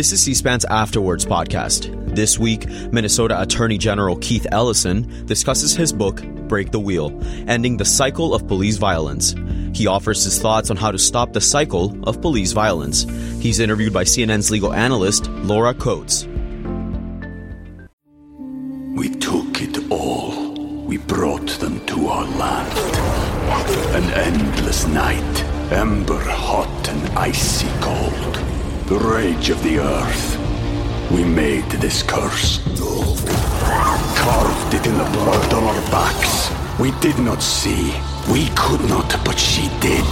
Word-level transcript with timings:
This 0.00 0.12
is 0.12 0.22
C 0.22 0.32
SPAN's 0.32 0.64
Afterwords 0.64 1.26
podcast. 1.26 2.14
This 2.14 2.38
week, 2.38 2.66
Minnesota 2.90 3.38
Attorney 3.38 3.76
General 3.76 4.16
Keith 4.16 4.46
Ellison 4.50 5.26
discusses 5.26 5.76
his 5.76 5.92
book, 5.92 6.22
Break 6.48 6.70
the 6.70 6.80
Wheel 6.80 7.12
Ending 7.46 7.76
the 7.76 7.84
Cycle 7.84 8.32
of 8.34 8.48
Police 8.48 8.78
Violence. 8.78 9.34
He 9.74 9.86
offers 9.86 10.24
his 10.24 10.40
thoughts 10.40 10.70
on 10.70 10.78
how 10.78 10.90
to 10.90 10.98
stop 10.98 11.34
the 11.34 11.40
cycle 11.42 11.94
of 12.08 12.22
police 12.22 12.52
violence. 12.52 13.02
He's 13.42 13.60
interviewed 13.60 13.92
by 13.92 14.04
CNN's 14.04 14.50
legal 14.50 14.72
analyst, 14.72 15.28
Laura 15.44 15.74
Coates. 15.74 16.24
We 18.96 19.10
took 19.10 19.60
it 19.60 19.90
all. 19.92 20.54
We 20.86 20.96
brought 20.96 21.50
them 21.60 21.84
to 21.88 22.06
our 22.06 22.24
land. 22.24 22.72
An 23.94 24.10
endless 24.14 24.86
night, 24.86 25.44
ember 25.70 26.24
hot 26.24 26.88
and 26.88 27.18
icy 27.18 27.68
cold 27.82 28.49
the 28.90 28.98
rage 28.98 29.50
of 29.50 29.62
the 29.62 29.78
earth. 29.78 30.36
We 31.12 31.22
made 31.22 31.64
this 31.78 32.02
curse. 32.02 32.58
Carved 34.18 34.74
it 34.74 34.84
in 34.84 34.98
the 34.98 35.04
blood 35.12 35.54
on 35.54 35.62
our 35.62 35.80
backs. 35.92 36.50
We 36.80 36.90
did 36.98 37.16
not 37.20 37.40
see. 37.40 37.94
We 38.32 38.48
could 38.56 38.80
not, 38.88 39.08
but 39.24 39.38
she 39.38 39.68
did. 39.78 40.04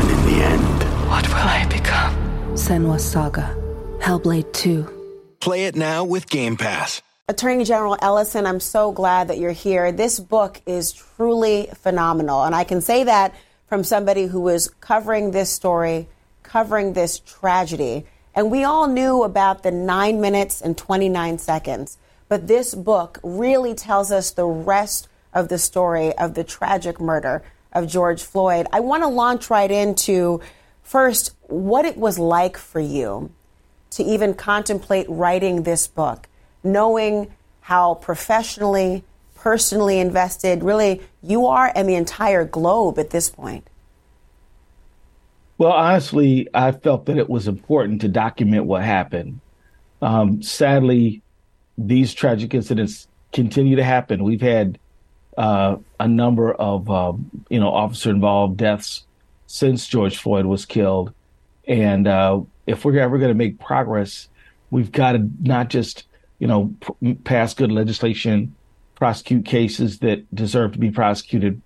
And 0.00 0.10
in 0.10 0.26
the 0.26 0.44
end... 0.44 1.08
What 1.08 1.28
will 1.28 1.36
I 1.36 1.66
become? 1.70 2.16
Senua 2.54 2.98
Saga. 2.98 3.56
Hellblade 4.00 4.52
2. 4.52 5.36
Play 5.38 5.66
it 5.66 5.76
now 5.76 6.02
with 6.02 6.28
Game 6.28 6.56
Pass. 6.56 7.02
Attorney 7.28 7.62
General 7.62 7.96
Ellison, 8.02 8.44
I'm 8.44 8.58
so 8.58 8.90
glad 8.90 9.28
that 9.28 9.38
you're 9.38 9.52
here. 9.52 9.92
This 9.92 10.18
book 10.18 10.60
is 10.66 10.90
truly 10.90 11.68
phenomenal. 11.76 12.42
And 12.42 12.56
I 12.56 12.64
can 12.64 12.80
say 12.80 13.04
that 13.04 13.36
from 13.68 13.84
somebody 13.84 14.26
who 14.26 14.40
was 14.40 14.66
covering 14.80 15.30
this 15.30 15.52
story, 15.52 16.08
covering 16.42 16.94
this 16.94 17.20
tragedy. 17.20 18.04
And 18.36 18.50
we 18.50 18.64
all 18.64 18.86
knew 18.86 19.22
about 19.22 19.62
the 19.62 19.70
nine 19.70 20.20
minutes 20.20 20.60
and 20.60 20.76
29 20.76 21.38
seconds. 21.38 21.96
But 22.28 22.46
this 22.46 22.74
book 22.74 23.18
really 23.22 23.74
tells 23.74 24.12
us 24.12 24.30
the 24.30 24.44
rest 24.44 25.08
of 25.32 25.48
the 25.48 25.58
story 25.58 26.16
of 26.18 26.34
the 26.34 26.44
tragic 26.44 27.00
murder 27.00 27.42
of 27.72 27.88
George 27.88 28.22
Floyd. 28.22 28.66
I 28.72 28.80
want 28.80 29.02
to 29.04 29.08
launch 29.08 29.48
right 29.48 29.70
into 29.70 30.42
first 30.82 31.34
what 31.46 31.86
it 31.86 31.96
was 31.96 32.18
like 32.18 32.58
for 32.58 32.80
you 32.80 33.32
to 33.90 34.02
even 34.02 34.34
contemplate 34.34 35.06
writing 35.08 35.62
this 35.62 35.86
book, 35.86 36.28
knowing 36.62 37.32
how 37.62 37.94
professionally, 37.94 39.02
personally 39.34 39.98
invested 39.98 40.62
really 40.62 41.00
you 41.22 41.46
are 41.46 41.72
and 41.74 41.88
the 41.88 41.94
entire 41.94 42.44
globe 42.44 42.98
at 42.98 43.10
this 43.10 43.30
point. 43.30 43.66
Well, 45.58 45.72
honestly, 45.72 46.48
I 46.52 46.72
felt 46.72 47.06
that 47.06 47.16
it 47.16 47.30
was 47.30 47.48
important 47.48 48.02
to 48.02 48.08
document 48.08 48.66
what 48.66 48.82
happened. 48.82 49.40
Um, 50.02 50.42
sadly, 50.42 51.22
these 51.78 52.12
tragic 52.12 52.54
incidents 52.54 53.08
continue 53.32 53.76
to 53.76 53.84
happen. 53.84 54.22
We've 54.22 54.40
had 54.40 54.78
uh, 55.36 55.76
a 56.00 56.08
number 56.08 56.52
of 56.52 56.90
uh, 56.90 57.12
you 57.48 57.60
know 57.60 57.70
officer 57.70 58.10
involved 58.10 58.56
deaths 58.56 59.04
since 59.46 59.86
George 59.86 60.16
Floyd 60.18 60.46
was 60.46 60.66
killed, 60.66 61.12
and 61.66 62.06
uh, 62.06 62.40
if 62.66 62.84
we're 62.84 62.98
ever 62.98 63.18
going 63.18 63.30
to 63.30 63.34
make 63.34 63.58
progress, 63.58 64.28
we've 64.70 64.92
got 64.92 65.12
to 65.12 65.30
not 65.40 65.68
just 65.68 66.04
you 66.38 66.46
know 66.46 66.74
pass 67.24 67.54
good 67.54 67.72
legislation, 67.72 68.54
prosecute 68.94 69.44
cases 69.44 70.00
that 70.00 70.34
deserve 70.34 70.72
to 70.72 70.78
be 70.78 70.90
prosecuted, 70.90 71.60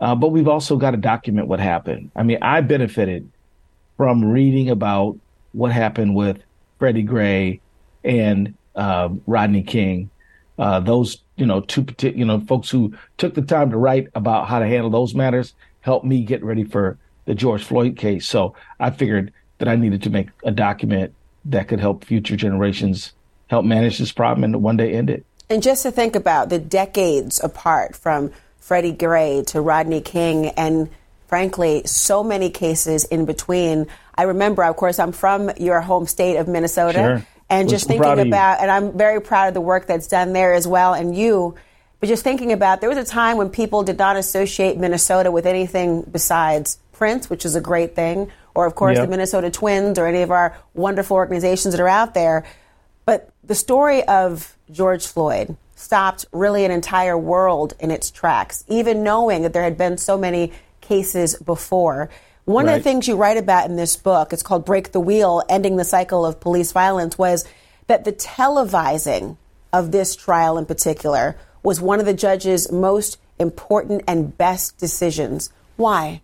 uh, 0.00 0.14
but 0.14 0.28
we've 0.28 0.48
also 0.48 0.76
got 0.76 0.92
to 0.92 0.96
document 0.96 1.48
what 1.48 1.60
happened. 1.60 2.10
I 2.14 2.22
mean, 2.22 2.38
I 2.42 2.60
benefited 2.60 3.30
from 3.96 4.24
reading 4.24 4.70
about 4.70 5.18
what 5.52 5.72
happened 5.72 6.14
with 6.14 6.38
Freddie 6.78 7.02
Gray 7.02 7.60
and 8.02 8.54
uh, 8.74 9.08
Rodney 9.26 9.62
King. 9.62 10.10
Uh, 10.58 10.80
those, 10.80 11.18
you 11.36 11.46
know, 11.46 11.60
two, 11.60 11.86
you 12.00 12.24
know, 12.24 12.40
folks 12.40 12.70
who 12.70 12.94
took 13.18 13.34
the 13.34 13.42
time 13.42 13.70
to 13.70 13.76
write 13.76 14.08
about 14.14 14.48
how 14.48 14.58
to 14.58 14.66
handle 14.66 14.90
those 14.90 15.14
matters 15.14 15.54
helped 15.80 16.04
me 16.04 16.22
get 16.22 16.42
ready 16.44 16.64
for 16.64 16.98
the 17.24 17.34
George 17.34 17.62
Floyd 17.64 17.96
case. 17.96 18.26
So 18.26 18.54
I 18.78 18.90
figured 18.90 19.32
that 19.58 19.68
I 19.68 19.76
needed 19.76 20.02
to 20.02 20.10
make 20.10 20.28
a 20.44 20.50
document 20.50 21.14
that 21.46 21.68
could 21.68 21.80
help 21.80 22.04
future 22.04 22.36
generations 22.36 23.12
help 23.48 23.64
manage 23.64 23.98
this 23.98 24.12
problem 24.12 24.44
and 24.44 24.62
one 24.62 24.76
day 24.76 24.92
end 24.92 25.10
it. 25.10 25.24
And 25.50 25.62
just 25.62 25.82
to 25.82 25.90
think 25.90 26.16
about 26.16 26.48
the 26.48 26.58
decades 26.58 27.42
apart 27.42 27.94
from 27.94 28.32
Freddie 28.64 28.92
Gray 28.92 29.42
to 29.48 29.60
Rodney 29.60 30.00
King, 30.00 30.46
and 30.56 30.88
frankly, 31.26 31.82
so 31.84 32.24
many 32.24 32.48
cases 32.48 33.04
in 33.04 33.26
between. 33.26 33.88
I 34.14 34.22
remember, 34.22 34.64
of 34.64 34.74
course, 34.76 34.98
I'm 34.98 35.12
from 35.12 35.50
your 35.58 35.82
home 35.82 36.06
state 36.06 36.38
of 36.38 36.48
Minnesota. 36.48 36.98
Sure. 36.98 37.26
And 37.50 37.68
just 37.68 37.86
thinking 37.86 38.20
about, 38.20 38.60
and 38.60 38.70
I'm 38.70 38.96
very 38.96 39.20
proud 39.20 39.48
of 39.48 39.54
the 39.54 39.60
work 39.60 39.86
that's 39.86 40.08
done 40.08 40.32
there 40.32 40.54
as 40.54 40.66
well, 40.66 40.94
and 40.94 41.14
you. 41.14 41.56
But 42.00 42.06
just 42.06 42.24
thinking 42.24 42.52
about, 42.52 42.80
there 42.80 42.88
was 42.88 42.96
a 42.96 43.04
time 43.04 43.36
when 43.36 43.50
people 43.50 43.82
did 43.82 43.98
not 43.98 44.16
associate 44.16 44.78
Minnesota 44.78 45.30
with 45.30 45.44
anything 45.44 46.00
besides 46.10 46.78
Prince, 46.92 47.28
which 47.28 47.44
is 47.44 47.54
a 47.56 47.60
great 47.60 47.94
thing, 47.94 48.32
or 48.54 48.64
of 48.64 48.74
course 48.74 48.96
yep. 48.96 49.04
the 49.06 49.10
Minnesota 49.10 49.50
Twins, 49.50 49.98
or 49.98 50.06
any 50.06 50.22
of 50.22 50.30
our 50.30 50.56
wonderful 50.72 51.16
organizations 51.16 51.74
that 51.74 51.82
are 51.82 51.88
out 51.88 52.14
there. 52.14 52.46
But 53.04 53.30
the 53.44 53.54
story 53.54 54.02
of 54.04 54.56
George 54.70 55.06
Floyd, 55.06 55.54
stopped 55.74 56.26
really 56.32 56.64
an 56.64 56.70
entire 56.70 57.18
world 57.18 57.74
in 57.80 57.90
its 57.90 58.10
tracks, 58.10 58.64
even 58.68 59.02
knowing 59.02 59.42
that 59.42 59.52
there 59.52 59.62
had 59.62 59.76
been 59.76 59.98
so 59.98 60.16
many 60.16 60.52
cases 60.80 61.36
before. 61.36 62.10
One 62.44 62.66
right. 62.66 62.74
of 62.74 62.80
the 62.80 62.84
things 62.84 63.08
you 63.08 63.16
write 63.16 63.38
about 63.38 63.68
in 63.68 63.76
this 63.76 63.96
book, 63.96 64.32
it's 64.32 64.42
called 64.42 64.64
Break 64.64 64.92
the 64.92 65.00
Wheel 65.00 65.42
Ending 65.48 65.76
the 65.76 65.84
Cycle 65.84 66.26
of 66.26 66.40
Police 66.40 66.72
Violence, 66.72 67.16
was 67.16 67.44
that 67.86 68.04
the 68.04 68.12
televising 68.12 69.36
of 69.72 69.92
this 69.92 70.14
trial 70.14 70.58
in 70.58 70.66
particular 70.66 71.36
was 71.62 71.80
one 71.80 72.00
of 72.00 72.06
the 72.06 72.14
judge's 72.14 72.70
most 72.70 73.18
important 73.38 74.02
and 74.06 74.36
best 74.36 74.78
decisions. 74.78 75.50
Why? 75.76 76.20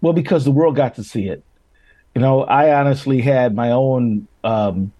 Well, 0.00 0.12
because 0.12 0.44
the 0.44 0.50
world 0.50 0.76
got 0.76 0.94
to 0.96 1.04
see 1.04 1.28
it. 1.28 1.44
You 2.14 2.22
know, 2.22 2.42
I 2.42 2.74
honestly 2.78 3.20
had 3.20 3.54
my 3.54 3.70
own 3.70 4.26
um, 4.42 4.92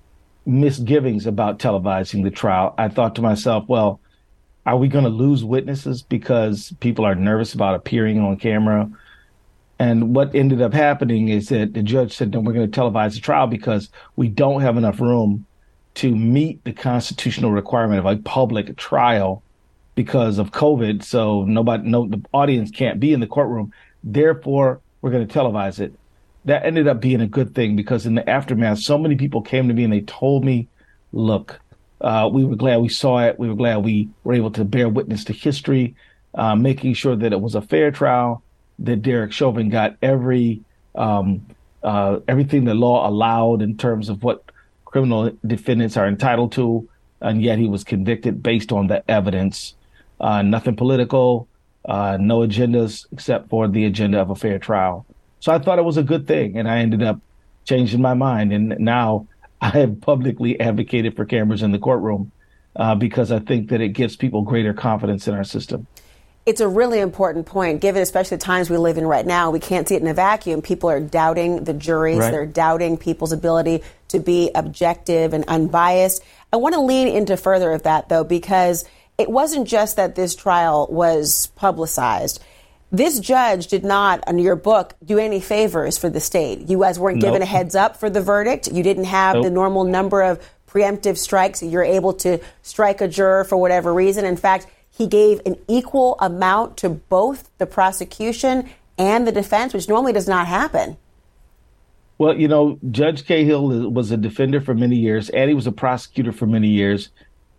misgivings 0.48 1.26
about 1.26 1.58
televising 1.58 2.24
the 2.24 2.30
trial. 2.30 2.74
I 2.78 2.88
thought 2.88 3.14
to 3.16 3.22
myself, 3.22 3.68
well, 3.68 4.00
are 4.64 4.76
we 4.76 4.88
going 4.88 5.04
to 5.04 5.10
lose 5.10 5.44
witnesses 5.44 6.02
because 6.02 6.72
people 6.80 7.04
are 7.04 7.14
nervous 7.14 7.54
about 7.54 7.74
appearing 7.74 8.18
on 8.18 8.36
camera? 8.38 8.90
And 9.78 10.14
what 10.14 10.34
ended 10.34 10.60
up 10.60 10.72
happening 10.72 11.28
is 11.28 11.50
that 11.50 11.74
the 11.74 11.82
judge 11.82 12.16
said, 12.16 12.32
no, 12.32 12.40
we're 12.40 12.54
going 12.54 12.70
to 12.70 12.80
televise 12.80 13.14
the 13.14 13.20
trial 13.20 13.46
because 13.46 13.90
we 14.16 14.28
don't 14.28 14.62
have 14.62 14.76
enough 14.76 15.00
room 15.00 15.46
to 15.94 16.16
meet 16.16 16.64
the 16.64 16.72
constitutional 16.72 17.50
requirement 17.50 17.98
of 17.98 18.06
a 18.06 18.16
public 18.16 18.76
trial 18.76 19.42
because 19.94 20.38
of 20.38 20.50
COVID. 20.50 21.04
So 21.04 21.44
nobody, 21.44 21.88
no, 21.88 22.08
the 22.08 22.22
audience 22.32 22.70
can't 22.70 22.98
be 22.98 23.12
in 23.12 23.20
the 23.20 23.26
courtroom. 23.26 23.72
Therefore, 24.02 24.80
we're 25.02 25.10
going 25.10 25.26
to 25.26 25.32
televise 25.32 25.78
it 25.78 25.92
that 26.44 26.64
ended 26.64 26.88
up 26.88 27.00
being 27.00 27.20
a 27.20 27.26
good 27.26 27.54
thing 27.54 27.76
because 27.76 28.06
in 28.06 28.14
the 28.14 28.28
aftermath, 28.28 28.78
so 28.78 28.98
many 28.98 29.16
people 29.16 29.42
came 29.42 29.68
to 29.68 29.74
me 29.74 29.84
and 29.84 29.92
they 29.92 30.00
told 30.02 30.44
me, 30.44 30.68
look, 31.12 31.60
uh, 32.00 32.28
we 32.32 32.44
were 32.44 32.56
glad 32.56 32.78
we 32.78 32.88
saw 32.88 33.18
it. 33.20 33.38
We 33.38 33.48
were 33.48 33.54
glad 33.54 33.84
we 33.84 34.08
were 34.24 34.34
able 34.34 34.50
to 34.52 34.64
bear 34.64 34.88
witness 34.88 35.24
to 35.24 35.32
history, 35.32 35.96
uh, 36.34 36.54
making 36.54 36.94
sure 36.94 37.16
that 37.16 37.32
it 37.32 37.40
was 37.40 37.54
a 37.54 37.62
fair 37.62 37.90
trial, 37.90 38.42
that 38.78 39.02
Derek 39.02 39.32
Chauvin 39.32 39.68
got 39.68 39.96
every 40.00 40.62
um, 40.94 41.46
uh, 41.82 42.18
everything 42.26 42.64
the 42.64 42.74
law 42.74 43.08
allowed 43.08 43.62
in 43.62 43.76
terms 43.76 44.08
of 44.08 44.22
what 44.22 44.42
criminal 44.84 45.30
defendants 45.46 45.96
are 45.96 46.08
entitled 46.08 46.52
to, 46.52 46.88
and 47.20 47.42
yet 47.42 47.58
he 47.58 47.68
was 47.68 47.84
convicted 47.84 48.42
based 48.42 48.72
on 48.72 48.86
the 48.86 49.08
evidence. 49.10 49.74
Uh, 50.20 50.42
nothing 50.42 50.74
political, 50.74 51.46
uh, 51.84 52.16
no 52.20 52.38
agendas 52.40 53.06
except 53.12 53.48
for 53.48 53.68
the 53.68 53.84
agenda 53.84 54.18
of 54.20 54.30
a 54.30 54.34
fair 54.34 54.58
trial. 54.58 55.06
So 55.40 55.52
I 55.52 55.58
thought 55.58 55.78
it 55.78 55.84
was 55.84 55.96
a 55.96 56.02
good 56.02 56.26
thing, 56.26 56.56
and 56.56 56.68
I 56.68 56.78
ended 56.78 57.02
up 57.02 57.20
changing 57.64 58.00
my 58.00 58.14
mind. 58.14 58.52
And 58.52 58.78
now 58.78 59.26
I 59.60 59.70
have 59.70 60.00
publicly 60.00 60.58
advocated 60.58 61.16
for 61.16 61.24
cameras 61.24 61.62
in 61.62 61.72
the 61.72 61.78
courtroom 61.78 62.32
uh, 62.76 62.94
because 62.94 63.30
I 63.30 63.38
think 63.38 63.70
that 63.70 63.80
it 63.80 63.88
gives 63.90 64.16
people 64.16 64.42
greater 64.42 64.72
confidence 64.72 65.28
in 65.28 65.34
our 65.34 65.44
system. 65.44 65.86
It's 66.46 66.62
a 66.62 66.68
really 66.68 67.00
important 67.00 67.44
point, 67.44 67.82
given 67.82 68.00
especially 68.00 68.38
the 68.38 68.44
times 68.44 68.70
we 68.70 68.78
live 68.78 68.96
in 68.96 69.06
right 69.06 69.26
now. 69.26 69.50
We 69.50 69.60
can't 69.60 69.86
see 69.86 69.96
it 69.96 70.02
in 70.02 70.08
a 70.08 70.14
vacuum. 70.14 70.62
People 70.62 70.88
are 70.88 71.00
doubting 71.00 71.64
the 71.64 71.74
juries, 71.74 72.20
right. 72.20 72.30
they're 72.30 72.46
doubting 72.46 72.96
people's 72.96 73.32
ability 73.32 73.82
to 74.08 74.18
be 74.18 74.50
objective 74.54 75.34
and 75.34 75.44
unbiased. 75.46 76.24
I 76.50 76.56
want 76.56 76.74
to 76.74 76.80
lean 76.80 77.06
into 77.06 77.36
further 77.36 77.72
of 77.72 77.82
that, 77.82 78.08
though, 78.08 78.24
because 78.24 78.86
it 79.18 79.28
wasn't 79.28 79.68
just 79.68 79.96
that 79.96 80.14
this 80.14 80.34
trial 80.34 80.86
was 80.90 81.48
publicized 81.48 82.42
this 82.90 83.20
judge 83.20 83.66
did 83.66 83.84
not, 83.84 84.24
on 84.26 84.38
your 84.38 84.56
book, 84.56 84.94
do 85.04 85.18
any 85.18 85.40
favors 85.40 85.98
for 85.98 86.08
the 86.08 86.20
state. 86.20 86.68
You 86.68 86.80
guys 86.80 86.98
weren't 86.98 87.18
nope. 87.18 87.28
given 87.28 87.42
a 87.42 87.46
heads 87.46 87.74
up 87.74 87.96
for 87.96 88.08
the 88.08 88.20
verdict. 88.20 88.68
You 88.72 88.82
didn't 88.82 89.04
have 89.04 89.36
nope. 89.36 89.44
the 89.44 89.50
normal 89.50 89.84
number 89.84 90.22
of 90.22 90.40
preemptive 90.66 91.18
strikes. 91.18 91.62
You're 91.62 91.84
able 91.84 92.14
to 92.14 92.38
strike 92.62 93.00
a 93.00 93.08
juror 93.08 93.44
for 93.44 93.56
whatever 93.56 93.92
reason. 93.92 94.24
In 94.24 94.36
fact, 94.36 94.66
he 94.90 95.06
gave 95.06 95.40
an 95.46 95.56
equal 95.68 96.16
amount 96.18 96.76
to 96.78 96.88
both 96.88 97.50
the 97.58 97.66
prosecution 97.66 98.68
and 98.96 99.26
the 99.26 99.32
defense, 99.32 99.74
which 99.74 99.88
normally 99.88 100.12
does 100.12 100.28
not 100.28 100.46
happen. 100.46 100.96
Well, 102.18 102.36
you 102.36 102.48
know, 102.48 102.78
Judge 102.90 103.24
Cahill 103.26 103.90
was 103.90 104.10
a 104.10 104.16
defender 104.16 104.60
for 104.60 104.74
many 104.74 104.96
years, 104.96 105.30
and 105.30 105.48
he 105.48 105.54
was 105.54 105.68
a 105.68 105.72
prosecutor 105.72 106.32
for 106.32 106.46
many 106.46 106.68
years. 106.68 107.10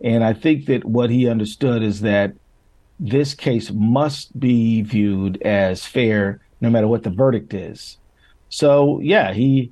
And 0.02 0.24
I 0.24 0.34
think 0.34 0.66
that 0.66 0.84
what 0.84 1.10
he 1.10 1.30
understood 1.30 1.82
is 1.82 2.02
that 2.02 2.34
this 3.00 3.34
case 3.34 3.72
must 3.72 4.38
be 4.38 4.82
viewed 4.82 5.42
as 5.42 5.86
fair 5.86 6.42
no 6.62 6.70
matter 6.70 6.88
what 6.88 7.04
the 7.04 7.10
verdict 7.10 7.54
is. 7.54 7.98
So, 8.50 9.00
yeah, 9.00 9.34
he, 9.34 9.72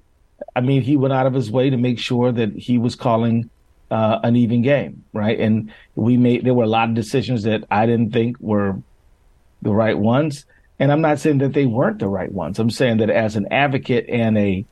I 0.56 0.62
mean, 0.62 0.82
he 0.82 0.96
went 0.96 1.14
out 1.14 1.26
of 1.26 1.34
his 1.34 1.52
way 1.52 1.70
to 1.70 1.78
make 1.78 2.00
sure 2.00 2.32
that 2.32 2.54
he 2.56 2.78
was 2.78 2.96
calling 2.96 3.50
uh, 3.92 4.20
an 4.24 4.36
even 4.36 4.62
game, 4.62 5.04
right? 5.14 5.40
And 5.40 5.74
we 5.96 6.18
made, 6.18 6.46
there 6.46 6.54
were 6.54 6.64
a 6.64 6.68
lot 6.70 6.90
of 6.90 6.96
decisions 6.96 7.44
that 7.44 7.64
I 7.70 7.86
didn't 7.86 8.12
think 8.12 8.38
were 8.40 8.82
the 9.62 9.74
right 9.74 9.98
ones. 9.98 10.46
And 10.80 10.92
I'm 10.92 11.02
not 11.02 11.20
saying 11.20 11.40
that 11.40 11.54
they 11.54 11.66
weren't 11.66 12.00
the 12.00 12.08
right 12.08 12.32
ones. 12.32 12.60
I'm 12.60 12.70
saying 12.70 12.98
that 12.98 13.10
as 13.10 13.36
an 13.36 13.48
advocate 13.52 14.06
and 14.10 14.38
a 14.38 14.66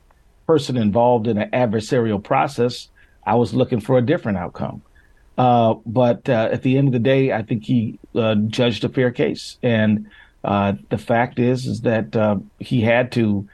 person 0.46 0.78
involved 0.78 1.28
in 1.28 1.38
an 1.40 1.50
adversarial 1.52 2.24
process, 2.24 2.90
I 3.26 3.36
was 3.36 3.54
looking 3.54 3.80
for 3.80 3.98
a 3.98 4.06
different 4.06 4.38
outcome. 4.38 4.84
Uh, 5.38 5.76
but 5.86 6.30
uh, 6.30 6.50
at 6.52 6.62
the 6.62 6.78
end 6.78 6.88
of 6.88 6.94
the 6.94 7.00
day, 7.00 7.32
I 7.32 7.42
think 7.42 7.66
he 7.66 8.00
uh, 8.16 8.36
judged 8.36 8.84
a 8.86 8.90
fair 8.90 9.12
case, 9.12 9.58
and 9.62 10.10
uh, 10.44 10.74
the 10.90 10.98
fact 10.98 11.40
is 11.40 11.66
is 11.66 11.82
that 11.82 12.16
uh, 12.16 12.38
he 12.60 12.82
had 12.82 13.12
to 13.14 13.48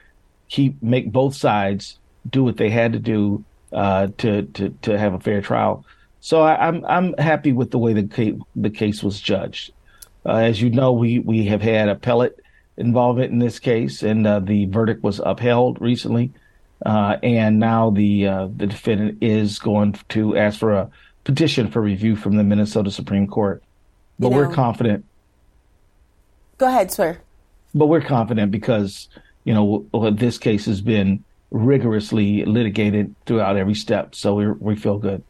keep 0.48 0.82
make 0.84 1.12
both 1.12 1.36
sides 1.36 1.98
do 2.30 2.44
what 2.44 2.58
they 2.58 2.70
had 2.70 2.94
to 2.94 3.00
do 3.00 3.44
to 3.72 4.48
to 4.54 4.70
to 4.82 4.98
have 4.98 5.14
a 5.14 5.20
fair 5.20 5.42
trial. 5.42 5.86
So 6.20 6.42
I, 6.42 6.68
am 6.68 6.86
I'm, 6.86 7.14
I'm 7.16 7.18
happy 7.18 7.52
with 7.52 7.72
the 7.72 7.80
way 7.80 7.94
the 7.94 8.04
case, 8.04 8.36
the 8.56 8.70
case 8.70 9.02
was 9.02 9.20
judged. 9.20 9.72
as 10.24 10.62
you 10.62 10.70
know, 10.70 10.92
we 10.92 11.18
we 11.18 11.46
have 11.46 11.64
had 11.64 11.90
appellate 11.90 12.40
involvement 12.78 13.32
in 13.32 13.40
this 13.40 13.58
case, 13.58 14.04
and 14.04 14.24
the 14.24 14.68
verdict 14.70 15.04
was 15.04 15.20
upheld 15.20 15.82
recently. 15.82 16.32
and 16.86 17.60
now 17.60 17.90
the 17.90 18.26
the 18.56 18.68
defendant 18.68 19.18
is 19.22 19.58
going 19.58 19.94
to 20.10 20.38
ask 20.38 20.60
for 20.60 20.74
a 20.74 20.92
petition 21.24 21.70
for 21.70 21.82
review 21.82 22.16
from 22.16 22.36
the 22.36 22.44
Minnesota 22.44 22.92
Supreme 22.92 23.28
Court. 23.28 23.64
But 24.20 24.28
you 24.28 24.32
know, 24.32 24.38
we're 24.38 24.54
confident. 24.54 25.06
Go 26.58 26.68
ahead, 26.68 26.92
sir. 26.92 27.20
But 27.74 27.88
we're 27.88 28.02
confident 28.02 28.52
because, 28.52 29.08
you 29.44 29.54
know, 29.54 30.12
this 30.12 30.38
case 30.38 30.66
has 30.66 30.82
been 30.82 31.24
rigorously 31.50 32.46
litigated 32.46 33.16
throughout 33.26 33.58
every 33.58 33.76
step. 33.76 34.16
So 34.16 34.36
we 34.36 34.48
we 34.48 34.76
feel 34.76 34.98
good. 34.98 35.24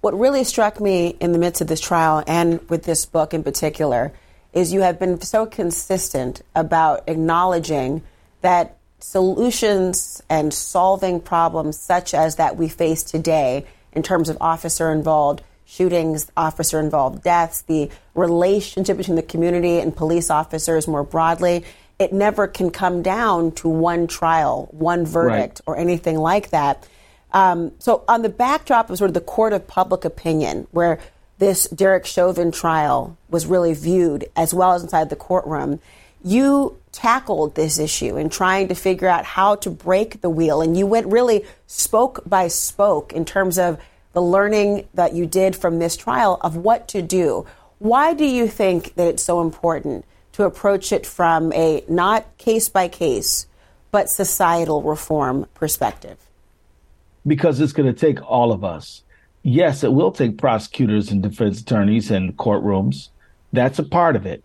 What 0.00 0.18
really 0.18 0.44
struck 0.44 0.80
me 0.80 1.16
in 1.20 1.32
the 1.32 1.38
midst 1.38 1.60
of 1.60 1.66
this 1.66 1.80
trial 1.80 2.22
and 2.26 2.66
with 2.68 2.84
this 2.84 3.04
book 3.04 3.34
in 3.34 3.42
particular 3.42 4.12
is 4.52 4.72
you 4.72 4.80
have 4.80 4.98
been 4.98 5.20
so 5.20 5.44
consistent 5.44 6.42
about 6.54 7.04
acknowledging 7.08 8.02
that 8.40 8.76
solutions 9.00 10.22
and 10.28 10.52
solving 10.52 11.20
problems 11.20 11.78
such 11.78 12.14
as 12.14 12.36
that 12.36 12.56
we 12.56 12.68
face 12.68 13.02
today 13.02 13.66
in 13.92 14.02
terms 14.02 14.28
of 14.28 14.36
officer 14.40 14.90
involved 14.92 15.42
shootings, 15.64 16.30
officer 16.34 16.80
involved 16.80 17.22
deaths, 17.22 17.60
the 17.62 17.90
relationship 18.14 18.96
between 18.96 19.16
the 19.16 19.22
community 19.22 19.78
and 19.78 19.94
police 19.94 20.30
officers 20.30 20.88
more 20.88 21.04
broadly. 21.04 21.62
It 21.98 22.12
never 22.12 22.46
can 22.46 22.70
come 22.70 23.02
down 23.02 23.52
to 23.52 23.68
one 23.68 24.06
trial, 24.06 24.68
one 24.70 25.04
verdict, 25.04 25.60
right. 25.60 25.60
or 25.66 25.76
anything 25.76 26.16
like 26.16 26.50
that. 26.50 26.86
Um, 27.32 27.72
so, 27.78 28.02
on 28.08 28.22
the 28.22 28.30
backdrop 28.30 28.88
of 28.88 28.96
sort 28.96 29.10
of 29.10 29.14
the 29.14 29.20
court 29.20 29.52
of 29.52 29.66
public 29.66 30.06
opinion, 30.06 30.66
where 30.70 31.00
this 31.38 31.68
Derek 31.68 32.06
Chauvin 32.06 32.50
trial 32.50 33.18
was 33.28 33.44
really 33.44 33.74
viewed, 33.74 34.30
as 34.36 34.54
well 34.54 34.72
as 34.72 34.82
inside 34.82 35.10
the 35.10 35.16
courtroom, 35.16 35.80
you 36.24 36.77
tackled 36.92 37.54
this 37.54 37.78
issue 37.78 38.16
in 38.16 38.28
trying 38.28 38.68
to 38.68 38.74
figure 38.74 39.08
out 39.08 39.24
how 39.24 39.56
to 39.56 39.70
break 39.70 40.20
the 40.20 40.30
wheel. 40.30 40.60
And 40.60 40.76
you 40.76 40.86
went 40.86 41.06
really 41.06 41.44
spoke 41.66 42.22
by 42.26 42.48
spoke 42.48 43.12
in 43.12 43.24
terms 43.24 43.58
of 43.58 43.78
the 44.12 44.22
learning 44.22 44.88
that 44.94 45.14
you 45.14 45.26
did 45.26 45.54
from 45.54 45.78
this 45.78 45.96
trial 45.96 46.38
of 46.40 46.56
what 46.56 46.88
to 46.88 47.02
do. 47.02 47.46
Why 47.78 48.14
do 48.14 48.24
you 48.24 48.48
think 48.48 48.94
that 48.94 49.06
it's 49.06 49.22
so 49.22 49.40
important 49.40 50.04
to 50.32 50.44
approach 50.44 50.92
it 50.92 51.06
from 51.06 51.52
a 51.52 51.84
not 51.88 52.36
case 52.38 52.68
by 52.68 52.88
case, 52.88 53.46
but 53.90 54.10
societal 54.10 54.82
reform 54.82 55.46
perspective? 55.54 56.18
Because 57.26 57.60
it's 57.60 57.72
going 57.72 57.92
to 57.92 57.98
take 57.98 58.24
all 58.28 58.52
of 58.52 58.64
us. 58.64 59.02
Yes, 59.42 59.84
it 59.84 59.92
will 59.92 60.10
take 60.10 60.38
prosecutors 60.38 61.10
and 61.10 61.22
defense 61.22 61.60
attorneys 61.60 62.10
and 62.10 62.36
courtrooms. 62.36 63.10
That's 63.52 63.78
a 63.78 63.84
part 63.84 64.16
of 64.16 64.26
it 64.26 64.42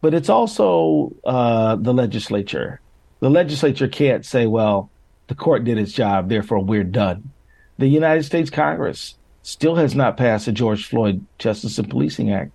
but 0.00 0.14
it's 0.14 0.28
also 0.28 1.14
uh, 1.24 1.76
the 1.76 1.92
legislature. 1.92 2.80
The 3.20 3.30
legislature 3.30 3.88
can't 3.88 4.24
say, 4.24 4.46
well, 4.46 4.90
the 5.26 5.34
court 5.34 5.64
did 5.64 5.78
its 5.78 5.92
job, 5.92 6.28
therefore 6.28 6.60
we're 6.60 6.84
done. 6.84 7.30
The 7.78 7.88
United 7.88 8.24
States 8.24 8.50
Congress 8.50 9.14
still 9.42 9.76
has 9.76 9.94
not 9.94 10.16
passed 10.16 10.46
the 10.46 10.52
George 10.52 10.86
Floyd 10.86 11.24
Justice 11.38 11.78
and 11.78 11.88
Policing 11.88 12.32
Act. 12.32 12.52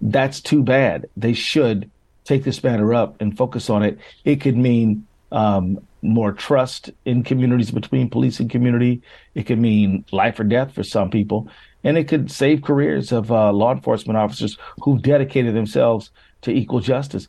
That's 0.00 0.40
too 0.40 0.62
bad. 0.62 1.06
They 1.16 1.32
should 1.32 1.90
take 2.24 2.44
this 2.44 2.62
matter 2.62 2.94
up 2.94 3.20
and 3.20 3.36
focus 3.36 3.70
on 3.70 3.82
it. 3.82 3.98
It 4.24 4.40
could 4.40 4.56
mean 4.56 5.06
um, 5.32 5.78
more 6.02 6.32
trust 6.32 6.90
in 7.04 7.24
communities 7.24 7.70
between 7.70 8.10
police 8.10 8.40
and 8.40 8.50
community. 8.50 9.02
It 9.34 9.44
could 9.44 9.58
mean 9.58 10.04
life 10.12 10.38
or 10.38 10.44
death 10.44 10.74
for 10.74 10.84
some 10.84 11.10
people. 11.10 11.48
And 11.84 11.96
it 11.96 12.08
could 12.08 12.30
save 12.30 12.62
careers 12.62 13.12
of 13.12 13.32
uh, 13.32 13.52
law 13.52 13.72
enforcement 13.72 14.16
officers 14.16 14.58
who've 14.82 15.02
dedicated 15.02 15.54
themselves 15.54 16.10
to 16.42 16.50
equal 16.50 16.80
justice. 16.80 17.28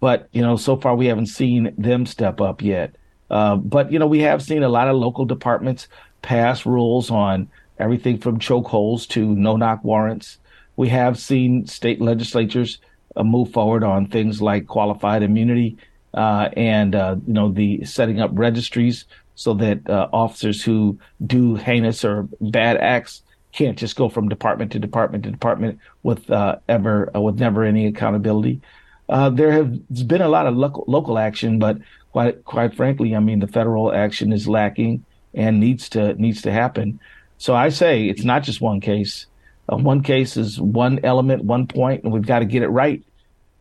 But, 0.00 0.28
you 0.32 0.42
know, 0.42 0.56
so 0.56 0.76
far 0.76 0.94
we 0.94 1.06
haven't 1.06 1.26
seen 1.26 1.74
them 1.78 2.06
step 2.06 2.40
up 2.40 2.62
yet. 2.62 2.96
Uh, 3.30 3.56
but, 3.56 3.90
you 3.90 3.98
know, 3.98 4.06
we 4.06 4.20
have 4.20 4.42
seen 4.42 4.62
a 4.62 4.68
lot 4.68 4.88
of 4.88 4.96
local 4.96 5.24
departments 5.24 5.88
pass 6.22 6.66
rules 6.66 7.10
on 7.10 7.48
everything 7.78 8.18
from 8.18 8.38
chokeholds 8.38 9.08
to 9.08 9.34
no 9.34 9.56
knock 9.56 9.82
warrants. 9.82 10.38
We 10.76 10.88
have 10.90 11.18
seen 11.18 11.66
state 11.66 12.00
legislatures 12.00 12.78
uh, 13.16 13.24
move 13.24 13.52
forward 13.52 13.82
on 13.84 14.06
things 14.06 14.42
like 14.42 14.66
qualified 14.66 15.22
immunity 15.22 15.76
uh, 16.12 16.50
and, 16.56 16.94
uh, 16.94 17.16
you 17.26 17.32
know, 17.32 17.50
the 17.50 17.84
setting 17.84 18.20
up 18.20 18.30
registries 18.34 19.06
so 19.34 19.54
that 19.54 19.88
uh, 19.88 20.08
officers 20.12 20.62
who 20.62 20.98
do 21.26 21.56
heinous 21.56 22.04
or 22.04 22.28
bad 22.40 22.76
acts 22.76 23.22
can't 23.54 23.78
just 23.78 23.96
go 23.96 24.08
from 24.08 24.28
department 24.28 24.72
to 24.72 24.78
department 24.78 25.24
to 25.24 25.30
department 25.30 25.78
with 26.02 26.28
uh, 26.30 26.56
ever 26.68 27.10
uh, 27.16 27.20
with 27.20 27.38
never 27.38 27.62
any 27.62 27.86
accountability. 27.86 28.60
Uh, 29.08 29.30
there 29.30 29.52
has 29.52 30.02
been 30.02 30.22
a 30.22 30.28
lot 30.28 30.46
of 30.46 30.56
local, 30.56 30.84
local 30.88 31.18
action, 31.18 31.58
but 31.58 31.78
quite 32.12 32.44
quite 32.44 32.74
frankly, 32.74 33.14
I 33.14 33.20
mean, 33.20 33.38
the 33.38 33.46
federal 33.46 33.92
action 33.92 34.32
is 34.32 34.48
lacking 34.48 35.04
and 35.34 35.60
needs 35.60 35.88
to 35.90 36.14
needs 36.14 36.42
to 36.42 36.52
happen. 36.52 36.98
So 37.38 37.54
I 37.54 37.68
say 37.68 38.06
it's 38.06 38.24
not 38.24 38.42
just 38.42 38.60
one 38.60 38.80
case. 38.80 39.26
Uh, 39.70 39.76
one 39.76 40.02
case 40.02 40.36
is 40.36 40.60
one 40.60 41.00
element, 41.04 41.44
one 41.44 41.66
point, 41.66 42.02
and 42.02 42.12
we've 42.12 42.26
got 42.26 42.40
to 42.40 42.44
get 42.44 42.62
it 42.62 42.68
right. 42.68 43.02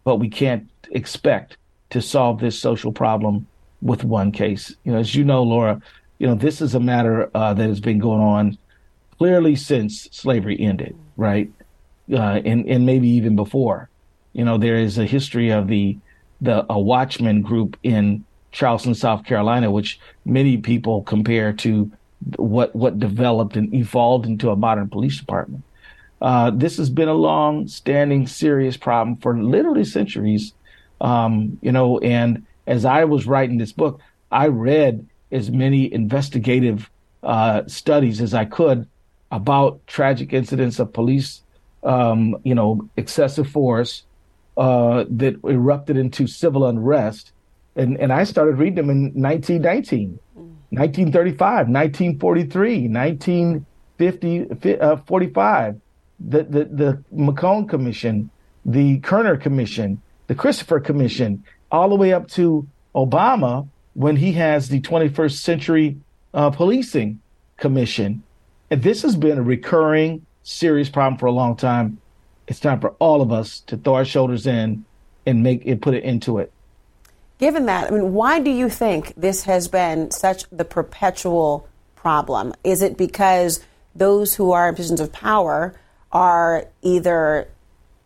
But 0.04 0.18
we 0.18 0.30
can't 0.30 0.70
expect 0.92 1.58
to 1.92 2.02
solve 2.02 2.40
this 2.40 2.60
social 2.60 2.92
problem 2.92 3.48
with 3.82 4.04
one 4.04 4.32
case. 4.32 4.76
You 4.84 4.94
know, 4.94 4.98
as 4.98 5.14
you 5.14 5.24
know, 5.24 5.44
Laura, 5.44 5.82
you 6.18 6.26
know 6.26 6.36
this 6.36 6.62
is 6.62 6.74
a 6.74 6.80
matter 6.80 7.30
uh, 7.36 7.54
that 7.54 7.70
has 7.70 7.80
been 7.80 8.00
going 8.00 8.22
on 8.22 8.58
clearly 9.24 9.56
since 9.56 10.10
slavery 10.12 10.60
ended, 10.60 10.94
right? 11.16 11.50
Uh, 12.12 12.42
and 12.44 12.68
and 12.68 12.86
maybe 12.86 13.08
even 13.08 13.38
before. 13.38 13.90
You 14.34 14.44
know, 14.44 14.58
there 14.58 14.76
is 14.76 14.98
a 14.98 15.06
history 15.06 15.50
of 15.50 15.70
the 15.70 15.98
the 16.42 16.66
a 16.70 16.78
Watchman 16.78 17.42
group 17.42 17.78
in 17.84 18.26
Charleston, 18.52 18.94
South 18.94 19.24
Carolina, 19.24 19.72
which 19.72 19.98
many 20.26 20.58
people 20.58 21.04
compare 21.04 21.54
to 21.54 21.90
what 22.36 22.76
what 22.76 23.00
developed 23.00 23.56
and 23.56 23.74
evolved 23.74 24.26
into 24.26 24.50
a 24.50 24.58
modern 24.58 24.90
police 24.90 25.18
department. 25.18 25.64
Uh, 26.22 26.52
this 26.52 26.76
has 26.76 26.90
been 26.90 27.08
a 27.08 27.14
long-standing, 27.14 28.28
serious 28.28 28.76
problem 28.76 29.16
for 29.16 29.38
literally 29.38 29.86
centuries. 29.86 30.54
Um, 31.00 31.58
you 31.62 31.72
know, 31.72 31.98
and 32.00 32.46
as 32.68 32.84
I 32.84 33.06
was 33.06 33.26
writing 33.26 33.58
this 33.58 33.72
book, 33.72 34.02
I 34.30 34.48
read 34.48 35.08
as 35.32 35.50
many 35.50 35.94
investigative 35.94 36.90
uh, 37.24 37.62
studies 37.68 38.20
as 38.20 38.34
I 38.34 38.44
could 38.44 38.86
about 39.34 39.86
tragic 39.88 40.32
incidents 40.32 40.78
of 40.78 40.94
police, 40.94 41.42
um, 41.82 42.38
you 42.44 42.54
know, 42.54 42.88
excessive 42.96 43.50
force 43.50 44.04
uh, 44.58 45.06
that 45.10 45.40
erupted 45.44 45.98
into 45.98 46.28
civil 46.28 46.68
unrest. 46.68 47.32
And, 47.76 47.98
and 47.98 48.14
I 48.14 48.26
started 48.26 48.60
reading 48.60 48.76
them 48.76 48.92
in 48.92 49.06
1919, 49.20 50.20
1935, 50.36 51.68
1943, 51.68 52.88
1950, 52.88 54.80
uh, 54.80 54.98
45, 54.98 55.82
the, 56.20 56.44
the, 56.44 56.66
the 56.66 57.04
McCone 57.12 57.68
Commission, 57.68 58.30
the 58.64 59.00
Kerner 59.00 59.36
Commission, 59.38 60.00
the 60.28 60.36
Christopher 60.36 60.80
Commission, 60.80 61.44
all 61.72 61.90
the 61.90 61.96
way 61.96 62.14
up 62.14 62.28
to 62.30 62.68
Obama 62.94 63.68
when 63.96 64.16
he 64.16 64.34
has 64.34 64.70
the 64.70 64.80
21st 64.82 65.38
Century 65.40 65.98
uh, 66.36 66.52
Policing 66.52 67.20
Commission 67.58 68.22
this 68.82 69.02
has 69.02 69.16
been 69.16 69.38
a 69.38 69.44
recurring, 69.44 70.26
serious 70.44 70.90
problem 70.90 71.18
for 71.18 71.26
a 71.26 71.32
long 71.32 71.56
time. 71.56 72.00
It's 72.48 72.60
time 72.60 72.80
for 72.80 72.92
all 73.00 73.22
of 73.22 73.32
us 73.32 73.62
to 73.68 73.78
throw 73.78 73.96
our 73.96 74.06
shoulders 74.06 74.48
in 74.48 74.86
and 75.26 75.44
make 75.44 75.66
it 75.66 75.82
put 75.82 75.94
it 75.94 76.04
into 76.04 76.40
it. 76.40 76.52
Given 77.40 77.66
that, 77.66 77.88
I 77.88 77.90
mean, 77.92 78.14
why 78.14 78.40
do 78.40 78.50
you 78.50 78.70
think 78.70 79.14
this 79.16 79.44
has 79.44 79.68
been 79.68 80.12
such 80.12 80.46
the 80.52 80.66
perpetual 80.66 81.68
problem? 81.96 82.54
Is 82.64 82.82
it 82.82 82.98
because 82.98 83.62
those 83.96 84.36
who 84.36 84.52
are 84.52 84.70
in 84.70 84.76
positions 84.76 85.00
of 85.00 85.12
power 85.12 85.74
are 86.12 86.66
either 86.82 87.48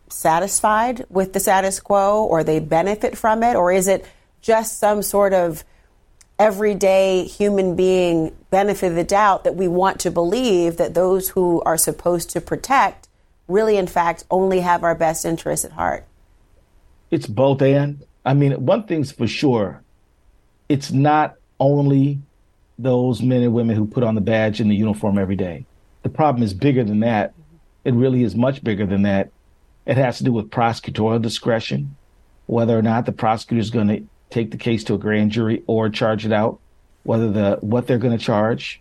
satisfied 0.08 1.04
with 1.10 1.32
the 1.32 1.40
status 1.40 1.80
quo 1.80 2.24
or 2.24 2.42
they 2.42 2.58
benefit 2.58 3.16
from 3.16 3.42
it? 3.42 3.54
Or 3.54 3.72
is 3.72 3.86
it 3.88 4.06
just 4.40 4.78
some 4.78 5.02
sort 5.02 5.34
of 5.34 5.64
everyday 6.38 7.24
human 7.24 7.74
being 7.74 8.34
benefit 8.50 8.88
of 8.88 8.94
the 8.94 9.04
doubt 9.04 9.44
that 9.44 9.56
we 9.56 9.68
want 9.68 10.00
to 10.00 10.10
believe 10.10 10.76
that 10.76 10.94
those 10.94 11.30
who 11.30 11.60
are 11.62 11.76
supposed 11.76 12.30
to 12.30 12.40
protect 12.40 13.08
really, 13.48 13.76
in 13.76 13.86
fact, 13.86 14.24
only 14.30 14.60
have 14.60 14.84
our 14.84 14.94
best 14.94 15.24
interests 15.24 15.64
at 15.64 15.72
heart? 15.72 16.06
It's 17.10 17.26
both 17.26 17.62
and. 17.62 18.04
I 18.24 18.34
mean, 18.34 18.64
one 18.66 18.84
thing's 18.84 19.10
for 19.10 19.26
sure 19.26 19.82
it's 20.68 20.90
not 20.90 21.36
only 21.58 22.20
those 22.78 23.22
men 23.22 23.42
and 23.42 23.54
women 23.54 23.74
who 23.74 23.86
put 23.86 24.04
on 24.04 24.14
the 24.14 24.20
badge 24.20 24.60
and 24.60 24.70
the 24.70 24.76
uniform 24.76 25.18
every 25.18 25.36
day. 25.36 25.64
The 26.02 26.08
problem 26.08 26.42
is 26.42 26.54
bigger 26.54 26.84
than 26.84 27.00
that. 27.00 27.34
It 27.84 27.94
really 27.94 28.22
is 28.22 28.36
much 28.36 28.62
bigger 28.62 28.86
than 28.86 29.02
that. 29.02 29.30
It 29.86 29.96
has 29.96 30.18
to 30.18 30.24
do 30.24 30.32
with 30.32 30.50
prosecutorial 30.50 31.22
discretion, 31.22 31.96
whether 32.46 32.78
or 32.78 32.82
not 32.82 33.06
the 33.06 33.12
prosecutor 33.12 33.60
is 33.60 33.70
going 33.70 33.88
to 33.88 34.06
take 34.30 34.50
the 34.50 34.56
case 34.56 34.84
to 34.84 34.94
a 34.94 34.98
grand 34.98 35.30
jury 35.30 35.62
or 35.66 35.88
charge 35.88 36.26
it 36.26 36.32
out, 36.32 36.60
whether 37.02 37.30
the 37.30 37.58
what 37.60 37.86
they're 37.86 37.98
going 37.98 38.16
to 38.16 38.24
charge. 38.24 38.80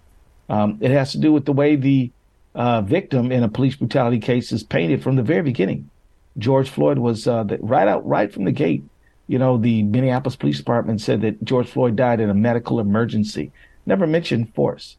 Um, 0.50 0.78
it 0.82 0.92
has 0.92 1.12
to 1.12 1.18
do 1.18 1.34
with 1.34 1.46
the 1.46 1.54
way 1.54 1.76
the 1.76 2.12
uh, 2.56 2.82
victim 2.82 3.32
in 3.32 3.44
a 3.44 3.50
police 3.50 3.76
brutality 3.76 4.20
case 4.20 4.52
is 4.52 4.64
painted 4.64 5.04
from 5.04 5.16
the 5.16 5.24
very 5.24 5.44
beginning. 5.44 5.90
George 6.38 6.70
Floyd 6.70 7.00
was 7.00 7.28
uh, 7.28 7.44
the, 7.44 7.58
right 7.60 7.88
out 7.88 8.06
right 8.08 8.32
from 8.32 8.46
the 8.46 8.52
gate. 8.52 8.84
You 9.28 9.40
know, 9.40 9.58
the 9.58 9.84
Minneapolis 9.84 10.36
Police 10.36 10.58
Department 10.58 11.02
said 11.02 11.22
that 11.22 11.44
George 11.44 11.68
Floyd 11.68 11.96
died 11.96 12.20
in 12.20 12.30
a 12.30 12.34
medical 12.34 12.80
emergency. 12.80 13.52
Never 13.86 14.08
mentioned 14.08 14.54
force. 14.54 14.96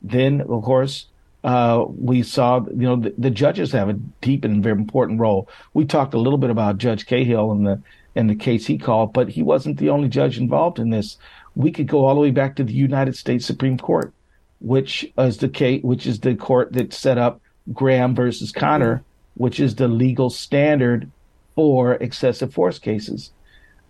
Then, 0.00 0.40
of 0.40 0.62
course, 0.62 1.06
uh, 1.44 1.84
we 1.88 2.22
saw, 2.22 2.60
you 2.64 2.86
know, 2.86 2.96
the, 2.96 3.14
the, 3.18 3.30
judges 3.30 3.72
have 3.72 3.88
a 3.88 3.94
deep 3.94 4.44
and 4.44 4.62
very 4.62 4.78
important 4.78 5.18
role. 5.18 5.48
We 5.74 5.84
talked 5.84 6.14
a 6.14 6.18
little 6.18 6.38
bit 6.38 6.50
about 6.50 6.78
Judge 6.78 7.06
Cahill 7.06 7.50
and 7.50 7.66
the 7.66 7.82
and 8.14 8.28
the 8.28 8.34
case 8.34 8.66
he 8.66 8.78
called, 8.78 9.12
but 9.12 9.28
he 9.28 9.42
wasn't 9.42 9.78
the 9.78 9.90
only 9.90 10.08
judge 10.08 10.38
involved 10.38 10.78
in 10.78 10.90
this. 10.90 11.16
We 11.54 11.70
could 11.70 11.86
go 11.86 12.04
all 12.04 12.14
the 12.14 12.20
way 12.20 12.30
back 12.30 12.56
to 12.56 12.64
the 12.64 12.72
United 12.72 13.16
States 13.16 13.46
Supreme 13.46 13.78
Court, 13.78 14.12
which 14.60 15.10
is 15.18 15.38
the 15.38 15.48
case, 15.48 15.82
which 15.82 16.06
is 16.06 16.20
the 16.20 16.34
court 16.34 16.72
that 16.74 16.92
set 16.92 17.18
up 17.18 17.40
Graham 17.72 18.14
versus 18.14 18.52
Connor, 18.52 19.02
which 19.34 19.60
is 19.60 19.74
the 19.74 19.88
legal 19.88 20.30
standard 20.30 21.10
for 21.54 21.94
excessive 21.94 22.52
force 22.52 22.78
cases. 22.78 23.30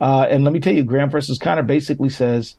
Uh, 0.01 0.27
and 0.29 0.45
let 0.45 0.53
me 0.53 0.61
tell 0.61 0.75
you, 0.75 0.83
Graham 0.83 1.11
versus 1.11 1.39
Connor 1.39 1.63
basically 1.63 2.09
says, 2.09 2.57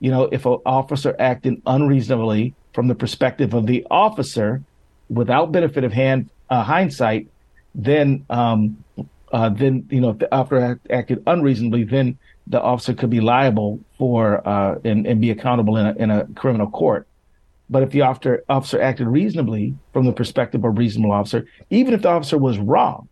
you 0.00 0.10
know, 0.10 0.28
if 0.32 0.44
an 0.46 0.58
officer 0.66 1.16
acted 1.18 1.62
unreasonably 1.66 2.54
from 2.74 2.88
the 2.88 2.94
perspective 2.94 3.54
of 3.54 3.66
the 3.66 3.86
officer 3.90 4.62
without 5.08 5.52
benefit 5.52 5.84
of 5.84 5.92
hand 5.92 6.28
uh, 6.50 6.62
hindsight, 6.62 7.28
then 7.74 8.26
um, 8.28 8.84
uh, 9.32 9.48
then 9.48 9.86
you 9.90 10.00
know 10.00 10.10
if 10.10 10.18
the 10.18 10.34
officer 10.34 10.80
acted 10.90 11.22
unreasonably, 11.26 11.84
then 11.84 12.18
the 12.46 12.60
officer 12.60 12.94
could 12.94 13.10
be 13.10 13.20
liable 13.20 13.80
for 13.98 14.46
uh, 14.46 14.78
and, 14.84 15.06
and 15.06 15.20
be 15.20 15.30
accountable 15.30 15.76
in 15.76 15.86
a, 15.86 15.94
in 15.94 16.10
a 16.10 16.26
criminal 16.34 16.68
court. 16.70 17.06
But 17.70 17.82
if 17.82 17.90
the 17.90 18.02
officer 18.02 18.44
officer 18.48 18.80
acted 18.80 19.06
reasonably 19.08 19.74
from 19.92 20.06
the 20.06 20.12
perspective 20.12 20.60
of 20.60 20.64
a 20.64 20.70
reasonable 20.70 21.12
officer, 21.12 21.46
even 21.70 21.94
if 21.94 22.02
the 22.02 22.08
officer 22.08 22.38
was 22.38 22.58
wrong, 22.58 23.08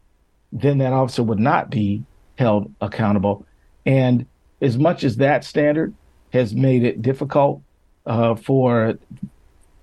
then 0.52 0.78
that 0.78 0.92
officer 0.92 1.22
would 1.22 1.38
not 1.38 1.70
be 1.70 2.04
held 2.38 2.72
accountable. 2.80 3.46
And 3.86 4.26
as 4.60 4.76
much 4.76 5.04
as 5.04 5.16
that 5.16 5.44
standard 5.44 5.94
has 6.32 6.54
made 6.54 6.84
it 6.84 7.02
difficult 7.02 7.62
uh, 8.06 8.34
for 8.34 8.98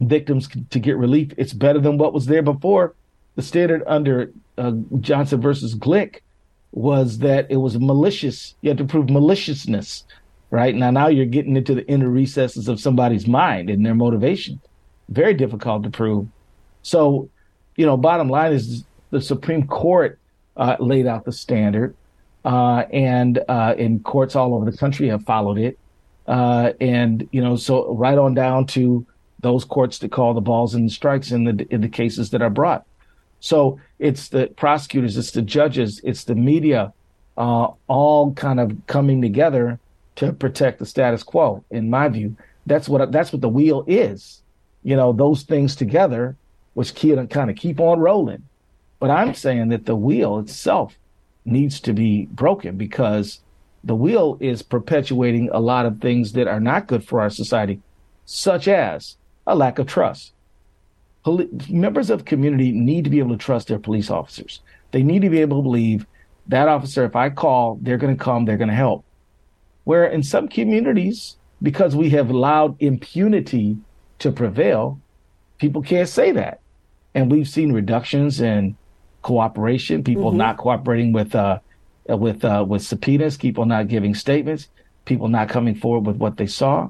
victims 0.02 0.48
to 0.70 0.80
get 0.80 0.98
relief. 0.98 1.32
It's 1.38 1.54
better 1.54 1.80
than 1.80 1.98
what 1.98 2.14
was 2.14 2.26
there 2.26 2.44
before. 2.44 2.96
The 3.36 3.42
standard 3.42 3.84
under 3.88 4.32
uh, 4.58 4.72
Johnson 5.00 5.42
versus 5.42 5.76
Glick 5.76 6.22
was 6.72 7.20
that 7.20 7.48
it 7.50 7.58
was 7.58 7.80
malicious. 7.80 8.56
You 8.62 8.70
had 8.70 8.78
to 8.78 8.86
prove 8.86 9.10
maliciousness, 9.10 10.04
right? 10.52 10.76
Now, 10.76 10.92
now 10.92 11.08
you're 11.08 11.26
getting 11.26 11.56
into 11.56 11.76
the 11.76 11.88
inner 11.88 12.10
recesses 12.10 12.68
of 12.68 12.80
somebody's 12.80 13.28
mind 13.28 13.70
and 13.70 13.86
their 13.86 13.96
motivation. 13.96 14.60
Very 15.10 15.34
difficult 15.34 15.84
to 15.84 15.90
prove. 15.90 16.28
So, 16.82 17.30
you 17.76 17.86
know, 17.86 17.98
bottom 17.98 18.30
line 18.30 18.54
is 18.54 18.84
the 19.10 19.22
Supreme 19.22 19.68
Court 19.68 20.20
uh, 20.56 20.76
laid 20.80 21.08
out 21.08 21.26
the 21.26 21.32
standard, 21.32 21.96
uh, 22.44 22.84
and 22.92 23.40
uh, 23.48 23.76
in 23.78 24.00
courts 24.00 24.36
all 24.36 24.56
over 24.56 24.70
the 24.70 24.78
country 24.78 25.08
have 25.10 25.24
followed 25.24 25.58
it. 25.58 25.78
Uh, 26.28 26.74
and 26.82 27.28
you 27.32 27.42
know, 27.42 27.56
so 27.56 27.94
right 27.94 28.18
on 28.18 28.34
down 28.34 28.66
to 28.68 29.06
those 29.42 29.64
courts 29.64 30.00
that 30.00 30.12
call 30.12 30.34
the 30.34 30.42
balls 30.42 30.74
and 30.74 30.90
the 30.90 30.94
strikes 30.94 31.32
in 31.32 31.46
the 31.46 31.68
in 31.70 31.82
the 31.82 31.90
cases 31.90 32.32
that 32.32 32.42
are 32.42 32.50
brought. 32.50 32.86
So 33.40 33.80
it's 34.00 34.30
the 34.30 34.48
prosecutors, 34.58 35.18
it's 35.18 35.32
the 35.32 35.42
judges, 35.42 36.02
it's 36.04 36.24
the 36.24 36.36
media, 36.36 36.94
uh, 37.38 37.70
all 37.88 38.34
kind 38.34 38.60
of 38.60 38.76
coming 38.88 39.22
together 39.22 39.80
to 40.16 40.34
protect 40.34 40.80
the 40.80 40.86
status 40.86 41.24
quo. 41.24 41.64
In 41.70 41.90
my 41.90 42.10
view, 42.10 42.36
that's 42.66 42.90
what 42.90 43.12
that's 43.12 43.32
what 43.32 43.42
the 43.42 43.50
wheel 43.50 43.84
is. 43.88 44.42
You 44.84 44.96
know, 44.96 45.14
those 45.14 45.44
things 45.44 45.76
together, 45.76 46.36
which 46.74 46.96
can 46.96 47.28
kind 47.28 47.50
of 47.50 47.56
keep 47.56 47.80
on 47.80 48.00
rolling. 48.00 48.44
But 49.00 49.12
I'm 49.12 49.34
saying 49.36 49.70
that 49.70 49.86
the 49.86 49.96
wheel 49.96 50.40
itself 50.40 50.98
needs 51.46 51.80
to 51.82 51.94
be 51.94 52.26
broken 52.26 52.78
because 52.78 53.40
the 53.84 53.96
wheel 53.96 54.38
is 54.40 54.64
perpetuating 54.64 55.50
a 55.52 55.60
lot 55.60 55.86
of 55.86 56.02
things 56.02 56.34
that 56.34 56.48
are 56.48 56.60
not 56.60 56.88
good 56.88 57.04
for 57.04 57.22
our 57.22 57.30
society, 57.30 57.80
such 58.26 58.68
as 58.68 59.18
a 59.46 59.56
lack 59.56 59.80
of 59.80 59.88
trust. 59.88 60.34
Poli- 61.28 61.50
members 61.68 62.10
of 62.10 62.24
community 62.24 62.72
need 62.72 63.04
to 63.04 63.10
be 63.10 63.20
able 63.20 63.32
to 63.32 63.44
trust 63.44 63.68
their 63.68 63.80
police 63.80 64.10
officers. 64.10 64.62
They 64.92 65.04
need 65.04 65.24
to 65.24 65.30
be 65.30 65.42
able 65.42 65.58
to 65.58 65.64
believe 65.64 66.08
that 66.48 66.70
officer, 66.70 67.04
if 67.04 67.18
I 67.18 67.30
call, 67.30 67.78
they're 67.82 67.98
going 67.98 68.16
to 68.16 68.24
come, 68.24 68.46
they're 68.46 68.56
going 68.56 68.70
to 68.70 68.74
help. 68.74 69.04
Where 69.84 70.06
in 70.06 70.24
some 70.24 70.48
communities, 70.48 71.36
because 71.62 71.98
we 71.98 72.12
have 72.12 72.30
allowed 72.30 72.82
impunity 72.82 73.76
to 74.20 74.32
prevail, 74.32 75.02
people 75.58 75.82
can't 75.82 76.08
say 76.08 76.32
that. 76.32 76.62
And 77.14 77.30
we've 77.30 77.50
seen 77.50 77.74
reductions 77.74 78.40
in 78.40 78.78
cooperation, 79.22 80.06
people 80.06 80.30
mm-hmm. 80.30 80.38
not 80.38 80.56
cooperating 80.56 81.12
with 81.12 81.36
uh, 81.36 81.60
with 82.08 82.46
uh, 82.46 82.64
with 82.66 82.84
subpoenas, 82.84 83.36
people 83.36 83.66
not 83.66 83.90
giving 83.90 84.16
statements, 84.16 84.70
people 85.04 85.28
not 85.28 85.50
coming 85.50 85.76
forward 85.76 86.08
with 86.08 86.16
what 86.16 86.38
they 86.38 86.48
saw. 86.48 86.88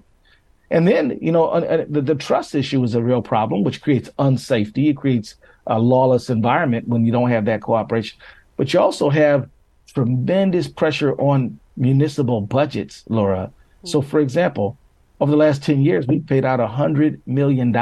And 0.70 0.88
then, 0.88 1.18
you 1.22 1.32
know, 1.32 1.46
uh, 1.46 1.86
the, 1.90 2.02
the, 2.02 2.16
trust 2.16 2.54
issue 2.54 2.84
is 2.84 2.94
a 2.94 3.02
real 3.02 3.22
problem, 3.22 3.64
which 3.64 3.82
creates 3.82 4.10
unsafety. 4.20 4.90
It 4.90 4.98
creates 4.98 5.36
a 5.66 5.80
lawless 5.80 6.30
environment 6.30 6.88
when 6.88 7.06
you 7.06 7.12
don't 7.12 7.30
have 7.30 7.46
that 7.46 7.62
cooperation. 7.62 8.20
But 8.58 8.74
you 8.74 8.80
also 8.80 9.10
have 9.10 9.50
tremendous 9.94 10.68
pressure 10.68 11.14
on 11.14 11.60
municipal 11.78 12.42
budgets, 12.42 13.04
Laura. 13.08 13.52
So, 13.86 14.02
for 14.02 14.20
example, 14.20 14.78
over 15.22 15.32
the 15.32 15.38
last 15.38 15.64
10 15.64 15.82
years, 15.82 16.06
we've 16.06 16.26
paid 16.26 16.44
out 16.44 16.60
$100 16.60 17.22
million 17.26 17.74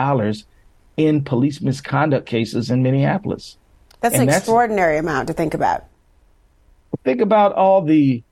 in 0.97 1.23
police 1.23 1.61
misconduct 1.61 2.27
cases 2.27 2.69
in 2.69 2.83
Minneapolis. 2.83 3.57
That's 4.01 4.13
and 4.13 4.23
an 4.23 4.27
that's, 4.27 4.39
extraordinary 4.39 4.97
amount 4.97 5.27
to 5.27 5.33
think 5.33 5.53
about. 5.53 5.85
Think 7.03 7.21
about 7.21 7.53
all 7.53 7.81
the 7.81 8.23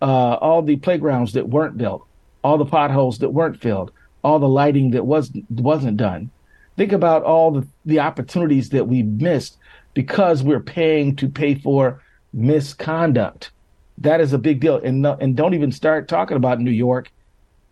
uh, 0.00 0.34
all 0.40 0.62
the 0.62 0.76
playgrounds 0.76 1.32
that 1.32 1.48
weren't 1.48 1.76
built, 1.76 2.06
all 2.44 2.58
the 2.58 2.66
potholes 2.66 3.18
that 3.18 3.30
weren't 3.30 3.60
filled, 3.60 3.92
all 4.26 4.40
the 4.40 4.48
lighting 4.48 4.90
that 4.90 5.06
was 5.06 5.30
wasn't 5.48 5.96
done. 5.96 6.30
Think 6.76 6.90
about 6.90 7.22
all 7.22 7.52
the, 7.52 7.66
the 7.84 8.00
opportunities 8.00 8.70
that 8.70 8.88
we 8.88 9.04
missed 9.04 9.56
because 9.94 10.42
we're 10.42 10.58
paying 10.58 11.14
to 11.16 11.28
pay 11.28 11.54
for 11.54 12.02
misconduct. 12.32 13.52
That 13.98 14.20
is 14.20 14.32
a 14.32 14.38
big 14.38 14.58
deal. 14.58 14.78
And 14.78 15.06
and 15.06 15.36
don't 15.36 15.54
even 15.54 15.70
start 15.70 16.08
talking 16.08 16.36
about 16.36 16.60
New 16.60 16.72
York, 16.72 17.12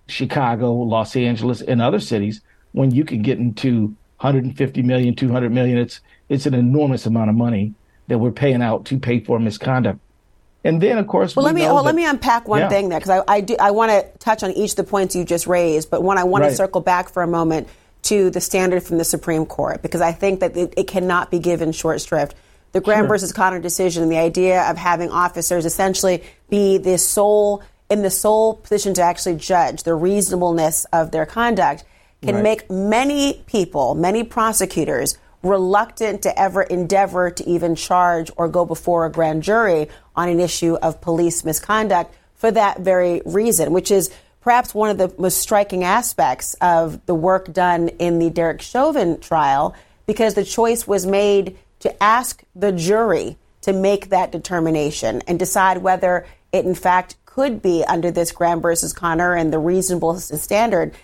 Chicago, 0.07 0.73
Los 0.75 1.17
Angeles, 1.17 1.61
and 1.61 1.83
other 1.83 1.99
cities 1.99 2.41
when 2.71 2.93
you 2.93 3.05
can 3.05 3.21
get 3.21 3.39
into 3.39 3.89
150 4.21 4.83
million, 4.83 5.17
200 5.17 5.51
million. 5.51 5.77
It's 5.77 6.01
it's 6.29 6.47
an 6.47 6.55
enormous 6.55 7.05
amount 7.05 7.31
of 7.31 7.37
money 7.37 7.75
that 8.07 8.19
we're 8.19 8.31
paying 8.31 8.63
out 8.63 8.85
to 8.87 8.99
pay 9.01 9.19
for 9.19 9.41
misconduct. 9.41 9.99
And 10.65 10.81
then, 10.81 10.97
of 10.97 11.07
course, 11.07 11.37
well, 11.37 11.45
we 11.45 11.49
let 11.49 11.55
me 11.55 11.61
well, 11.63 11.79
oh, 11.79 11.83
let 11.83 11.95
me 11.95 12.07
unpack 12.07 12.49
one 12.49 12.61
yeah. 12.61 12.69
thing 12.71 12.89
there 12.89 12.99
because 12.99 13.23
I 13.29 13.35
I, 13.35 13.41
do, 13.43 13.57
I 13.61 13.71
want 13.71 13.93
to 13.93 14.19
touch 14.19 14.43
on 14.43 14.51
each 14.53 14.71
of 14.71 14.77
the 14.77 14.85
points 14.85 15.15
you 15.15 15.25
just 15.25 15.47
raised, 15.47 15.91
but 15.91 16.03
one 16.03 16.17
I 16.17 16.25
want 16.25 16.43
right. 16.43 16.51
to 16.51 16.57
circle 16.57 16.81
back 16.81 17.11
for 17.11 17.23
a 17.23 17.27
moment 17.27 17.69
to 18.05 18.31
the 18.31 18.41
standard 18.41 18.83
from 18.83 18.99
the 18.99 19.05
Supreme 19.05 19.45
Court 19.45 19.83
because 19.83 20.01
I 20.01 20.13
think 20.13 20.41
that 20.41 20.57
it, 20.57 20.75
it 20.77 20.87
cannot 20.87 21.31
be 21.31 21.39
given 21.39 21.73
short 21.73 22.01
shrift. 22.01 22.35
The 22.73 22.81
Graham 22.81 23.03
sure. 23.03 23.09
versus 23.09 23.33
Connor 23.33 23.61
decision, 23.61 24.03
and 24.03 24.11
the 24.11 24.19
idea 24.19 24.63
of 24.69 24.77
having 24.77 25.11
officers 25.11 25.65
essentially 25.65 26.25
be 26.49 26.79
the 26.79 26.99
sole 26.99 27.63
in 27.91 28.03
the 28.03 28.11
sole 28.11 28.55
position 28.55 28.95
to 28.95 29.03
actually 29.03 29.37
judge 29.37 29.83
the 29.83 29.95
reasonableness 29.95 30.87
of 30.93 31.11
their 31.11 31.27
conduct, 31.27 31.85
can 32.23 32.37
right. 32.37 32.43
make 32.43 32.71
many 32.71 33.45
people, 33.47 33.95
many 33.95 34.25
prosecutors 34.25 35.19
reluctant 35.45 36.23
to 36.23 36.39
ever 36.39 36.63
endeavor 36.63 37.31
to 37.31 37.49
even 37.49 37.75
charge 37.75 38.31
or 38.37 38.49
go 38.49 38.65
before 38.65 39.07
a 39.07 39.11
grand 39.11 39.43
jury 39.43 39.89
on 40.17 40.29
an 40.29 40.41
issue 40.41 40.75
of 40.77 41.01
police 41.01 41.45
misconduct 41.45 42.15
for 42.35 42.51
that 42.51 42.81
very 42.81 43.23
reason, 43.25 43.73
which 43.73 43.91
is 43.91 44.11
perhaps 44.41 44.75
one 44.75 44.91
of 44.91 44.99
the 44.99 45.13
most 45.19 45.39
striking 45.39 45.85
aspects 45.85 46.55
of 46.61 47.05
the 47.07 47.15
work 47.15 47.53
done 47.53 47.89
in 47.89 48.19
the 48.19 48.31
Derek 48.31 48.61
Chauvin 48.61 49.19
trial, 49.21 49.75
because 50.07 50.35
the 50.35 50.45
choice 50.45 50.87
was 50.87 51.07
made 51.07 51.57
to 51.81 52.03
ask 52.03 52.43
the 52.55 52.73
jury 52.73 53.37
to 53.63 53.73
make 53.73 54.11
that 54.11 54.33
determination 54.33 55.23
and 55.27 55.39
decide 55.39 55.79
whether 55.79 56.27
it 56.53 56.67
in 56.67 56.75
fact 56.75 57.17
could 57.25 57.63
be 57.63 57.85
under 57.85 58.11
this 58.11 58.31
Graham 58.31 58.61
versus 58.61 58.93
Connor 58.93 59.35
and 59.35 59.53
the 59.53 59.59
reasonable 59.59 60.21
standard. 60.21 60.95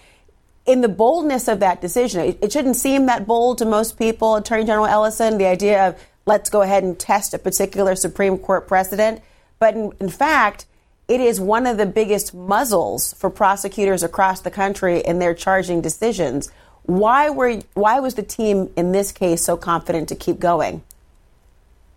In 0.67 0.83
the 0.83 0.89
boldness 0.89 1.49
of 1.49 1.61
that 1.61 1.81
decision, 1.81 2.21
it, 2.21 2.39
it 2.43 2.53
shouldn't 2.53 2.77
seem 2.77 3.07
that 3.07 3.27
bold 3.27 3.59
to 3.59 3.65
most 3.65 3.99
people, 3.99 4.37
Attorney 4.37 4.65
General 4.65 4.87
Ellison, 4.87 5.39
the 5.39 5.47
idea 5.47 5.89
of 5.89 6.01
let's 6.27 6.51
go 6.51 6.63
ahead 6.63 6.83
and 6.83 6.99
test 6.99 7.35
a 7.35 7.39
particular 7.39 7.97
Supreme 7.97 8.39
Court 8.39 8.69
precedent. 8.69 9.21
But 9.59 9.75
in, 9.75 9.93
in 10.01 10.09
fact, 10.09 10.67
it 11.09 11.21
is 11.21 11.41
one 11.41 11.67
of 11.67 11.77
the 11.77 11.87
biggest 11.87 12.35
muzzles 12.35 13.15
for 13.15 13.31
prosecutors 13.31 14.03
across 14.03 14.43
the 14.43 14.51
country 14.51 15.01
in 15.01 15.19
their 15.19 15.35
charging 15.35 15.81
decisions. 15.81 16.51
Why 16.85 17.31
were 17.31 17.61
why 17.75 18.01
was 18.01 18.15
the 18.15 18.23
team 18.23 18.71
in 18.77 18.93
this 18.93 19.11
case 19.13 19.43
so 19.43 19.57
confident 19.57 20.09
to 20.11 20.15
keep 20.15 20.39
going? 20.39 20.83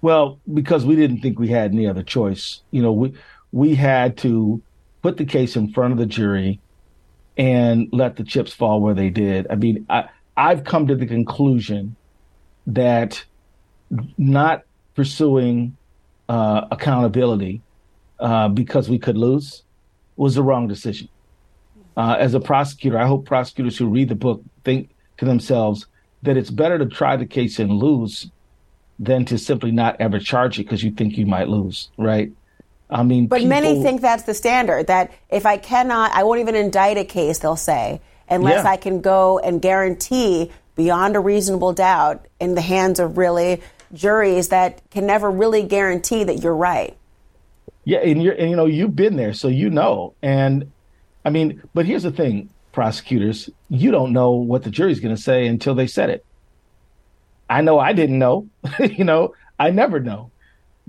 Well, 0.02 0.40
because 0.52 0.84
we 0.84 0.96
didn't 0.96 1.22
think 1.22 1.38
we 1.38 1.50
had 1.50 1.72
any 1.72 1.88
other 1.88 2.04
choice. 2.04 2.62
You 2.72 2.82
know, 2.82 2.92
we 2.92 3.14
we 3.52 3.76
had 3.76 4.18
to 4.18 4.62
put 5.04 5.18
the 5.18 5.26
case 5.26 5.56
in 5.56 5.72
front 5.72 5.94
of 5.94 6.00
the 6.00 6.06
jury 6.08 6.60
and 7.38 7.88
let 7.92 8.16
the 8.16 8.24
chips 8.24 8.54
fall 8.54 8.82
where 8.82 8.94
they 8.94 9.10
did. 9.10 9.48
I 9.50 9.56
mean, 9.56 9.86
I 9.90 10.10
I've 10.36 10.64
come 10.64 10.88
to 10.88 10.96
the 10.96 11.06
conclusion 11.06 11.96
that 12.68 13.24
not 14.18 14.64
pursuing 14.96 15.78
uh, 16.30 16.66
accountability 16.72 17.62
uh, 18.20 18.48
because 18.50 18.90
we 18.90 18.98
could 18.98 19.18
lose 19.18 19.64
was 20.16 20.36
the 20.36 20.44
wrong 20.44 20.68
decision. 20.68 21.10
Uh, 21.96 22.16
as 22.18 22.34
a 22.34 22.40
prosecutor, 22.40 22.98
I 22.98 23.06
hope 23.06 23.26
prosecutors 23.26 23.78
who 23.78 23.88
read 23.88 24.10
the 24.10 24.16
book 24.16 24.42
think 24.64 24.90
to 25.18 25.26
themselves 25.26 25.86
that 26.24 26.38
it's 26.38 26.50
better 26.50 26.80
to 26.80 26.86
try 26.86 27.18
the 27.18 27.26
case 27.26 27.60
and 27.60 27.72
lose 27.72 28.30
than 28.98 29.26
to 29.26 29.38
simply 29.38 29.72
not 29.72 29.98
ever 30.00 30.20
charge 30.20 30.60
it 30.60 30.64
because 30.64 30.84
you 30.84 30.92
think 30.92 31.18
you 31.18 31.26
might 31.26 31.50
lose, 31.50 31.90
right? 31.98 32.32
I 32.90 33.04
mean, 33.04 33.28
but 33.28 33.38
people, 33.38 33.50
many 33.50 33.82
think 33.82 34.02
that's 34.02 34.24
the 34.24 34.34
standard. 34.34 34.88
That 34.88 35.12
if 35.30 35.46
I 35.46 35.58
cannot, 35.58 36.12
I 36.12 36.24
won't 36.24 36.42
even 36.42 36.56
indict 36.56 36.98
a 36.98 37.06
case. 37.06 37.40
They'll 37.40 37.56
say 37.56 38.02
unless 38.30 38.64
Yeah. 38.64 38.72
I 38.72 38.78
can 38.78 39.02
go 39.02 39.40
and 39.40 39.62
guarantee 39.62 40.52
beyond 40.76 41.16
a 41.16 41.20
reasonable 41.20 41.74
doubt 41.74 42.28
in 42.40 42.56
the 42.56 42.62
hands 42.62 43.00
of 43.00 43.18
really 43.18 43.62
juries 43.94 44.50
that 44.50 44.82
can 44.90 45.06
never 45.06 45.30
really 45.30 45.64
guarantee 45.64 46.24
that 46.24 46.42
you're 46.42 46.56
right. 46.56 46.98
Yeah, 47.86 48.00
and 48.00 48.24
you're 48.24 48.34
and 48.34 48.50
you 48.50 48.56
know 48.56 48.66
you've 48.66 48.96
been 48.96 49.18
there, 49.18 49.34
so 49.34 49.50
you 49.50 49.70
know. 49.70 50.16
And 50.22 50.72
I 51.26 51.30
mean, 51.30 51.62
but 51.74 51.86
here's 51.86 52.04
the 52.04 52.12
thing, 52.12 52.50
prosecutors, 52.72 53.50
you 53.70 53.92
don't 53.92 54.14
know 54.14 54.32
what 54.32 54.64
the 54.64 54.70
jury's 54.70 55.00
going 55.00 55.16
to 55.16 55.22
say 55.22 55.48
until 55.48 55.76
they 55.76 55.88
said 55.88 56.10
it. 56.10 56.26
I 57.50 57.62
know 57.62 57.80
I 57.80 57.94
didn't 57.94 58.20
know. 58.20 58.48
you 58.80 59.04
know, 59.04 59.36
I 59.60 59.70
never 59.72 60.00
know. 60.00 60.32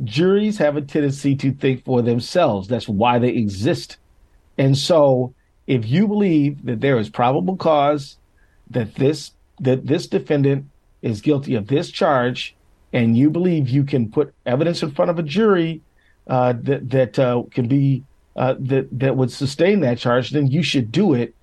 Juries 0.02 0.58
have 0.58 0.76
a 0.76 0.82
tendency 0.82 1.36
to 1.36 1.52
think 1.52 1.84
for 1.84 2.02
themselves. 2.02 2.66
That's 2.66 2.88
why 2.88 3.18
they 3.18 3.28
exist. 3.28 3.98
And 4.58 4.76
so, 4.76 5.34
if 5.66 5.86
you 5.86 6.08
believe 6.08 6.64
that 6.66 6.80
there 6.80 6.98
is 6.98 7.08
probable 7.08 7.56
cause 7.56 8.16
that 8.70 8.94
this 8.96 9.32
that 9.60 9.86
this 9.86 10.06
defendant 10.06 10.66
is 11.02 11.20
guilty 11.20 11.54
of 11.54 11.68
this 11.68 11.90
charge, 11.90 12.56
and 12.92 13.16
you 13.16 13.30
believe 13.30 13.68
you 13.68 13.84
can 13.84 14.10
put 14.10 14.34
evidence 14.46 14.82
in 14.82 14.90
front 14.90 15.10
of 15.10 15.18
a 15.18 15.22
jury 15.22 15.80
uh, 16.26 16.54
that 16.62 16.90
that 16.90 17.18
uh, 17.18 17.42
can 17.50 17.68
be 17.68 18.02
uh, 18.36 18.54
that 18.58 18.88
that 18.98 19.16
would 19.16 19.30
sustain 19.30 19.80
that 19.80 19.98
charge, 19.98 20.30
then 20.30 20.48
you 20.48 20.62
should 20.62 20.90
do 20.90 21.14
it, 21.14 21.34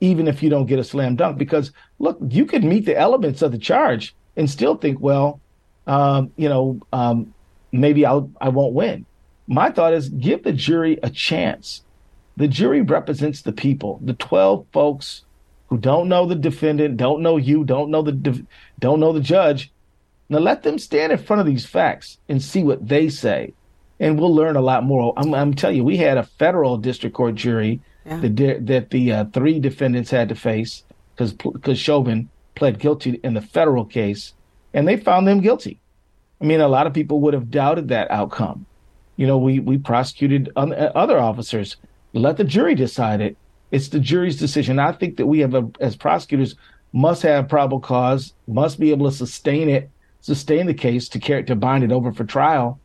even 0.00 0.28
if 0.28 0.42
you 0.42 0.50
don't 0.50 0.66
get 0.66 0.78
a 0.78 0.84
slam 0.84 1.16
dunk. 1.16 1.38
Because 1.38 1.72
look, 1.98 2.18
you 2.28 2.46
could 2.46 2.62
meet 2.62 2.86
the 2.86 2.96
elements 2.96 3.42
of 3.42 3.52
the 3.52 3.58
charge 3.58 4.14
and 4.36 4.48
still 4.48 4.76
think, 4.76 5.00
well, 5.00 5.40
um, 5.86 6.30
you 6.36 6.48
know, 6.48 6.80
um, 6.92 7.32
maybe 7.72 8.04
I'll 8.06 8.30
I 8.40 8.48
won't 8.50 8.74
win. 8.74 9.06
My 9.46 9.70
thought 9.70 9.92
is 9.94 10.08
give 10.08 10.42
the 10.44 10.52
jury 10.52 10.98
a 11.02 11.10
chance. 11.10 11.82
The 12.36 12.48
jury 12.48 12.80
represents 12.82 13.42
the 13.42 13.52
people, 13.52 14.00
the 14.02 14.14
twelve 14.14 14.66
folks 14.72 15.24
who 15.68 15.78
don't 15.78 16.08
know 16.08 16.26
the 16.26 16.34
defendant, 16.34 16.96
don't 16.96 17.22
know 17.22 17.36
you, 17.36 17.64
don't 17.64 17.90
know 17.90 18.02
the 18.02 18.12
def- 18.12 18.42
don't 18.78 19.00
know 19.00 19.12
the 19.12 19.20
judge. 19.20 19.72
Now 20.28 20.38
let 20.38 20.62
them 20.62 20.78
stand 20.78 21.12
in 21.12 21.18
front 21.18 21.40
of 21.40 21.46
these 21.46 21.66
facts 21.66 22.18
and 22.28 22.42
see 22.42 22.62
what 22.62 22.86
they 22.86 23.08
say 23.08 23.54
and 23.98 24.18
we'll 24.20 24.34
learn 24.34 24.56
a 24.56 24.60
lot 24.60 24.84
more. 24.84 25.14
I'm, 25.16 25.32
I'm 25.32 25.54
telling 25.54 25.76
you, 25.76 25.84
we 25.84 25.96
had 25.96 26.18
a 26.18 26.22
federal 26.24 26.76
district 26.76 27.16
court 27.16 27.34
jury 27.34 27.80
Yeah. 28.04 28.20
that 28.20 28.34
di- 28.34 28.58
that 28.58 28.90
the 28.90 29.12
uh, 29.12 29.24
three 29.32 29.58
defendants 29.58 30.10
had 30.10 30.28
to 30.28 30.34
face 30.34 30.84
because 31.14 31.32
because 31.32 31.78
Chauvin 31.78 32.28
pled 32.54 32.78
guilty 32.78 33.18
in 33.24 33.34
the 33.34 33.40
federal 33.40 33.84
case, 33.86 34.34
and 34.74 34.86
they 34.86 34.96
found 34.98 35.26
them 35.26 35.40
guilty. 35.40 35.80
I 36.40 36.44
mean, 36.44 36.60
a 36.60 36.68
lot 36.68 36.86
of 36.86 36.92
people 36.92 37.20
would 37.20 37.34
have 37.34 37.50
doubted 37.50 37.88
that 37.88 38.10
outcome. 38.10 38.66
You 39.16 39.26
know, 39.26 39.38
we 39.38 39.60
we 39.60 39.78
prosecuted 39.78 40.50
uh, 40.56 40.66
other 40.94 41.18
officers. 41.18 41.76
Let 42.12 42.36
the 42.36 42.44
jury 42.44 42.74
decide 42.74 43.20
it. 43.20 43.36
It's 43.70 43.88
the 43.88 44.00
jury's 44.00 44.38
decision. 44.38 44.78
I 44.78 44.92
think 44.92 45.16
that 45.16 45.26
we 45.26 45.40
have, 45.40 45.54
a, 45.54 45.68
as 45.80 45.96
prosecutors, 45.96 46.54
must 46.92 47.22
have 47.22 47.48
probable 47.48 47.80
cause, 47.80 48.32
must 48.46 48.78
be 48.78 48.90
able 48.90 49.10
to 49.10 49.16
sustain 49.16 49.68
it, 49.68 49.90
sustain 50.20 50.66
the 50.66 50.74
case 50.74 51.08
to 51.10 51.18
carry 51.18 51.44
to 51.44 51.56
bind 51.56 51.84
it 51.84 51.92
over 51.92 52.12
for 52.12 52.24
trial. 52.24 52.78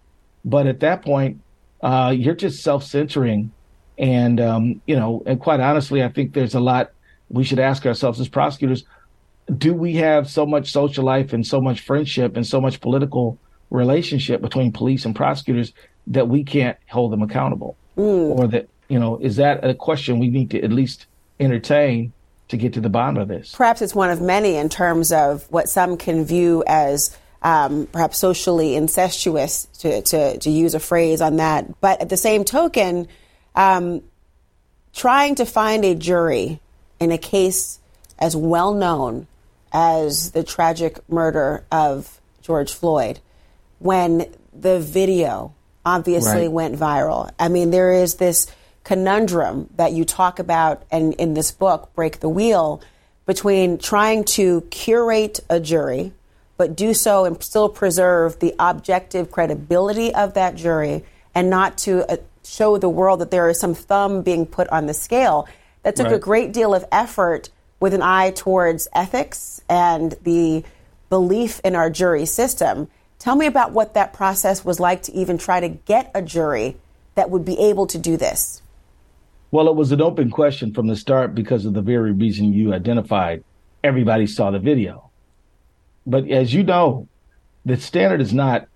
But 0.43 0.67
at 0.67 0.79
that 0.79 1.03
point, 1.03 1.41
uh, 1.81 2.13
you're 2.17 2.35
just 2.35 2.63
self-censoring, 2.63 3.51
and 3.97 4.39
um, 4.39 4.81
you 4.85 4.95
know, 4.95 5.23
and 5.25 5.39
quite 5.39 5.59
honestly, 5.59 6.03
I 6.03 6.09
think 6.09 6.33
there's 6.33 6.55
a 6.55 6.59
lot 6.59 6.91
we 7.29 7.43
should 7.43 7.59
ask 7.59 7.85
ourselves 7.85 8.19
as 8.19 8.27
prosecutors: 8.27 8.85
Do 9.57 9.73
we 9.73 9.95
have 9.95 10.29
so 10.29 10.45
much 10.45 10.71
social 10.71 11.03
life 11.03 11.33
and 11.33 11.45
so 11.45 11.59
much 11.59 11.81
friendship 11.81 12.35
and 12.35 12.45
so 12.47 12.61
much 12.61 12.79
political 12.79 13.37
relationship 13.69 14.41
between 14.41 14.71
police 14.71 15.05
and 15.05 15.15
prosecutors 15.15 15.73
that 16.07 16.27
we 16.27 16.43
can't 16.43 16.77
hold 16.89 17.11
them 17.11 17.21
accountable, 17.21 17.75
or 17.95 18.47
that 18.47 18.67
you 18.89 18.99
know, 18.99 19.17
is 19.17 19.37
that 19.37 19.63
a 19.63 19.73
question 19.73 20.19
we 20.19 20.29
need 20.29 20.51
to 20.51 20.61
at 20.61 20.71
least 20.71 21.05
entertain 21.39 22.11
to 22.49 22.57
get 22.57 22.73
to 22.73 22.81
the 22.81 22.89
bottom 22.89 23.17
of 23.17 23.29
this? 23.29 23.55
Perhaps 23.55 23.81
it's 23.81 23.95
one 23.95 24.09
of 24.09 24.21
many 24.21 24.55
in 24.55 24.67
terms 24.67 25.13
of 25.13 25.49
what 25.49 25.69
some 25.69 25.95
can 25.95 26.25
view 26.25 26.61
as 26.67 27.17
um, 27.41 27.87
perhaps 27.93 28.17
socially 28.17 28.75
incestuous, 28.75 29.65
to, 29.79 30.01
to, 30.01 30.37
to 30.37 30.49
use 30.49 30.73
a 30.75 30.79
phrase 30.79 31.21
on 31.21 31.37
that. 31.37 31.79
But 31.79 32.01
at 32.01 32.09
the 32.09 32.17
same 32.17 32.43
token, 32.43 33.07
um, 33.55 34.03
trying 34.93 35.35
to 35.35 35.45
find 35.45 35.85
a 35.85 35.95
jury 35.95 36.59
in 36.99 37.13
a 37.13 37.17
case 37.17 37.79
as 38.19 38.35
well 38.35 38.73
known 38.73 39.25
as 39.71 40.31
the 40.31 40.43
tragic 40.43 40.99
murder 41.09 41.65
of 41.71 42.19
George 42.41 42.73
Floyd, 42.73 43.19
when 43.79 44.25
the 44.53 44.79
video 44.79 45.53
obviously 45.85 46.41
Right. 46.43 46.51
went 46.51 46.79
viral. 46.79 47.29
I 47.39 47.47
mean, 47.47 47.71
there 47.71 47.91
is 47.93 48.15
this 48.15 48.47
conundrum 48.83 49.69
that 49.75 49.93
you 49.93 50.05
talk 50.05 50.39
about 50.39 50.83
and 50.91 51.13
in 51.15 51.33
this 51.33 51.51
book, 51.51 51.89
Break 51.95 52.19
the 52.19 52.29
Wheel, 52.29 52.81
between 53.25 53.77
trying 53.77 54.23
to 54.23 54.61
curate 54.71 55.39
a 55.49 55.59
jury, 55.59 56.13
but 56.57 56.75
do 56.75 56.93
so 56.93 57.25
and 57.25 57.41
still 57.41 57.69
preserve 57.69 58.39
the 58.39 58.53
objective 58.59 59.31
credibility 59.31 60.13
of 60.13 60.33
that 60.33 60.55
jury 60.55 61.03
and 61.33 61.49
not 61.49 61.77
to 61.77 62.11
uh, 62.11 62.17
show 62.43 62.77
the 62.77 62.89
world 62.89 63.21
that 63.21 63.31
there 63.31 63.49
is 63.49 63.59
some 63.59 63.73
thumb 63.73 64.21
being 64.21 64.45
put 64.45 64.67
on 64.69 64.85
the 64.85 64.93
scale. 64.93 65.47
That 65.83 65.95
took 65.95 66.11
a 66.11 66.19
great 66.19 66.51
deal 66.53 66.75
of 66.75 66.85
effort 66.91 67.49
with 67.81 67.93
an 67.93 68.01
eye 68.01 68.31
towards 68.31 68.87
ethics 68.93 69.59
and 69.67 70.13
the 70.21 70.63
belief 71.09 71.59
in 71.65 71.75
our 71.75 71.89
jury 71.89 72.25
system. 72.25 72.87
Tell 73.19 73.35
me 73.35 73.47
about 73.47 73.73
what 73.73 73.95
that 73.95 74.13
process 74.13 74.63
was 74.63 74.79
like 74.79 75.03
to 75.03 75.13
even 75.13 75.37
try 75.37 75.59
to 75.59 75.67
get 75.67 76.09
a 76.15 76.21
jury 76.21 76.77
that 77.15 77.29
would 77.29 77.43
be 77.43 77.59
able 77.59 77.87
to 77.87 77.97
do 77.97 78.15
this. 78.15 78.61
Well, 79.51 79.67
it 79.67 79.75
was 79.75 79.91
an 79.91 80.01
open 80.01 80.29
question 80.31 80.73
from 80.73 80.87
the 80.87 80.95
start 80.95 81.35
because 81.35 81.65
of 81.65 81.73
the 81.73 81.81
very 81.81 82.13
reason 82.13 82.53
you 82.53 82.73
identified. 82.73 83.43
Everybody 83.83 84.27
saw 84.27 84.51
the 84.51 84.59
video. 84.59 85.09
But 86.05 86.29
as 86.29 86.53
you 86.53 86.63
know, 86.63 87.09
the 87.65 87.75
standard 87.77 88.21
is 88.21 88.33
not 88.33 88.67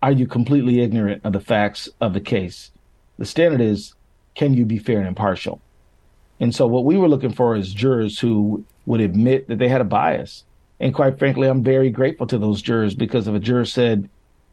are 0.00 0.12
you 0.12 0.28
completely 0.28 0.80
ignorant 0.80 1.22
of 1.24 1.32
the 1.32 1.40
facts 1.40 1.88
of 2.00 2.12
the 2.12 2.20
case? 2.20 2.70
The 3.18 3.24
standard 3.24 3.60
is 3.60 3.94
can 4.34 4.54
you 4.54 4.64
be 4.64 4.78
fair 4.78 4.98
and 4.98 5.08
impartial? 5.08 5.60
And 6.40 6.54
so 6.54 6.66
what 6.66 6.84
we 6.84 6.96
were 6.96 7.08
looking 7.08 7.32
for 7.32 7.56
is 7.56 7.72
jurors 7.72 8.18
who 8.18 8.64
would 8.86 9.00
admit 9.00 9.48
that 9.48 9.58
they 9.58 9.68
had 9.68 9.80
a 9.80 9.84
bias. 9.84 10.44
And 10.80 10.94
quite 10.94 11.18
frankly, 11.18 11.48
I'm 11.48 11.62
very 11.64 11.90
grateful 11.90 12.26
to 12.28 12.38
those 12.38 12.62
jurors 12.62 12.94
because 12.94 13.26
if 13.26 13.34
a 13.34 13.40
juror 13.40 13.64
said, 13.64 14.08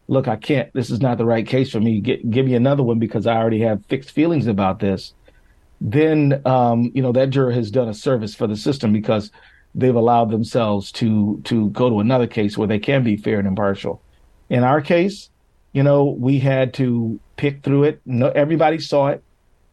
look, 0.07 0.27
I 0.27 0.35
can't, 0.35 0.73
this 0.73 0.89
is 0.89 1.01
not 1.01 1.17
the 1.17 1.25
right 1.25 1.45
case 1.45 1.71
for 1.71 1.79
me, 1.79 1.99
Get, 1.99 2.29
give 2.29 2.45
me 2.45 2.55
another 2.55 2.83
one 2.83 2.99
because 2.99 3.27
I 3.27 3.35
already 3.35 3.61
have 3.61 3.85
fixed 3.85 4.11
feelings 4.11 4.47
about 4.47 4.79
this, 4.79 5.13
then, 5.79 6.41
um, 6.45 6.91
you 6.93 7.01
know, 7.01 7.11
that 7.11 7.29
juror 7.29 7.51
has 7.51 7.69
done 7.69 7.89
a 7.89 7.93
service 7.93 8.33
for 8.33 8.47
the 8.47 8.55
system 8.55 8.91
because 8.91 9.31
they've 9.75 9.95
allowed 9.95 10.31
themselves 10.31 10.91
to, 10.93 11.41
to 11.43 11.69
go 11.71 11.89
to 11.89 11.99
another 11.99 12.27
case 12.27 12.57
where 12.57 12.67
they 12.67 12.79
can 12.79 13.03
be 13.03 13.17
fair 13.17 13.39
and 13.39 13.47
impartial. 13.47 14.01
In 14.49 14.63
our 14.63 14.81
case, 14.81 15.29
you 15.73 15.83
know, 15.83 16.05
we 16.05 16.39
had 16.39 16.73
to 16.75 17.19
pick 17.35 17.61
through 17.63 17.83
it. 17.83 18.01
No, 18.05 18.29
everybody 18.29 18.79
saw 18.79 19.07
it. 19.07 19.23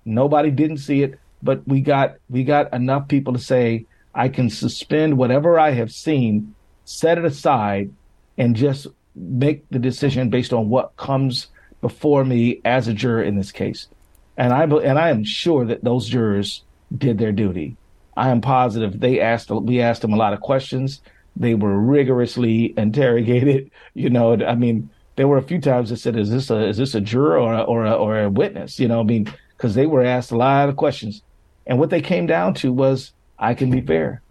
Nobody 0.05 0.51
didn't 0.51 0.79
see 0.79 1.03
it, 1.03 1.19
but 1.43 1.67
we 1.67 1.81
got 1.81 2.17
we 2.31 2.45
got 2.45 2.73
enough 2.73 3.09
people 3.09 3.33
to 3.33 3.39
say 3.39 3.87
I 4.15 4.29
can 4.29 4.51
suspend 4.51 5.17
whatever 5.17 5.59
I 5.59 5.71
have 5.71 5.91
seen, 5.91 6.55
set 6.85 7.19
it 7.19 7.25
aside, 7.25 7.91
and 8.39 8.55
just 8.55 8.87
make 9.15 9.69
the 9.71 9.79
decision 9.79 10.31
based 10.31 10.53
on 10.53 10.69
what 10.69 10.97
comes 10.97 11.49
before 11.81 12.25
me 12.25 12.61
as 12.65 12.89
a 12.89 12.95
juror 12.95 13.23
in 13.23 13.37
this 13.37 13.53
case. 13.53 13.89
And 14.37 14.53
I 14.53 14.63
and 14.65 14.99
I 14.99 15.11
am 15.11 15.25
sure 15.25 15.65
that 15.67 15.85
those 15.85 16.09
jurors 16.09 16.63
did 16.97 17.19
their 17.19 17.33
duty. 17.33 17.77
I 18.17 18.29
am 18.29 18.41
positive 18.41 19.01
they 19.01 19.21
asked 19.21 19.51
we 19.51 19.81
asked 19.81 20.03
them 20.03 20.13
a 20.13 20.17
lot 20.17 20.33
of 20.33 20.41
questions. 20.41 21.01
They 21.35 21.55
were 21.55 21.79
rigorously 21.79 22.75
interrogated. 22.77 23.71
You 23.95 24.09
know, 24.09 24.33
I 24.33 24.55
mean, 24.55 24.89
there 25.17 25.29
were 25.29 25.37
a 25.37 25.43
few 25.43 25.61
times 25.61 25.91
that 25.91 25.99
said, 25.99 26.17
"Is 26.17 26.31
this 26.31 26.51
a 26.51 26.67
is 26.67 26.79
this 26.79 26.95
a 26.95 27.01
juror 27.01 27.39
or 27.39 27.53
a, 27.53 27.63
or 27.63 27.85
a, 27.85 27.93
or 27.93 28.23
a 28.23 28.31
witness?" 28.31 28.81
You 28.81 28.89
know, 28.89 29.01
I 29.01 29.03
mean, 29.03 29.31
because 29.57 29.75
they 29.75 29.87
were 29.87 30.03
asked 30.03 30.31
a 30.31 30.37
lot 30.37 30.71
of 30.71 30.77
questions, 30.77 31.23
and 31.67 31.79
what 31.79 31.91
they 31.91 32.01
came 32.01 32.27
down 32.27 32.55
to 32.55 32.73
was, 32.73 33.13
"I 33.39 33.55
can 33.55 33.71
be 33.71 33.81
fair." 33.81 34.23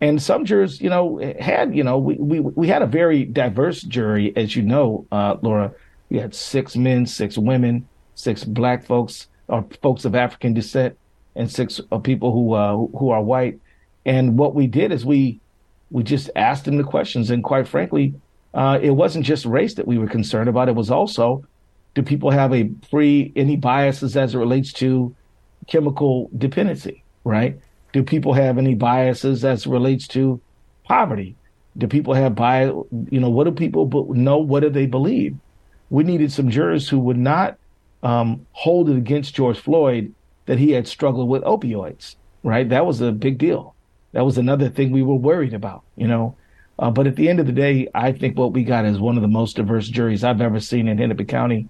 And 0.00 0.20
some 0.20 0.44
jurors, 0.44 0.80
you 0.80 0.90
know, 0.90 1.18
had 1.38 1.74
you 1.74 1.84
know 1.84 1.98
we 1.98 2.16
we 2.16 2.40
we 2.40 2.68
had 2.68 2.82
a 2.82 2.86
very 2.86 3.24
diverse 3.24 3.82
jury, 3.82 4.32
as 4.36 4.54
you 4.56 4.62
know, 4.62 5.06
uh, 5.12 5.36
Laura. 5.42 5.72
We 6.10 6.18
had 6.18 6.34
six 6.34 6.76
men, 6.76 7.06
six 7.06 7.38
women, 7.38 7.88
six 8.14 8.44
black 8.44 8.84
folks 8.84 9.28
or 9.48 9.64
folks 9.82 10.04
of 10.04 10.14
African 10.14 10.54
descent, 10.54 10.96
and 11.34 11.50
six 11.50 11.80
uh, 11.90 11.98
people 11.98 12.32
who 12.32 12.52
uh, 12.52 12.76
who 12.98 13.10
are 13.10 13.22
white. 13.22 13.58
And 14.04 14.38
what 14.38 14.54
we 14.54 14.66
did 14.66 14.92
is 14.92 15.04
we 15.04 15.40
we 15.90 16.02
just 16.02 16.30
asked 16.36 16.64
them 16.64 16.76
the 16.76 16.84
questions, 16.84 17.30
and 17.30 17.42
quite 17.42 17.68
frankly, 17.68 18.14
uh, 18.52 18.78
it 18.82 18.90
wasn't 18.90 19.24
just 19.24 19.44
race 19.44 19.74
that 19.74 19.86
we 19.86 19.98
were 19.98 20.08
concerned 20.08 20.48
about. 20.48 20.68
It 20.68 20.74
was 20.74 20.90
also, 20.90 21.44
do 21.94 22.02
people 22.02 22.30
have 22.30 22.52
a 22.52 22.70
free 22.90 23.32
any 23.36 23.56
biases 23.56 24.16
as 24.16 24.34
it 24.34 24.38
relates 24.38 24.72
to 24.74 25.14
chemical 25.66 26.30
dependency, 26.36 27.04
right? 27.24 27.58
Do 27.92 28.02
people 28.02 28.32
have 28.32 28.58
any 28.58 28.74
biases 28.74 29.44
as 29.44 29.66
relates 29.66 30.08
to 30.08 30.40
poverty? 30.84 31.36
Do 31.76 31.86
people 31.88 32.14
have 32.14 32.34
bias? 32.34 32.72
You 33.10 33.20
know, 33.20 33.30
what 33.30 33.44
do 33.44 33.52
people 33.52 33.88
know? 34.14 34.38
What 34.38 34.60
do 34.60 34.70
they 34.70 34.86
believe? 34.86 35.36
We 35.90 36.04
needed 36.04 36.32
some 36.32 36.50
jurors 36.50 36.88
who 36.88 36.98
would 37.00 37.18
not 37.18 37.56
um, 38.02 38.46
hold 38.52 38.88
it 38.90 38.96
against 38.96 39.34
George 39.34 39.58
Floyd 39.58 40.14
that 40.46 40.58
he 40.58 40.72
had 40.72 40.86
struggled 40.86 41.28
with 41.28 41.42
opioids, 41.42 42.16
right? 42.42 42.68
That 42.68 42.86
was 42.86 43.00
a 43.00 43.12
big 43.12 43.38
deal. 43.38 43.74
That 44.12 44.24
was 44.24 44.38
another 44.38 44.68
thing 44.68 44.92
we 44.92 45.02
were 45.02 45.14
worried 45.14 45.54
about, 45.54 45.82
you 45.96 46.06
know. 46.06 46.36
Uh, 46.78 46.90
but 46.90 47.06
at 47.06 47.16
the 47.16 47.28
end 47.28 47.40
of 47.40 47.46
the 47.46 47.52
day, 47.52 47.88
I 47.94 48.12
think 48.12 48.36
what 48.36 48.52
we 48.52 48.64
got 48.64 48.84
is 48.84 48.98
one 48.98 49.16
of 49.16 49.22
the 49.22 49.28
most 49.28 49.56
diverse 49.56 49.88
juries 49.88 50.24
I've 50.24 50.40
ever 50.40 50.60
seen 50.60 50.88
in 50.88 50.98
Hennepin 50.98 51.26
County. 51.26 51.68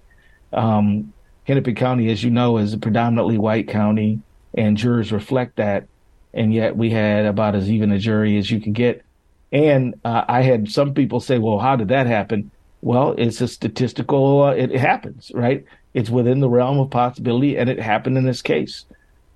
Um, 0.51 1.13
Hennepin 1.45 1.75
County, 1.75 2.11
as 2.11 2.23
you 2.23 2.31
know, 2.31 2.57
is 2.57 2.73
a 2.73 2.77
predominantly 2.77 3.37
white 3.37 3.67
county, 3.67 4.19
and 4.53 4.77
jurors 4.77 5.11
reflect 5.11 5.55
that. 5.57 5.87
And 6.33 6.53
yet 6.53 6.75
we 6.75 6.89
had 6.89 7.25
about 7.25 7.55
as 7.55 7.69
even 7.69 7.91
a 7.91 7.99
jury 7.99 8.37
as 8.37 8.51
you 8.51 8.59
can 8.59 8.73
get. 8.73 9.03
And 9.51 9.95
uh, 10.03 10.25
I 10.27 10.41
had 10.41 10.69
some 10.69 10.93
people 10.93 11.19
say, 11.19 11.37
well, 11.37 11.59
how 11.59 11.75
did 11.75 11.87
that 11.89 12.07
happen? 12.07 12.51
Well, 12.81 13.15
it's 13.17 13.39
a 13.41 13.47
statistical, 13.47 14.43
uh, 14.43 14.51
it, 14.51 14.71
it, 14.71 14.79
happens, 14.79 15.31
right? 15.33 15.63
It's 15.93 16.09
within 16.09 16.39
the 16.39 16.49
realm 16.49 16.79
of 16.79 16.89
possibility, 16.89 17.57
and 17.57 17.69
it 17.69 17.79
happened 17.79 18.17
in 18.17 18.25
this 18.25 18.41
case. 18.41 18.85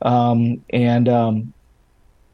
Um, 0.01 0.63
and, 0.71 1.07
um, 1.07 1.53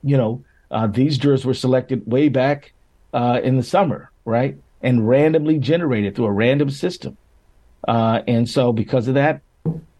you 0.03 0.17
know, 0.17 0.43
uh, 0.71 0.88
these 0.88 1.17
jurors 1.17 1.45
were 1.45 1.53
selected 1.53 2.05
way 2.07 2.29
back 2.29 2.73
uh, 3.13 3.39
in 3.43 3.55
the 3.55 3.63
summer, 3.63 4.09
right? 4.25 4.57
And 4.81 5.07
randomly 5.07 5.59
generated 5.59 6.15
through 6.15 6.25
a 6.25 6.31
random 6.31 6.69
system. 6.69 7.17
Uh, 7.88 8.21
and 8.27 8.49
so, 8.49 8.73
because 8.73 9.07
of 9.07 9.13
that, 9.13 9.41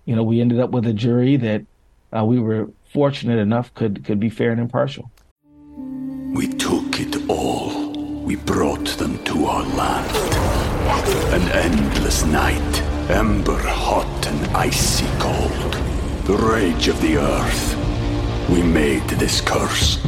you 0.06 0.16
know, 0.16 0.24
we 0.24 0.42
ended 0.42 0.60
up 0.60 0.72
with 0.72 0.86
a 0.88 0.94
jury 0.94 1.36
that 1.38 1.66
uh, 2.16 2.24
we 2.24 2.40
were 2.40 2.70
fortunate 2.94 3.40
enough 3.40 3.74
could 3.74 4.06
could 4.06 4.20
be 4.20 4.30
fair 4.30 4.52
and 4.52 4.62
impartial. 4.62 5.12
We 6.34 6.48
took 6.48 7.00
it 7.00 7.30
all. 7.30 7.92
We 8.24 8.36
brought 8.36 8.88
them 8.98 9.24
to 9.26 9.46
our 9.46 9.64
land. 9.64 10.16
An 11.34 11.52
endless 11.52 12.26
night, 12.26 12.82
ember 13.10 13.58
hot 13.58 14.28
and 14.28 14.58
icy 14.58 15.08
cold. 15.20 15.74
The 16.26 16.38
rage 16.38 16.88
of 16.88 17.00
the 17.02 17.18
earth. 17.18 17.76
We 18.50 18.62
made 18.62 19.08
this 19.10 19.42
curse 19.42 20.00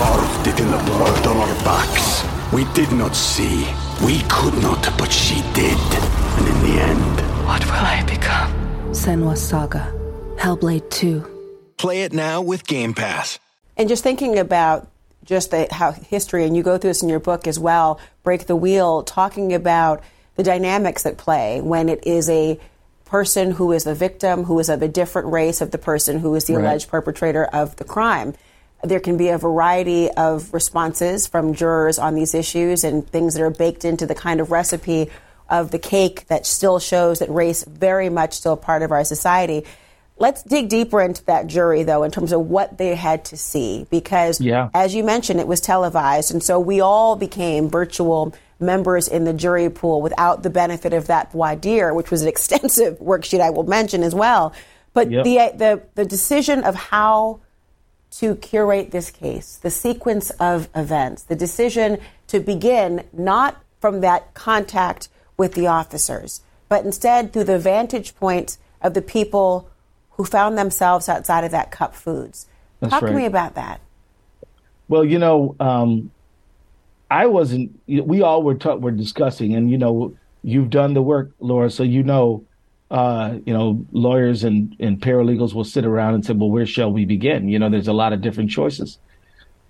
carved 0.00 0.46
it 0.46 0.58
in 0.58 0.70
the 0.70 0.82
blood 0.84 1.26
on 1.26 1.36
our 1.36 1.64
backs. 1.64 2.24
We 2.52 2.64
did 2.72 2.90
not 2.92 3.14
see. 3.14 3.66
We 4.04 4.22
could 4.30 4.54
not, 4.62 4.82
but 4.96 5.12
she 5.12 5.42
did. 5.52 5.78
And 5.78 6.48
in 6.48 6.62
the 6.62 6.80
end, 6.80 7.46
what 7.46 7.62
will 7.66 7.72
I 7.72 8.02
become? 8.08 8.50
Senua 8.92 9.36
Saga, 9.36 9.92
Hellblade 10.36 10.88
2. 10.88 11.74
Play 11.76 12.02
it 12.02 12.14
now 12.14 12.40
with 12.40 12.66
Game 12.66 12.94
Pass. 12.94 13.38
And 13.76 13.90
just 13.90 14.02
thinking 14.02 14.38
about 14.38 14.88
just 15.24 15.50
the, 15.50 15.68
how 15.70 15.92
history, 15.92 16.46
and 16.46 16.56
you 16.56 16.62
go 16.62 16.78
through 16.78 16.90
this 16.90 17.02
in 17.02 17.10
your 17.10 17.20
book 17.20 17.46
as 17.46 17.58
well, 17.58 18.00
Break 18.22 18.46
the 18.46 18.56
Wheel, 18.56 19.02
talking 19.02 19.52
about 19.52 20.02
the 20.36 20.42
dynamics 20.42 21.02
that 21.02 21.18
play 21.18 21.60
when 21.60 21.90
it 21.90 22.06
is 22.06 22.30
a 22.30 22.58
person 23.04 23.50
who 23.50 23.70
is 23.72 23.84
the 23.84 23.94
victim, 23.94 24.44
who 24.44 24.58
is 24.60 24.70
of 24.70 24.80
a 24.80 24.88
different 24.88 25.28
race 25.28 25.60
of 25.60 25.72
the 25.72 25.78
person 25.78 26.20
who 26.20 26.34
is 26.34 26.44
the 26.44 26.54
right. 26.54 26.64
alleged 26.64 26.88
perpetrator 26.88 27.44
of 27.44 27.76
the 27.76 27.84
crime. 27.84 28.32
There 28.82 29.00
can 29.00 29.16
be 29.16 29.28
a 29.28 29.38
variety 29.38 30.10
of 30.10 30.52
responses 30.54 31.26
from 31.26 31.54
jurors 31.54 31.98
on 31.98 32.14
these 32.14 32.34
issues 32.34 32.84
and 32.84 33.06
things 33.06 33.34
that 33.34 33.42
are 33.42 33.50
baked 33.50 33.84
into 33.84 34.06
the 34.06 34.14
kind 34.14 34.40
of 34.40 34.50
recipe 34.50 35.10
of 35.50 35.70
the 35.70 35.78
cake 35.78 36.26
that 36.28 36.46
still 36.46 36.78
shows 36.78 37.18
that 37.18 37.30
race 37.30 37.64
very 37.64 38.08
much 38.08 38.34
still 38.34 38.56
part 38.56 38.82
of 38.82 38.92
our 38.92 39.04
society. 39.04 39.64
Let's 40.16 40.42
dig 40.42 40.68
deeper 40.68 41.00
into 41.00 41.24
that 41.24 41.46
jury, 41.46 41.82
though, 41.82 42.02
in 42.02 42.10
terms 42.10 42.32
of 42.32 42.42
what 42.42 42.76
they 42.76 42.94
had 42.94 43.24
to 43.26 43.38
see, 43.38 43.86
because 43.90 44.38
yeah. 44.38 44.68
as 44.74 44.94
you 44.94 45.02
mentioned, 45.02 45.40
it 45.40 45.46
was 45.46 45.62
televised, 45.62 46.30
and 46.30 46.42
so 46.42 46.60
we 46.60 46.80
all 46.80 47.16
became 47.16 47.70
virtual 47.70 48.34
members 48.60 49.08
in 49.08 49.24
the 49.24 49.32
jury 49.32 49.70
pool 49.70 50.02
without 50.02 50.42
the 50.42 50.50
benefit 50.50 50.92
of 50.92 51.06
that 51.06 51.32
voir 51.32 51.56
dire, 51.56 51.94
which 51.94 52.10
was 52.10 52.20
an 52.20 52.28
extensive 52.34 52.98
worksheet 52.98 53.40
I 53.40 53.50
will 53.50 53.64
mention 53.64 54.02
as 54.02 54.14
well. 54.14 54.52
But 54.92 55.10
yep. 55.10 55.24
the, 55.24 55.36
the 55.56 55.82
the 55.94 56.04
decision 56.04 56.64
of 56.64 56.74
how 56.74 57.40
to 58.10 58.34
curate 58.36 58.90
this 58.90 59.10
case, 59.10 59.56
the 59.56 59.70
sequence 59.70 60.30
of 60.30 60.68
events, 60.74 61.22
the 61.22 61.36
decision 61.36 61.98
to 62.26 62.40
begin 62.40 63.04
not 63.12 63.62
from 63.80 64.00
that 64.00 64.34
contact 64.34 65.08
with 65.36 65.54
the 65.54 65.66
officers, 65.66 66.40
but 66.68 66.84
instead 66.84 67.32
through 67.32 67.44
the 67.44 67.58
vantage 67.58 68.14
point 68.16 68.58
of 68.82 68.94
the 68.94 69.02
people 69.02 69.70
who 70.12 70.24
found 70.24 70.58
themselves 70.58 71.08
outside 71.08 71.44
of 71.44 71.50
that 71.50 71.70
cup 71.70 71.94
foods. 71.94 72.46
That's 72.80 72.92
Talk 72.92 73.02
right. 73.02 73.10
to 73.10 73.16
me 73.16 73.26
about 73.26 73.54
that. 73.54 73.80
Well, 74.88 75.04
you 75.04 75.18
know, 75.18 75.54
um, 75.60 76.10
I 77.10 77.26
wasn't. 77.26 77.80
We 77.86 78.22
all 78.22 78.42
were 78.42 78.54
ta- 78.54 78.76
were 78.76 78.90
discussing, 78.90 79.54
and 79.54 79.70
you 79.70 79.78
know, 79.78 80.16
you've 80.42 80.70
done 80.70 80.94
the 80.94 81.02
work, 81.02 81.30
Laura, 81.40 81.70
so 81.70 81.82
you 81.82 82.02
know 82.02 82.44
uh, 82.90 83.38
you 83.46 83.52
know, 83.52 83.86
lawyers 83.92 84.42
and, 84.42 84.74
and 84.80 85.00
paralegals 85.00 85.54
will 85.54 85.64
sit 85.64 85.84
around 85.84 86.14
and 86.14 86.26
say, 86.26 86.32
well, 86.32 86.50
where 86.50 86.66
shall 86.66 86.92
we 86.92 87.04
begin? 87.04 87.48
You 87.48 87.58
know, 87.58 87.70
there's 87.70 87.88
a 87.88 87.92
lot 87.92 88.12
of 88.12 88.20
different 88.20 88.50
choices. 88.50 88.98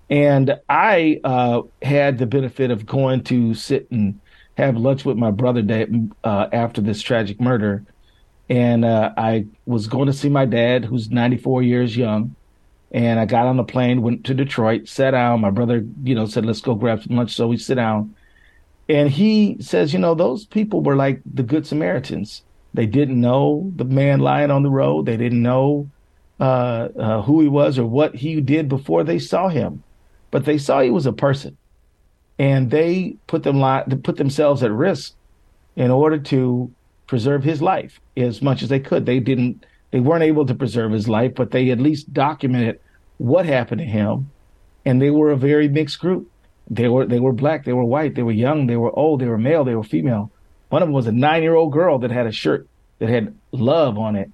And 0.09 0.59
I 0.67 1.21
uh, 1.23 1.61
had 1.81 2.17
the 2.17 2.25
benefit 2.25 2.71
of 2.71 2.85
going 2.85 3.23
to 3.25 3.53
sit 3.53 3.89
and 3.91 4.19
have 4.55 4.75
lunch 4.75 5.05
with 5.05 5.17
my 5.17 5.31
brother 5.31 5.63
uh, 6.23 6.47
after 6.51 6.81
this 6.81 7.01
tragic 7.01 7.39
murder. 7.39 7.85
And 8.49 8.83
uh, 8.83 9.13
I 9.15 9.45
was 9.65 9.87
going 9.87 10.07
to 10.07 10.13
see 10.13 10.27
my 10.27 10.45
dad, 10.45 10.83
who's 10.83 11.09
94 11.09 11.63
years 11.63 11.95
young. 11.95 12.35
And 12.91 13.19
I 13.19 13.25
got 13.25 13.45
on 13.45 13.55
the 13.55 13.63
plane, 13.63 14.01
went 14.01 14.25
to 14.25 14.33
Detroit, 14.33 14.89
sat 14.89 15.11
down. 15.11 15.39
My 15.39 15.51
brother, 15.51 15.85
you 16.03 16.15
know, 16.15 16.25
said, 16.25 16.45
let's 16.45 16.59
go 16.59 16.75
grab 16.75 17.03
some 17.03 17.15
lunch. 17.15 17.33
So 17.33 17.47
we 17.47 17.55
sit 17.55 17.75
down. 17.75 18.15
And 18.89 19.09
he 19.09 19.57
says, 19.61 19.93
you 19.93 19.99
know, 19.99 20.15
those 20.15 20.45
people 20.45 20.81
were 20.81 20.97
like 20.97 21.21
the 21.23 21.43
Good 21.43 21.65
Samaritans 21.65 22.41
they 22.73 22.85
didn't 22.85 23.19
know 23.19 23.71
the 23.75 23.85
man 23.85 24.19
lying 24.19 24.51
on 24.51 24.63
the 24.63 24.69
road. 24.69 25.05
They 25.05 25.17
didn't 25.17 25.41
know 25.41 25.89
uh, 26.39 26.89
uh, 26.97 27.21
who 27.21 27.41
he 27.41 27.47
was 27.47 27.77
or 27.77 27.85
what 27.85 28.15
he 28.15 28.39
did 28.41 28.69
before 28.69 29.03
they 29.03 29.19
saw 29.19 29.49
him, 29.49 29.83
but 30.31 30.45
they 30.45 30.57
saw 30.57 30.81
he 30.81 30.89
was 30.89 31.05
a 31.05 31.13
person, 31.13 31.57
and 32.39 32.71
they 32.71 33.17
put 33.27 33.43
them 33.43 33.61
li- 33.61 33.83
put 34.03 34.17
themselves 34.17 34.63
at 34.63 34.71
risk 34.71 35.13
in 35.75 35.91
order 35.91 36.17
to 36.17 36.71
preserve 37.07 37.43
his 37.43 37.61
life 37.61 37.99
as 38.15 38.41
much 38.41 38.63
as 38.63 38.69
they 38.69 38.79
could. 38.79 39.05
They 39.05 39.19
didn't. 39.19 39.65
They 39.91 39.99
weren't 39.99 40.23
able 40.23 40.45
to 40.45 40.55
preserve 40.55 40.93
his 40.93 41.09
life, 41.09 41.35
but 41.35 41.51
they 41.51 41.69
at 41.69 41.79
least 41.79 42.13
documented 42.13 42.79
what 43.17 43.45
happened 43.45 43.79
to 43.79 43.85
him, 43.85 44.31
and 44.85 45.01
they 45.01 45.09
were 45.09 45.31
a 45.31 45.37
very 45.37 45.67
mixed 45.67 45.99
group. 45.99 46.31
They 46.69 46.87
were 46.87 47.05
they 47.05 47.19
were 47.19 47.33
black, 47.33 47.65
they 47.65 47.73
were 47.73 47.83
white, 47.83 48.15
they 48.15 48.23
were 48.23 48.31
young, 48.31 48.67
they 48.67 48.77
were 48.77 48.97
old, 48.97 49.19
they 49.19 49.27
were 49.27 49.37
male, 49.37 49.65
they 49.65 49.75
were 49.75 49.83
female 49.83 50.30
one 50.71 50.81
of 50.81 50.87
them 50.87 50.93
was 50.93 51.05
a 51.05 51.11
nine 51.11 51.43
year 51.43 51.53
old 51.53 51.73
girl 51.73 51.99
that 51.99 52.11
had 52.11 52.27
a 52.27 52.31
shirt 52.31 52.65
that 52.99 53.09
had 53.09 53.35
love 53.51 53.97
on 53.97 54.15
it. 54.15 54.31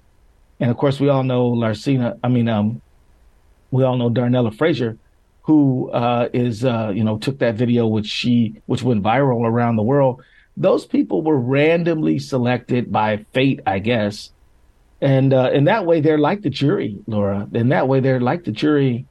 And 0.60 0.70
of 0.70 0.76
course, 0.76 1.00
we 1.00 1.08
all 1.08 1.24
know 1.24 1.50
Larsina, 1.50 2.16
I 2.22 2.28
mean, 2.28 2.48
um, 2.48 2.80
we 3.72 3.82
all 3.82 3.96
know 3.96 4.08
Darnella 4.08 4.56
Frazier, 4.56 4.96
who 5.42 5.90
uh, 5.90 6.28
is, 6.32 6.64
uh, 6.64 6.92
you 6.94 7.02
know, 7.02 7.18
took 7.18 7.40
that 7.40 7.56
video, 7.56 7.88
which 7.88 8.06
she, 8.06 8.54
which 8.66 8.84
went 8.84 9.02
viral 9.02 9.44
around 9.44 9.74
the 9.74 9.82
world. 9.82 10.22
Those 10.56 10.86
people 10.86 11.22
were 11.22 11.36
randomly 11.36 12.20
selected 12.20 12.92
by 12.92 13.24
fate, 13.32 13.60
I 13.66 13.80
guess, 13.80 14.30
and 15.00 15.32
uh, 15.32 15.50
and 15.52 15.66
that 15.66 15.86
way 15.86 16.00
they're 16.00 16.18
like 16.18 16.42
the 16.42 16.50
jury, 16.50 16.98
Laura. 17.08 17.48
And 17.52 17.72
that 17.72 17.88
way 17.88 17.98
they're 17.98 18.20
like 18.20 18.44
the 18.44 18.52
jury, 18.52 19.06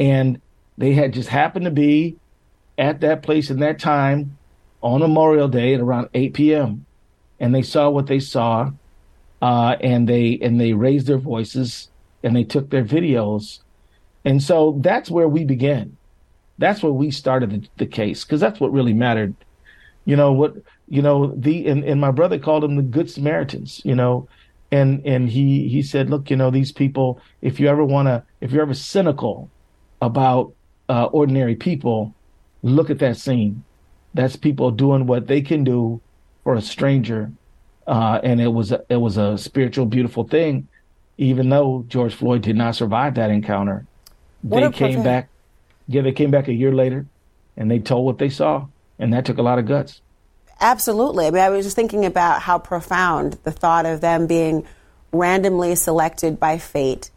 and 0.00 0.40
they 0.76 0.92
had 0.92 1.12
just 1.12 1.28
happened 1.28 1.66
to 1.66 1.70
be 1.70 2.16
at 2.78 3.00
that 3.02 3.22
place 3.22 3.50
in 3.50 3.60
that 3.60 3.78
time 3.78 4.33
on 4.84 5.00
Memorial 5.00 5.48
Day 5.48 5.74
at 5.74 5.80
around 5.80 6.10
8 6.12 6.34
p.m. 6.34 6.84
and 7.40 7.54
they 7.54 7.62
saw 7.62 7.88
what 7.88 8.06
they 8.06 8.20
saw, 8.20 8.70
uh, 9.42 9.76
and 9.80 10.08
they 10.08 10.38
and 10.40 10.60
they 10.60 10.74
raised 10.74 11.06
their 11.06 11.18
voices 11.18 11.88
and 12.22 12.36
they 12.36 12.44
took 12.44 12.70
their 12.70 12.84
videos, 12.84 13.60
and 14.24 14.42
so 14.42 14.78
that's 14.80 15.10
where 15.10 15.28
we 15.28 15.44
began. 15.44 15.96
That's 16.58 16.82
where 16.82 16.92
we 16.92 17.10
started 17.10 17.50
the, 17.50 17.68
the 17.78 17.86
case 17.86 18.24
because 18.24 18.40
that's 18.40 18.60
what 18.60 18.72
really 18.72 18.92
mattered. 18.92 19.34
You 20.04 20.16
know 20.16 20.32
what? 20.32 20.54
You 20.88 21.02
know 21.02 21.34
the 21.34 21.66
and, 21.66 21.82
and 21.82 22.00
my 22.00 22.10
brother 22.10 22.38
called 22.38 22.62
them 22.62 22.76
the 22.76 22.82
Good 22.82 23.10
Samaritans. 23.10 23.80
You 23.84 23.94
know, 23.94 24.28
and 24.70 25.04
and 25.06 25.30
he 25.30 25.66
he 25.68 25.82
said, 25.82 26.10
look, 26.10 26.30
you 26.30 26.36
know 26.36 26.50
these 26.50 26.72
people. 26.72 27.20
If 27.40 27.58
you 27.58 27.68
ever 27.68 27.84
want 27.84 28.08
to, 28.08 28.22
if 28.42 28.52
you're 28.52 28.62
ever 28.62 28.74
cynical 28.74 29.50
about 30.02 30.52
uh, 30.90 31.06
ordinary 31.06 31.56
people, 31.56 32.14
look 32.62 32.90
at 32.90 32.98
that 32.98 33.16
scene. 33.16 33.64
That's 34.14 34.36
people 34.36 34.70
doing 34.70 35.06
what 35.06 35.26
they 35.26 35.42
can 35.42 35.64
do 35.64 36.00
for 36.44 36.54
a 36.54 36.62
stranger, 36.62 37.32
uh, 37.86 38.20
and 38.22 38.40
it 38.40 38.48
was 38.48 38.72
a, 38.72 38.84
it 38.88 38.96
was 38.96 39.16
a 39.16 39.36
spiritual, 39.36 39.86
beautiful 39.86 40.24
thing. 40.24 40.68
Even 41.18 41.48
though 41.48 41.84
George 41.88 42.14
Floyd 42.14 42.42
did 42.42 42.56
not 42.56 42.74
survive 42.74 43.14
that 43.16 43.30
encounter, 43.30 43.86
What 44.42 44.60
they 44.60 44.70
came 44.70 45.02
back. 45.02 45.28
Yeah, 45.86 46.02
they 46.02 46.12
came 46.12 46.30
back 46.30 46.48
a 46.48 46.52
year 46.52 46.72
later, 46.72 47.06
and 47.56 47.70
they 47.70 47.78
told 47.78 48.06
what 48.06 48.18
they 48.18 48.30
saw, 48.30 48.66
and 48.98 49.12
that 49.12 49.24
took 49.24 49.38
a 49.38 49.42
lot 49.42 49.58
of 49.58 49.66
guts. 49.66 50.00
Absolutely. 50.60 51.26
I 51.26 51.30
mean, 51.30 51.42
I 51.42 51.50
was 51.50 51.66
just 51.66 51.76
thinking 51.76 52.04
about 52.04 52.42
how 52.42 52.58
profound 52.58 53.38
the 53.44 53.52
thought 53.52 53.86
of 53.86 54.00
them 54.00 54.26
being 54.26 54.66
randomly 55.12 55.74
selected 55.74 56.40
by 56.40 56.58
fate 56.58 57.10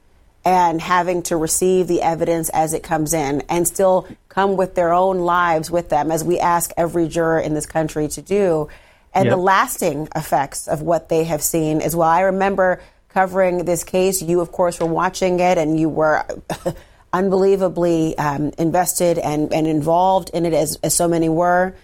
and 0.47 0.79
having 0.79 1.23
to 1.23 1.35
receive 1.35 1.87
the 1.87 2.01
evidence 2.01 2.47
as 2.49 2.73
it 2.73 2.81
comes 2.81 3.13
in 3.13 3.41
and 3.49 3.67
still 3.67 4.07
come 4.29 4.55
with 4.55 4.75
their 4.75 4.93
own 4.93 5.19
lives 5.19 5.69
with 5.69 5.89
them, 5.89 6.09
as 6.09 6.23
we 6.23 6.39
ask 6.39 6.71
every 6.77 7.09
juror 7.09 7.39
in 7.39 7.53
this 7.53 7.65
country 7.65 8.07
to 8.07 8.21
do, 8.21 8.69
and 9.13 9.29
the 9.29 9.37
lasting 9.37 10.07
effects 10.15 10.67
of 10.67 10.81
what 10.81 11.09
they 11.09 11.23
have 11.25 11.41
seen 11.41 11.81
as 11.81 11.95
well. 11.95 12.07
I 12.07 12.21
remember 12.21 12.79
covering 13.09 13.65
this 13.65 13.83
case. 13.83 14.21
You, 14.21 14.39
of 14.39 14.51
course, 14.51 14.79
were 14.79 14.85
watching 14.85 15.39
it 15.39 15.57
and 15.57 15.77
you 15.77 15.89
were 15.89 16.23
unbelievably 17.13 18.17
um, 18.17 18.53
invested 18.57 19.17
and, 19.17 19.51
and 19.51 19.67
involved 19.67 20.29
in 20.33 20.45
it, 20.45 20.53
as, 20.53 20.77
as 20.83 20.95
so 20.95 21.07
many 21.07 21.27
were 21.27 21.75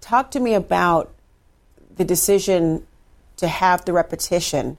talk 0.00 0.32
to 0.32 0.40
me 0.40 0.54
about 0.54 1.14
the 1.96 2.04
decision 2.04 2.84
to 3.36 3.46
have 3.46 3.84
the 3.84 3.92
repetition 3.92 4.76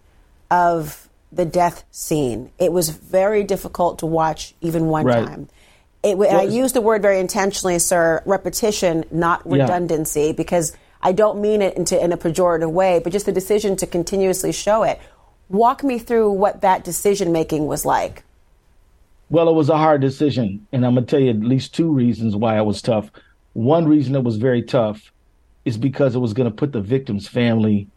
of 0.52 1.03
the 1.36 1.46
death 1.46 1.84
scene. 1.91 2.52
It 2.60 2.72
was 2.72 2.89
very 2.89 3.43
difficult 3.43 4.00
to 4.00 4.06
watch 4.06 4.54
even 4.62 4.88
one 4.88 5.06
Right. 5.06 5.26
time. 5.26 5.50
It, 6.04 6.17
and 6.17 6.24
I 6.24 6.46
Well, 6.46 6.52
use 6.52 6.74
the 6.74 6.82
word 6.82 7.02
very 7.02 7.19
intentionally, 7.19 7.80
sir, 7.80 8.22
repetition, 8.26 9.06
not 9.12 9.41
Yeah. 9.46 9.63
redundancy, 9.63 10.34
because 10.34 10.74
I 11.02 11.12
don't 11.12 11.39
mean 11.41 11.62
it 11.62 11.76
into, 11.76 12.02
in 12.02 12.12
a 12.12 12.17
pejorative 12.17 12.72
way, 12.72 13.00
but 13.04 13.12
just 13.12 13.26
the 13.26 13.32
decision 13.32 13.76
to 13.78 13.88
continuously 13.88 14.52
show 14.52 14.84
it. 14.84 15.00
Walk 15.50 15.84
me 15.84 16.00
through 16.00 16.32
what 16.32 16.62
that 16.62 16.84
decision 16.84 17.32
making 17.32 17.67
was 17.67 17.86
like. 17.86 18.24
Well, 19.30 19.50
it 19.50 19.54
was 19.56 19.69
a 19.69 19.78
hard 19.78 20.02
decision, 20.02 20.67
and 20.72 20.86
I'm 20.86 20.93
gonna 20.93 21.06
tell 21.06 21.19
you 21.19 21.32
at 21.32 21.39
least 21.39 21.74
two 21.74 21.91
reasons 21.91 22.36
why 22.36 22.58
it 22.58 22.65
was 22.65 22.82
tough. 22.82 23.10
One 23.54 23.88
reason 23.88 24.15
it 24.15 24.24
was 24.24 24.38
very 24.38 24.62
tough 24.62 25.12
is 25.65 25.78
because 25.78 26.15
it 26.15 26.19
was 26.19 26.34
gonna 26.34 26.52
put 26.52 26.72
the 26.74 26.82
victim's 26.82 27.28
family 27.28 27.88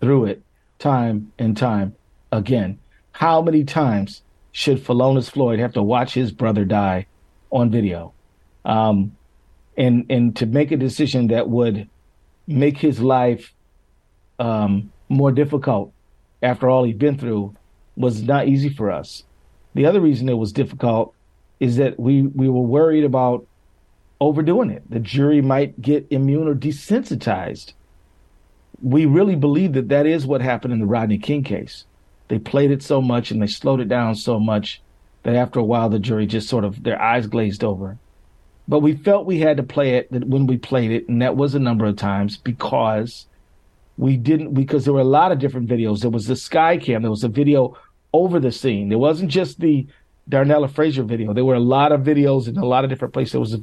through 0.00 0.26
it 0.26 0.42
time 0.78 1.32
and 1.38 1.56
time 1.56 1.94
again. 2.32 2.78
How 3.16 3.40
many 3.40 3.64
times 3.64 4.20
should 4.52 4.84
Philonise 4.84 5.30
Floyd 5.30 5.58
have 5.58 5.72
to 5.72 5.82
watch 5.82 6.12
his 6.12 6.32
brother 6.32 6.66
die 6.66 7.06
on 7.50 7.70
video? 7.70 8.12
Um, 8.62 9.16
and 9.74 10.04
and 10.10 10.36
to 10.36 10.44
make 10.44 10.70
a 10.70 10.76
decision 10.76 11.28
that 11.28 11.48
would 11.48 11.88
make 12.46 12.76
his 12.76 13.00
life 13.00 13.54
um, 14.38 14.92
more 15.08 15.32
difficult 15.32 15.94
after 16.42 16.68
all 16.68 16.84
he'd 16.84 16.98
been 16.98 17.16
through 17.16 17.56
was 17.96 18.22
not 18.22 18.48
easy 18.48 18.68
for 18.68 18.90
us. 18.90 19.24
The 19.72 19.86
other 19.86 20.02
reason 20.02 20.28
it 20.28 20.34
was 20.34 20.52
difficult 20.52 21.14
is 21.58 21.78
that 21.78 21.98
we 21.98 22.20
we 22.20 22.50
were 22.50 22.60
worried 22.60 23.04
about 23.04 23.46
overdoing 24.20 24.68
it. 24.68 24.82
The 24.90 25.00
jury 25.00 25.40
might 25.40 25.80
get 25.80 26.06
immune 26.10 26.48
or 26.48 26.54
desensitized. 26.54 27.72
We 28.82 29.06
really 29.06 29.36
believe 29.36 29.72
that 29.72 29.88
that 29.88 30.04
is 30.04 30.26
what 30.26 30.42
happened 30.42 30.74
in 30.74 30.80
the 30.80 30.86
Rodney 30.86 31.16
King 31.16 31.42
case. 31.42 31.86
They 32.28 32.38
played 32.38 32.70
it 32.70 32.82
so 32.82 33.00
much 33.00 33.30
and 33.30 33.40
they 33.40 33.46
slowed 33.46 33.80
it 33.80 33.88
down 33.88 34.14
so 34.14 34.40
much 34.40 34.82
that 35.22 35.36
after 35.36 35.60
a 35.60 35.64
while 35.64 35.88
the 35.88 35.98
jury 35.98 36.26
just 36.26 36.48
sort 36.48 36.64
of 36.64 36.82
their 36.82 37.00
eyes 37.00 37.26
glazed 37.26 37.64
over. 37.64 37.98
But 38.68 38.80
we 38.80 38.94
felt 38.96 39.26
we 39.26 39.40
had 39.40 39.56
to 39.58 39.62
play 39.62 39.94
it 39.94 40.10
when 40.10 40.46
we 40.46 40.56
played 40.56 40.90
it, 40.90 41.08
and 41.08 41.22
that 41.22 41.36
was 41.36 41.54
a 41.54 41.60
number 41.60 41.86
of 41.86 41.96
times 41.96 42.36
because 42.36 43.26
we 43.96 44.16
didn't 44.16 44.54
because 44.54 44.84
there 44.84 44.94
were 44.94 45.00
a 45.00 45.04
lot 45.04 45.32
of 45.32 45.38
different 45.38 45.68
videos. 45.68 46.00
There 46.00 46.10
was 46.10 46.26
the 46.26 46.36
sky 46.36 46.76
cam, 46.76 47.02
there 47.02 47.10
was 47.10 47.24
a 47.24 47.28
video 47.28 47.76
over 48.12 48.40
the 48.40 48.50
scene. 48.50 48.88
There 48.88 48.98
wasn't 48.98 49.30
just 49.30 49.60
the 49.60 49.86
Darnella 50.28 50.70
Frazier 50.70 51.04
video. 51.04 51.32
There 51.32 51.44
were 51.44 51.54
a 51.54 51.60
lot 51.60 51.92
of 51.92 52.00
videos 52.00 52.48
in 52.48 52.56
a 52.56 52.64
lot 52.64 52.82
of 52.82 52.90
different 52.90 53.14
places. 53.14 53.32
There 53.32 53.40
was 53.40 53.56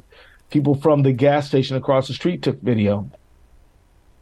people 0.50 0.74
from 0.74 1.02
the 1.02 1.12
gas 1.12 1.48
station 1.48 1.76
across 1.76 2.08
the 2.08 2.14
street 2.14 2.42
took 2.42 2.60
video. 2.62 3.10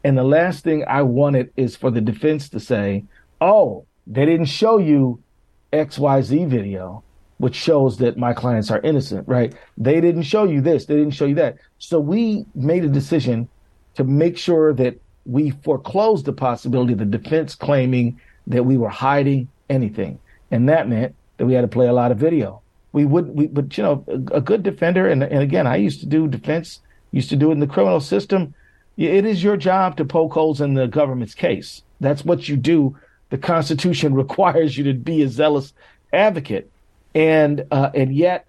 And 0.02 0.18
the 0.18 0.24
last 0.24 0.64
thing 0.64 0.84
I 0.88 1.02
wanted 1.02 1.52
is 1.56 1.76
for 1.76 1.90
the 1.90 2.00
defense 2.00 2.48
to 2.48 2.60
say, 2.60 3.04
"Oh, 3.40 3.84
they 4.06 4.26
didn't 4.26 4.46
show 4.46 4.78
you 4.78 5.22
XYZ 5.72 6.46
video." 6.48 7.02
Which 7.38 7.56
shows 7.56 7.98
that 7.98 8.16
my 8.16 8.34
clients 8.34 8.70
are 8.70 8.80
innocent, 8.82 9.26
right? 9.26 9.52
They 9.76 10.00
didn't 10.00 10.22
show 10.22 10.44
you 10.44 10.60
this, 10.60 10.86
they 10.86 10.94
didn't 10.94 11.14
show 11.14 11.24
you 11.24 11.34
that. 11.36 11.56
So 11.80 11.98
we 11.98 12.46
made 12.54 12.84
a 12.84 12.88
decision 12.88 13.48
to 13.94 14.04
make 14.04 14.38
sure 14.38 14.72
that 14.74 14.94
we 15.24 15.50
foreclosed 15.50 16.24
the 16.24 16.32
possibility 16.32 16.92
of 16.92 16.98
the 16.98 17.04
defense 17.04 17.54
claiming 17.54 18.20
that 18.46 18.64
we 18.64 18.76
were 18.76 18.88
hiding 18.88 19.48
anything. 19.70 20.18
And 20.50 20.68
that 20.68 20.88
meant 20.88 21.14
that 21.38 21.46
we 21.46 21.54
had 21.54 21.62
to 21.62 21.68
play 21.68 21.86
a 21.86 21.92
lot 21.92 22.12
of 22.12 22.18
video. 22.18 22.60
We 22.92 23.04
would, 23.06 23.28
we, 23.28 23.46
but 23.46 23.76
you 23.76 23.82
know, 23.82 24.04
a, 24.06 24.36
a 24.36 24.40
good 24.40 24.62
defender, 24.62 25.08
and, 25.08 25.22
and 25.22 25.42
again, 25.42 25.66
I 25.66 25.76
used 25.76 26.00
to 26.00 26.06
do 26.06 26.28
defense, 26.28 26.80
used 27.10 27.30
to 27.30 27.36
do 27.36 27.50
it 27.50 27.54
in 27.54 27.60
the 27.60 27.66
criminal 27.66 28.00
system. 28.00 28.54
It 28.96 29.24
is 29.24 29.42
your 29.42 29.56
job 29.56 29.96
to 29.96 30.04
poke 30.04 30.34
holes 30.34 30.60
in 30.60 30.74
the 30.74 30.86
government's 30.86 31.34
case. 31.34 31.82
That's 32.00 32.24
what 32.24 32.48
you 32.48 32.56
do. 32.56 32.96
The 33.32 33.38
Constitution 33.38 34.12
requires 34.24 34.76
you 34.76 34.84
to 34.84 34.92
be 34.92 35.22
a 35.22 35.28
zealous 35.28 35.72
advocate. 36.12 36.70
And, 37.14 37.64
uh, 37.70 37.90
and 37.94 38.14
yet 38.14 38.46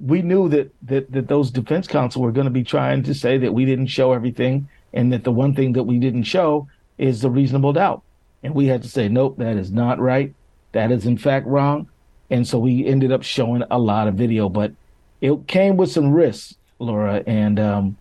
we 0.00 0.22
knew 0.22 0.48
that, 0.48 0.72
that, 0.82 1.12
that 1.12 1.28
those 1.28 1.50
defense 1.50 1.86
counsel 1.86 2.22
were 2.22 2.32
going 2.32 2.46
to 2.46 2.50
be 2.50 2.64
trying 2.64 3.02
to 3.02 3.14
say 3.14 3.36
that 3.38 3.52
we 3.52 3.66
didn't 3.66 3.88
show 3.88 4.12
everything 4.12 4.68
and 4.94 5.12
that 5.12 5.24
the 5.24 5.32
one 5.32 5.54
thing 5.54 5.74
that 5.74 5.84
we 5.84 5.98
didn't 5.98 6.22
show 6.22 6.68
is 6.96 7.20
the 7.20 7.28
reasonable 7.28 7.74
doubt. 7.74 8.02
And 8.42 8.54
we 8.54 8.66
had 8.66 8.82
to 8.82 8.88
say, 8.88 9.08
nope, 9.08 9.36
that 9.38 9.56
is 9.56 9.70
not 9.70 9.98
right. 9.98 10.34
That 10.72 10.90
is 10.90 11.04
in 11.04 11.18
fact 11.18 11.46
wrong. 11.46 11.88
And 12.30 12.48
so 12.48 12.58
we 12.58 12.86
ended 12.86 13.12
up 13.12 13.22
showing 13.22 13.62
a 13.70 13.78
lot 13.78 14.08
of 14.08 14.14
video, 14.14 14.48
but 14.48 14.72
it 15.20 15.46
came 15.46 15.76
with 15.76 15.90
some 15.90 16.12
risks, 16.12 16.56
Laura, 16.78 17.22
and 17.26 17.60
um, 17.60 17.98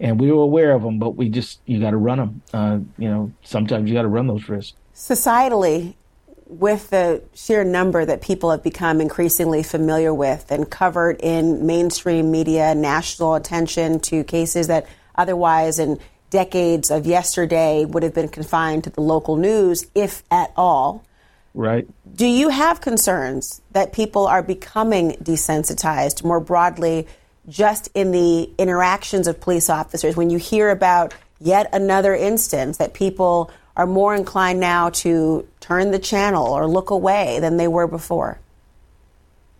and 0.00 0.18
we 0.18 0.32
were 0.32 0.42
aware 0.42 0.72
of 0.72 0.82
them, 0.82 0.98
but 0.98 1.10
we 1.16 1.28
just 1.28 1.60
you 1.66 1.78
got 1.80 1.90
to 1.90 1.96
run 1.96 2.18
them. 2.18 2.42
Uh, 2.52 2.78
you 2.96 3.08
know, 3.08 3.32
sometimes 3.42 3.88
you 3.88 3.94
got 3.94 4.02
to 4.02 4.08
run 4.08 4.26
those 4.26 4.48
risks. 4.48 4.74
Societally, 4.98 5.94
with 6.46 6.90
the 6.90 7.22
sheer 7.32 7.62
number 7.62 8.04
that 8.04 8.20
people 8.20 8.50
have 8.50 8.64
become 8.64 9.00
increasingly 9.00 9.62
familiar 9.62 10.12
with 10.12 10.50
and 10.50 10.68
covered 10.68 11.20
in 11.20 11.64
mainstream 11.64 12.32
media, 12.32 12.74
national 12.74 13.36
attention 13.36 14.00
to 14.00 14.24
cases 14.24 14.66
that 14.66 14.86
otherwise 15.14 15.78
in 15.78 16.00
decades 16.30 16.90
of 16.90 17.06
yesterday 17.06 17.84
would 17.84 18.02
have 18.02 18.12
been 18.12 18.28
confined 18.28 18.82
to 18.84 18.90
the 18.90 19.00
local 19.00 19.36
news, 19.36 19.86
if 19.94 20.24
at 20.32 20.52
all. 20.56 21.04
Right. 21.54 21.88
Do 22.12 22.26
you 22.26 22.48
have 22.48 22.80
concerns 22.80 23.62
that 23.70 23.92
people 23.92 24.26
are 24.26 24.42
becoming 24.42 25.12
desensitized 25.22 26.24
more 26.24 26.40
broadly 26.40 27.06
just 27.48 27.88
in 27.94 28.10
the 28.10 28.50
interactions 28.58 29.28
of 29.28 29.40
police 29.40 29.70
officers 29.70 30.16
when 30.16 30.28
you 30.28 30.38
hear 30.38 30.70
about 30.70 31.14
yet 31.40 31.68
another 31.72 32.16
instance 32.16 32.78
that 32.78 32.94
people 32.94 33.50
are 33.78 33.86
more 33.86 34.14
inclined 34.14 34.58
now 34.58 34.90
to 34.90 35.46
turn 35.60 35.92
the 35.92 36.00
channel 36.00 36.48
or 36.48 36.66
look 36.66 36.90
away 36.90 37.38
than 37.40 37.56
they 37.56 37.68
were 37.68 37.86
before? 37.86 38.40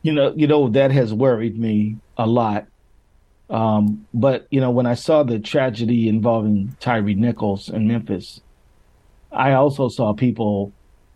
You 0.02 0.12
know, 0.12 0.34
you 0.36 0.48
know 0.48 0.68
that 0.70 0.90
has 0.90 1.14
worried 1.14 1.56
me 1.56 1.96
a 2.18 2.26
lot. 2.26 2.66
Um, 3.48 4.06
but 4.12 4.46
you 4.50 4.60
know, 4.60 4.70
when 4.70 4.86
I 4.86 4.94
saw 4.94 5.22
the 5.22 5.38
tragedy 5.38 6.08
involving 6.08 6.76
Tyre 6.80 7.02
Nichols 7.02 7.68
in 7.68 7.86
Memphis, 7.86 8.40
I 9.30 9.52
also 9.52 9.88
saw 9.88 10.12
people 10.12 10.72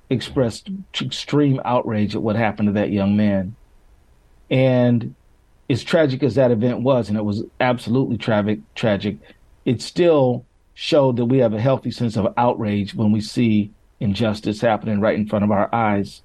express 0.08 0.62
extreme 1.00 1.60
outrage 1.64 2.14
at 2.14 2.22
what 2.22 2.36
happened 2.36 2.68
to 2.68 2.72
that 2.74 2.92
young 2.92 3.16
man. 3.16 3.56
And 4.48 5.14
as 5.68 5.82
tragic 5.82 6.22
as 6.22 6.36
that 6.36 6.50
event 6.50 6.82
was, 6.82 7.08
and 7.08 7.18
it 7.18 7.24
was 7.24 7.42
absolutely 7.58 8.18
tragic, 8.18 8.60
tragic, 8.74 9.16
it 9.64 9.80
still 9.82 10.44
showed 10.74 11.16
that 11.16 11.26
we 11.26 11.38
have 11.38 11.54
a 11.54 11.60
healthy 11.60 11.90
sense 11.90 12.16
of 12.16 12.32
outrage 12.36 12.94
when 12.94 13.12
we 13.12 13.20
see 13.20 13.70
injustice 14.00 14.60
happening 14.60 15.00
right 15.00 15.18
in 15.18 15.28
front 15.28 15.44
of 15.44 15.50
our 15.50 15.72
eyes. 15.74 16.22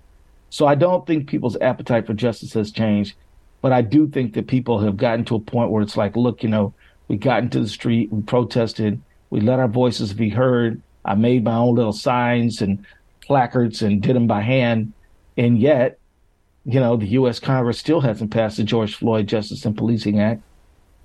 So 0.49 0.65
I 0.65 0.75
don't 0.75 1.05
think 1.05 1.27
people's 1.27 1.57
appetite 1.57 2.07
for 2.07 2.13
justice 2.13 2.53
has 2.53 2.71
changed, 2.71 3.15
but 3.62 3.71
I 3.71 3.81
do 3.81 4.07
think 4.07 4.33
that 4.33 4.47
people 4.47 4.79
have 4.79 4.97
gotten 4.97 5.25
to 5.25 5.36
a 5.36 5.39
point 5.39 5.71
where 5.71 5.81
it's 5.81 5.97
like, 5.97 6.15
look, 6.15 6.43
you 6.43 6.49
know, 6.49 6.73
we 7.07 7.17
got 7.17 7.43
into 7.43 7.60
the 7.60 7.67
street, 7.67 8.12
we 8.12 8.21
protested, 8.21 9.01
we 9.29 9.41
let 9.41 9.60
our 9.60 9.67
voices 9.67 10.13
be 10.13 10.29
heard. 10.29 10.81
I 11.03 11.15
made 11.15 11.43
my 11.43 11.55
own 11.55 11.75
little 11.75 11.93
signs 11.93 12.62
and 12.62 12.86
placards 13.21 13.81
and 13.81 14.01
did 14.01 14.15
them 14.15 14.27
by 14.27 14.41
hand. 14.41 14.93
And 15.38 15.60
yet, 15.60 15.99
you 16.65 16.79
know, 16.79 16.97
the 16.97 17.07
U.S. 17.07 17.39
Congress 17.39 17.79
still 17.79 18.01
hasn't 18.01 18.31
passed 18.31 18.57
the 18.57 18.63
George 18.63 18.95
Floyd 18.95 19.27
Justice 19.27 19.63
and 19.65 19.77
Policing 19.77 20.19
Act. 20.19 20.41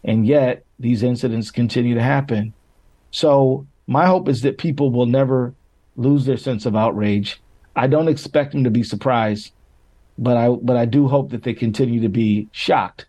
And 0.05 0.27
yet, 0.27 0.65
these 0.81 1.03
incidents 1.03 1.51
continue 1.53 1.95
to 1.95 2.03
happen. 2.03 2.53
So, 3.13 3.67
my 3.87 4.07
hope 4.07 4.29
is 4.29 4.43
that 4.43 4.59
people 4.59 4.91
will 4.91 5.07
never 5.07 5.55
lose 5.97 6.25
their 6.25 6.37
sense 6.37 6.67
of 6.67 6.75
outrage. 6.75 7.41
I 7.77 7.87
don't 7.87 8.09
expect 8.09 8.53
them 8.53 8.65
to 8.65 8.71
be 8.71 8.83
surprised, 8.83 9.53
but 10.19 10.37
I 10.37 10.49
but 10.49 10.77
I 10.77 10.85
do 10.85 11.09
hope 11.09 11.31
that 11.31 11.45
they 11.45 11.55
continue 11.55 12.01
to 12.01 12.09
be 12.09 12.49
shocked. 12.53 13.07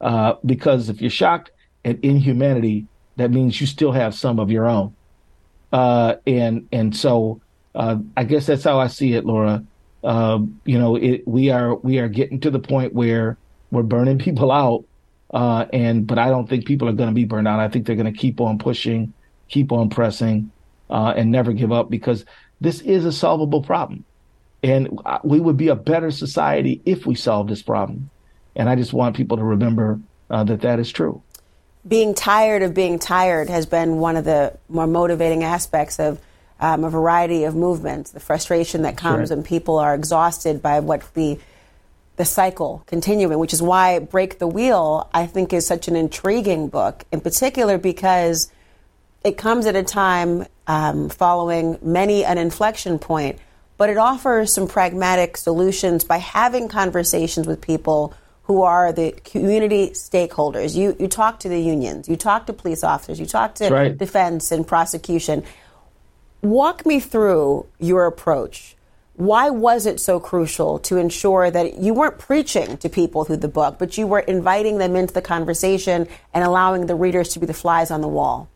Uh, 0.00 0.34
because 0.44 0.90
if 0.90 1.00
you're 1.00 1.10
shocked 1.10 1.50
at 1.84 1.98
inhumanity, 2.02 2.86
that 3.16 3.30
means 3.30 3.60
you 3.60 3.66
still 3.66 3.92
have 3.92 4.14
some 4.14 4.38
of 4.38 4.50
your 4.50 4.66
own. 4.66 4.94
Uh, 5.72 6.16
and 6.26 6.68
and 6.72 6.94
so 6.96 7.40
uh, 7.74 7.96
I 8.16 8.24
guess 8.24 8.46
that's 8.46 8.64
how 8.64 8.78
I 8.78 8.86
see 8.86 9.14
it, 9.14 9.24
Laura. 9.24 9.64
Uh, 10.02 10.40
you 10.64 10.78
know, 10.78 10.96
it, 10.96 11.26
we 11.26 11.50
are 11.50 11.74
we 11.76 11.98
are 11.98 12.08
getting 12.08 12.40
to 12.40 12.50
the 12.50 12.58
point 12.58 12.92
where 12.92 13.38
we're 13.70 13.82
burning 13.82 14.18
people 14.28 14.52
out, 14.52 14.84
uh, 15.32 15.66
and 15.72 16.06
but 16.06 16.18
I 16.18 16.28
don't 16.28 16.48
think 16.48 16.66
people 16.66 16.88
are 16.88 16.92
going 16.92 17.08
to 17.08 17.14
be 17.14 17.24
burned 17.24 17.48
out. 17.48 17.60
I 17.60 17.68
think 17.68 17.86
they're 17.86 17.96
going 17.96 18.12
to 18.12 18.18
keep 18.18 18.40
on 18.40 18.58
pushing, 18.58 19.12
keep 19.48 19.72
on 19.72 19.90
pressing, 19.90 20.50
uh, 20.90 21.14
and 21.16 21.30
never 21.30 21.52
give 21.52 21.72
up 21.72 21.90
because 21.90 22.24
this 22.60 22.80
is 22.80 23.04
a 23.04 23.12
solvable 23.12 23.62
problem, 23.62 24.04
and 24.62 25.00
uh, 25.04 25.18
we 25.24 25.40
would 25.40 25.56
be 25.56 25.68
a 25.68 25.76
better 25.76 26.10
society 26.10 26.80
if 26.84 27.06
we 27.06 27.14
solved 27.14 27.50
this 27.50 27.62
problem. 27.62 28.10
And 28.56 28.68
I 28.68 28.76
just 28.76 28.92
want 28.92 29.16
people 29.16 29.36
to 29.38 29.44
remember 29.44 30.00
that 30.28 30.62
that 30.62 30.78
is 30.78 30.90
true 30.90 31.22
being 31.86 32.14
tired 32.14 32.62
of 32.62 32.74
being 32.74 32.98
tired 32.98 33.48
has 33.50 33.66
been 33.66 33.98
one 33.98 34.16
of 34.16 34.24
the 34.24 34.56
more 34.68 34.86
motivating 34.86 35.44
aspects 35.44 36.00
of 36.00 36.18
um, 36.60 36.84
a 36.84 36.90
variety 36.90 37.44
of 37.44 37.54
movements. 37.54 38.12
The 38.12 38.20
frustration 38.20 38.82
that 38.82 38.96
comes 38.96 39.28
sure. 39.28 39.36
when 39.36 39.44
people 39.44 39.78
are 39.78 39.94
exhausted 39.94 40.62
by 40.62 40.80
what 40.80 41.12
the 41.14 41.38
the 42.16 42.24
cycle 42.24 42.84
continuing, 42.86 43.40
which 43.40 43.52
is 43.52 43.60
why 43.60 43.98
Break 43.98 44.38
the 44.38 44.46
Wheel, 44.46 45.10
I 45.12 45.26
think, 45.26 45.52
is 45.52 45.66
such 45.66 45.88
an 45.88 45.96
intriguing 45.96 46.68
book, 46.68 47.04
in 47.10 47.20
particular 47.20 47.76
because 47.76 48.52
it 49.24 49.38
comes 49.38 49.66
at 49.66 49.74
a 49.74 49.82
time 49.82 50.46
um, 50.66 51.08
following 51.08 51.78
many 51.82 52.24
an 52.24 52.36
inflection 52.38 52.98
point, 52.98 53.38
but 53.78 53.88
it 53.88 53.96
offers 53.96 54.52
some 54.52 54.68
pragmatic 54.68 55.38
solutions 55.38 56.04
by 56.04 56.18
having 56.18 56.68
conversations 56.68 57.46
with 57.46 57.60
people 57.60 58.14
who 58.42 58.62
are 58.62 58.92
the 58.92 59.12
community 59.24 59.90
stakeholders. 59.90 60.76
You 60.76 60.94
you 61.00 61.08
talk 61.08 61.40
to 61.40 61.48
the 61.48 61.60
unions, 61.60 62.08
you 62.08 62.16
talk 62.16 62.46
to 62.46 62.52
police 62.52 62.84
officers, 62.84 63.18
you 63.18 63.26
talk 63.26 63.54
to 63.56 63.70
right. 63.70 63.96
defense 63.96 64.52
and 64.52 64.66
prosecution. 64.66 65.42
Walk 66.42 66.84
me 66.84 67.00
through 67.00 67.66
your 67.78 68.04
approach. 68.04 68.76
Why 69.14 69.48
was 69.48 69.86
it 69.86 70.00
so 70.00 70.20
crucial 70.20 70.78
to 70.80 70.98
ensure 70.98 71.50
that 71.50 71.78
you 71.78 71.94
weren't 71.94 72.18
preaching 72.18 72.76
to 72.78 72.88
people 72.90 73.24
through 73.24 73.38
the 73.38 73.48
book, 73.48 73.78
but 73.78 73.96
you 73.96 74.06
were 74.06 74.18
inviting 74.18 74.78
them 74.78 74.96
into 74.96 75.14
the 75.14 75.22
conversation 75.22 76.08
and 76.34 76.44
allowing 76.44 76.86
the 76.86 76.96
readers 76.96 77.28
to 77.30 77.38
be 77.38 77.46
the 77.46 77.54
flies 77.54 77.90
on 77.90 78.02
the 78.02 78.08
wall? 78.08 78.50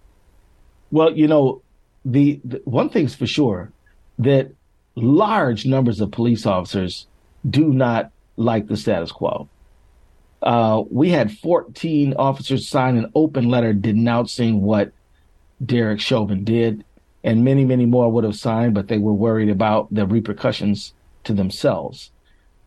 Well, 0.91 1.17
you 1.17 1.29
know, 1.29 1.63
the, 2.05 2.41
the 2.45 2.61
one 2.65 2.89
thing's 2.89 3.15
for 3.15 3.27
sure 3.27 3.73
that 4.19 4.53
large 4.95 5.67
numbers 5.67 6.01
of 6.01 6.11
police 6.11 6.47
officers 6.47 7.07
do 7.49 7.73
not 7.73 8.11
like 8.37 8.67
the 8.67 8.77
status 8.77 9.13
quo 9.13 9.49
uh, 10.43 10.83
we 10.91 11.11
had 11.11 11.37
14 11.39 12.15
officers 12.15 12.69
sign 12.69 12.97
an 12.97 13.11
open 13.15 13.49
letter 13.49 13.73
denouncing 13.73 14.63
what 14.63 14.93
Derek 15.65 16.01
Chauvin 16.01 16.45
did, 16.45 16.85
and 17.25 17.45
many, 17.45 17.65
many 17.65 17.87
more 17.87 18.11
would 18.11 18.25
have 18.25 18.37
signed, 18.37 18.75
but 18.75 18.89
they 18.89 18.99
were 18.99 19.13
worried 19.13 19.49
about 19.49 19.93
the 19.93 20.07
repercussions 20.07 20.95
to 21.25 21.33
themselves. 21.33 22.13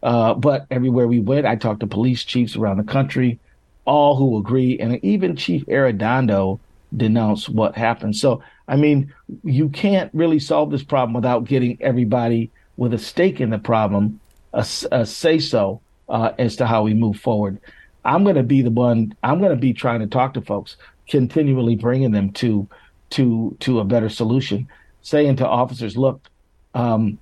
Uh, 0.04 0.34
but 0.34 0.66
everywhere 0.70 1.08
we 1.08 1.20
went, 1.20 1.46
I 1.46 1.56
talked 1.56 1.80
to 1.82 1.88
police 1.88 2.24
chiefs 2.24 2.56
around 2.56 2.78
the 2.78 2.92
country, 2.92 3.40
all 3.86 4.18
who 4.18 4.38
agree, 4.38 4.78
and 4.78 5.04
even 5.04 5.36
Chief 5.36 5.66
Arradondo 5.68 6.60
denounced 6.96 7.50
what 7.50 7.76
happened. 7.76 8.16
So, 8.16 8.44
I 8.68 8.76
mean, 8.76 9.14
you 9.44 9.70
can't 9.70 10.12
really 10.14 10.40
solve 10.40 10.72
this 10.72 10.84
problem 10.84 11.14
without 11.14 11.46
getting 11.46 11.78
everybody 11.82 12.52
with 12.78 12.94
a 12.94 12.98
stake 12.98 13.40
in 13.40 13.50
the 13.50 13.60
problem 13.60 14.20
a, 14.54 14.66
a 14.92 15.06
say 15.06 15.40
so 15.40 15.82
uh, 16.10 16.32
as 16.38 16.56
to 16.58 16.68
how 16.68 16.84
we 16.84 16.94
move 16.94 17.18
forward. 17.18 17.60
I'm 18.04 18.24
going 18.24 18.36
to 18.36 18.44
be 18.44 18.62
the 18.62 18.72
one. 18.72 19.16
I'm 19.24 19.40
going 19.40 19.52
to 19.52 19.58
be 19.58 19.74
trying 19.74 20.00
to 20.00 20.08
talk 20.08 20.34
to 20.34 20.42
folks, 20.42 20.78
continually 21.08 21.76
bringing 21.76 22.12
them 22.12 22.32
to 22.34 22.68
to 23.12 23.56
to 23.60 23.80
a 23.80 23.86
better 23.86 24.10
solution. 24.10 24.68
Saying 25.04 25.38
to 25.38 25.48
officers, 25.48 25.98
look, 25.98 26.28
um, 26.74 27.18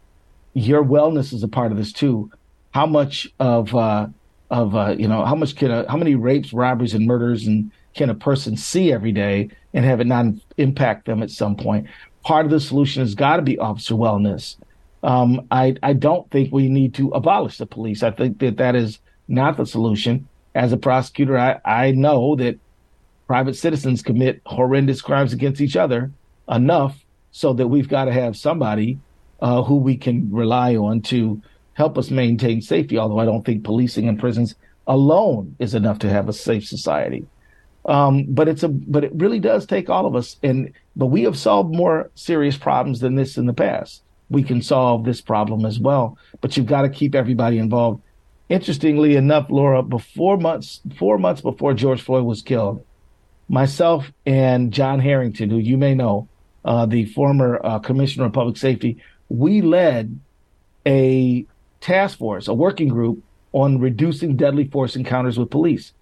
your 0.54 0.84
wellness 0.84 1.34
is 1.34 1.44
a 1.44 1.48
part 1.48 1.72
of 1.72 1.78
this 1.78 1.94
too. 1.94 2.32
How 2.72 2.86
much 2.86 3.28
of 3.40 3.76
uh, 3.76 4.08
of 4.50 4.76
uh, 4.76 4.96
you 4.98 5.08
know 5.08 5.26
how 5.26 5.36
much 5.36 5.56
can 5.56 5.86
how 5.88 5.98
many 5.98 6.16
rapes, 6.16 6.54
robberies, 6.54 6.94
and 6.94 7.06
murders 7.06 7.46
and 7.46 7.72
can 8.00 8.10
a 8.10 8.16
person 8.16 8.56
see 8.56 8.94
every 8.94 9.12
day 9.12 9.50
and 9.74 9.84
have 9.84 10.00
it 10.00 10.08
not 10.08 10.26
impact 10.58 11.06
them 11.06 11.22
at 11.22 11.30
some 11.30 11.58
point? 11.58 11.86
Part 12.24 12.46
of 12.46 12.52
the 12.52 12.60
solution 12.62 13.02
has 13.02 13.14
got 13.14 13.36
to 13.36 13.42
be 13.42 13.60
officer 13.60 13.94
wellness. 13.94 14.56
Um, 15.04 15.46
I, 15.52 15.76
I 15.84 15.92
don't 15.94 16.30
think 16.32 16.54
we 16.54 16.70
need 16.70 16.94
to 16.96 17.10
abolish 17.10 17.58
the 17.58 17.66
police. 17.66 18.02
I 18.02 18.12
think 18.12 18.40
that 18.40 18.56
that 18.56 18.76
is 18.76 19.00
not 19.28 19.58
the 19.58 19.66
solution. 19.66 20.30
As 20.56 20.72
a 20.72 20.78
prosecutor, 20.78 21.38
I, 21.38 21.60
I 21.66 21.92
know 21.92 22.38
that 22.38 22.58
private 23.28 23.58
citizens 23.58 24.02
commit 24.02 24.42
horrendous 24.46 25.02
crimes 25.02 25.34
against 25.34 25.60
each 25.60 25.76
other 25.76 26.10
enough 26.50 27.04
so 27.32 27.52
that 27.54 27.68
we've 27.68 27.90
got 27.90 28.06
to 28.06 28.14
have 28.14 28.38
somebody 28.38 28.98
uh, 29.42 29.62
who 29.62 29.76
we 29.76 29.98
can 29.98 30.32
rely 30.32 30.78
on 30.78 31.02
to 31.02 31.42
help 31.74 31.98
us 31.98 32.10
maintain 32.10 32.62
safety. 32.62 32.98
Although 32.98 33.20
I 33.20 33.26
don't 33.26 33.46
think 33.46 33.66
policing 33.66 34.08
and 34.08 34.18
prisons 34.18 34.56
alone 34.88 35.58
is 35.60 35.76
enough 35.76 36.00
to 36.00 36.10
have 36.10 36.30
a 36.30 36.34
safe 36.34 36.66
society. 36.66 37.28
Um, 37.86 38.26
but 38.28 38.48
it's 38.48 38.64
a 38.64 38.68
but 38.68 39.04
it 39.04 39.12
really 39.16 39.40
does 39.40 39.66
take 39.66 39.90
all 39.90 40.06
of 40.06 40.16
us. 40.16 40.38
And 40.44 40.74
but 40.96 41.08
we 41.08 41.24
have 41.24 41.38
solved 41.38 41.74
more 41.74 42.12
serious 42.16 42.58
problems 42.58 43.00
than 43.00 43.16
this 43.16 43.38
in 43.38 43.46
the 43.46 43.54
past 43.54 44.04
we 44.30 44.44
can 44.44 44.62
solve 44.62 45.04
this 45.04 45.22
problem 45.22 45.66
as 45.66 45.80
well. 45.80 46.18
But 46.42 46.56
you've 46.56 46.66
got 46.66 46.84
to 46.84 46.90
keep 46.90 47.16
everybody 47.16 47.58
involved. 47.58 48.02
Interestingly 48.48 49.16
enough, 49.16 49.50
Laura, 49.50 49.84
before 49.84 50.38
months, 50.38 50.82
four 50.98 51.18
months 51.18 51.42
before 51.42 51.74
George 51.74 52.02
Floyd 52.02 52.26
was 52.26 52.42
killed, 52.42 52.84
myself 53.48 54.12
and 54.26 54.72
John 54.72 55.00
Harrington, 55.00 55.50
who 55.50 55.58
you 55.58 55.78
may 55.78 55.94
know, 55.94 56.28
uh, 56.66 56.86
the 56.86 57.06
former 57.06 57.60
uh, 57.64 57.80
commissioner 57.80 58.26
of 58.26 58.34
public 58.34 58.58
safety, 58.58 59.02
we 59.30 59.62
led 59.62 60.20
a 60.86 61.46
task 61.82 62.18
force, 62.18 62.48
a 62.48 62.54
working 62.54 62.88
group 62.88 63.24
on 63.52 63.80
reducing 63.80 64.36
deadly 64.36 64.68
force 64.68 64.96
encounters 64.96 65.38
with 65.38 65.50
police. 65.50 65.94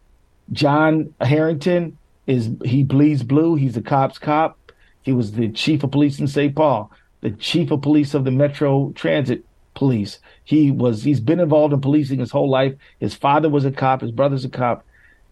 John 0.52 1.14
Harrington 1.22 1.98
is 2.26 2.50
he 2.64 2.84
bleeds 2.84 3.24
blue. 3.24 3.56
He's 3.56 3.78
a 3.78 3.82
cop's 3.82 4.18
cop. 4.18 4.58
He 5.02 5.14
was 5.14 5.34
the 5.34 5.50
chief 5.50 5.84
of 5.84 5.92
police 5.92 6.20
in 6.20 6.28
St. 6.28 6.56
Paul 6.56 6.92
the 7.22 7.32
chief 7.32 7.72
of 7.72 7.82
police 7.82 8.14
of 8.14 8.24
the 8.24 8.32
Metro 8.32 8.92
Transit 8.96 9.44
Police. 9.74 10.20
He 10.44 10.72
was 10.72 11.04
he's 11.04 11.20
been 11.20 11.40
involved 11.40 11.74
in 11.74 11.82
policing 11.82 12.20
his 12.20 12.32
whole 12.32 12.50
life. 12.50 12.74
His 13.00 13.14
father 13.14 13.50
was 13.50 13.66
a 13.66 13.72
cop. 13.72 14.02
His 14.02 14.12
brother's 14.12 14.46
a 14.46 14.50
cop, 14.50 14.84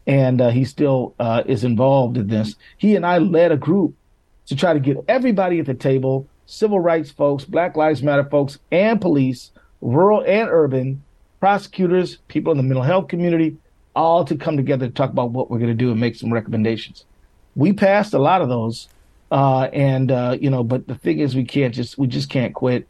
and 0.05 0.41
uh, 0.41 0.49
he 0.49 0.65
still 0.65 1.15
uh, 1.19 1.43
is 1.45 1.63
involved 1.63 2.17
in 2.17 2.27
this. 2.27 2.55
He 2.77 2.95
and 2.95 3.05
I 3.05 3.17
led 3.17 3.51
a 3.51 3.57
group 3.57 3.95
to 4.47 4.55
try 4.55 4.73
to 4.73 4.79
get 4.79 4.97
everybody 5.07 5.59
at 5.59 5.65
the 5.65 5.73
table: 5.73 6.27
civil 6.45 6.79
rights 6.79 7.11
folks, 7.11 7.43
Black 7.43 7.75
Lives 7.75 8.03
Matter 8.03 8.25
folks, 8.25 8.59
and 8.71 9.01
police, 9.01 9.51
rural 9.81 10.21
and 10.21 10.49
urban, 10.51 11.03
prosecutors, 11.39 12.17
people 12.27 12.51
in 12.51 12.57
the 12.57 12.63
mental 12.63 12.83
health 12.83 13.07
community, 13.07 13.57
all 13.95 14.25
to 14.25 14.35
come 14.35 14.57
together 14.57 14.87
to 14.87 14.93
talk 14.93 15.09
about 15.09 15.31
what 15.31 15.49
we're 15.49 15.59
going 15.59 15.69
to 15.69 15.75
do 15.75 15.91
and 15.91 15.99
make 15.99 16.15
some 16.15 16.33
recommendations. 16.33 17.05
We 17.55 17.73
passed 17.73 18.13
a 18.13 18.19
lot 18.19 18.41
of 18.41 18.49
those 18.49 18.89
uh, 19.31 19.69
and 19.73 20.11
uh, 20.11 20.37
you 20.39 20.49
know, 20.49 20.63
but 20.63 20.87
the 20.87 20.95
thing 20.95 21.19
is, 21.19 21.35
we 21.35 21.43
can't 21.43 21.73
just 21.73 21.97
we 21.97 22.07
just 22.07 22.29
can't 22.29 22.53
quit. 22.53 22.87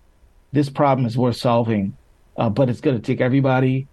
This 0.51 0.69
problem 0.69 1.05
is 1.05 1.17
worth 1.17 1.37
solving, 1.37 1.95
uh, 2.37 2.49
but 2.49 2.69
it's 2.69 2.81
going 2.81 2.95
to 2.95 3.01
take 3.01 3.21
everybody. 3.21 3.87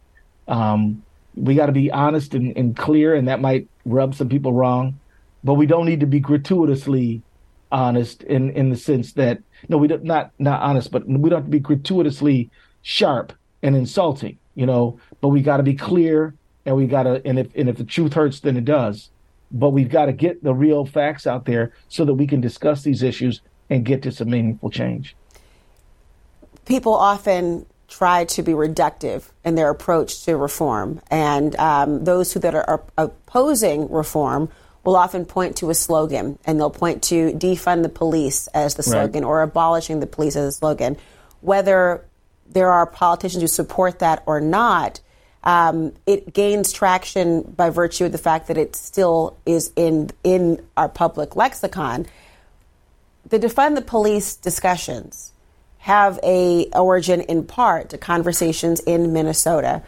Um, 0.48 1.02
we 1.34 1.54
got 1.54 1.66
to 1.66 1.72
be 1.72 1.90
honest 1.90 2.34
and, 2.34 2.56
and 2.56 2.76
clear, 2.76 3.14
and 3.14 3.28
that 3.28 3.40
might 3.40 3.68
rub 3.84 4.14
some 4.14 4.28
people 4.28 4.52
wrong, 4.52 4.98
but 5.44 5.54
we 5.54 5.66
don't 5.66 5.86
need 5.86 6.00
to 6.00 6.06
be 6.06 6.20
gratuitously 6.20 7.22
honest 7.70 8.22
in 8.24 8.50
in 8.50 8.70
the 8.70 8.76
sense 8.76 9.12
that 9.14 9.38
no, 9.68 9.78
we 9.78 9.86
don't 9.86 10.04
not 10.04 10.32
not 10.38 10.60
honest, 10.60 10.90
but 10.90 11.06
we 11.06 11.30
don't 11.30 11.38
have 11.38 11.44
to 11.44 11.50
be 11.50 11.60
gratuitously 11.60 12.50
sharp 12.82 13.32
and 13.62 13.76
insulting, 13.76 14.36
you 14.56 14.66
know. 14.66 14.98
But 15.20 15.28
we 15.28 15.42
got 15.42 15.58
to 15.58 15.62
be 15.62 15.74
clear, 15.74 16.34
and 16.66 16.76
we 16.76 16.86
got 16.86 17.04
to 17.04 17.20
and 17.26 17.38
if 17.38 17.54
and 17.54 17.68
if 17.68 17.76
the 17.76 17.84
truth 17.84 18.14
hurts, 18.14 18.40
then 18.40 18.56
it 18.56 18.64
does 18.64 19.10
but 19.52 19.70
we've 19.70 19.90
got 19.90 20.06
to 20.06 20.12
get 20.12 20.42
the 20.42 20.54
real 20.54 20.86
facts 20.86 21.26
out 21.26 21.44
there 21.44 21.72
so 21.88 22.04
that 22.04 22.14
we 22.14 22.26
can 22.26 22.40
discuss 22.40 22.82
these 22.82 23.02
issues 23.02 23.42
and 23.68 23.84
get 23.84 24.02
to 24.02 24.10
some 24.10 24.30
meaningful 24.30 24.70
change. 24.70 25.14
people 26.64 26.94
often 26.94 27.66
try 27.88 28.24
to 28.24 28.42
be 28.42 28.52
reductive 28.52 29.28
in 29.44 29.54
their 29.54 29.68
approach 29.68 30.24
to 30.24 30.36
reform, 30.36 31.00
and 31.10 31.54
um, 31.56 32.04
those 32.04 32.32
who 32.32 32.40
that 32.40 32.54
are, 32.54 32.64
are 32.66 32.82
opposing 32.96 33.90
reform 33.90 34.48
will 34.84 34.96
often 34.96 35.24
point 35.24 35.56
to 35.56 35.68
a 35.70 35.74
slogan, 35.74 36.38
and 36.44 36.58
they'll 36.58 36.70
point 36.70 37.02
to 37.02 37.32
defund 37.32 37.82
the 37.82 37.88
police 37.88 38.46
as 38.48 38.74
the 38.76 38.82
slogan 38.82 39.22
Right. 39.22 39.28
or 39.28 39.42
abolishing 39.42 40.00
the 40.00 40.06
police 40.06 40.34
as 40.34 40.46
a 40.46 40.52
slogan. 40.52 40.96
Whether 41.42 42.04
there 42.50 42.72
are 42.72 42.86
politicians 42.86 43.42
who 43.42 43.48
support 43.48 43.98
that 43.98 44.22
or 44.26 44.40
not, 44.40 45.00
um, 45.44 45.92
it 46.06 46.32
gains 46.32 46.72
traction 46.72 47.42
by 47.42 47.70
virtue 47.70 48.04
of 48.04 48.12
the 48.12 48.18
fact 48.18 48.48
that 48.48 48.56
it 48.56 48.76
still 48.76 49.36
is 49.44 49.72
in 49.74 50.10
in 50.22 50.64
our 50.76 50.88
public 50.88 51.34
lexicon. 51.34 52.06
The 53.28 53.38
defund 53.38 53.74
the 53.74 53.82
police 53.82 54.36
discussions 54.36 55.32
have 55.78 56.20
a 56.22 56.66
origin 56.74 57.22
in 57.22 57.44
part 57.44 57.90
to 57.90 57.98
conversations 57.98 58.78
in 58.80 59.12
Minnesota. 59.12 59.82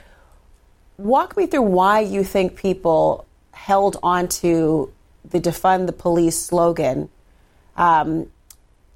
Walk 0.98 1.36
me 1.36 1.46
through 1.46 1.62
why 1.62 2.00
you 2.00 2.24
think 2.24 2.56
people 2.56 3.24
held 3.52 3.96
onto 4.02 4.90
the 5.24 5.40
defund 5.40 5.86
the 5.86 5.92
police 5.92 6.38
slogan 6.38 7.08
um, 7.76 8.28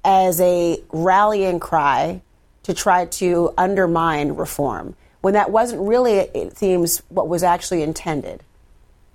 as 0.03 0.41
a 0.41 0.81
rallying 0.91 1.59
cry 1.59 2.21
to 2.63 2.73
try 2.73 3.05
to 3.05 3.53
undermine 3.57 4.33
reform 4.33 4.95
when 5.21 5.33
that 5.33 5.51
wasn't 5.51 5.81
really, 5.81 6.13
it 6.13 6.57
seems, 6.57 7.01
what 7.09 7.27
was 7.27 7.43
actually 7.43 7.83
intended. 7.83 8.43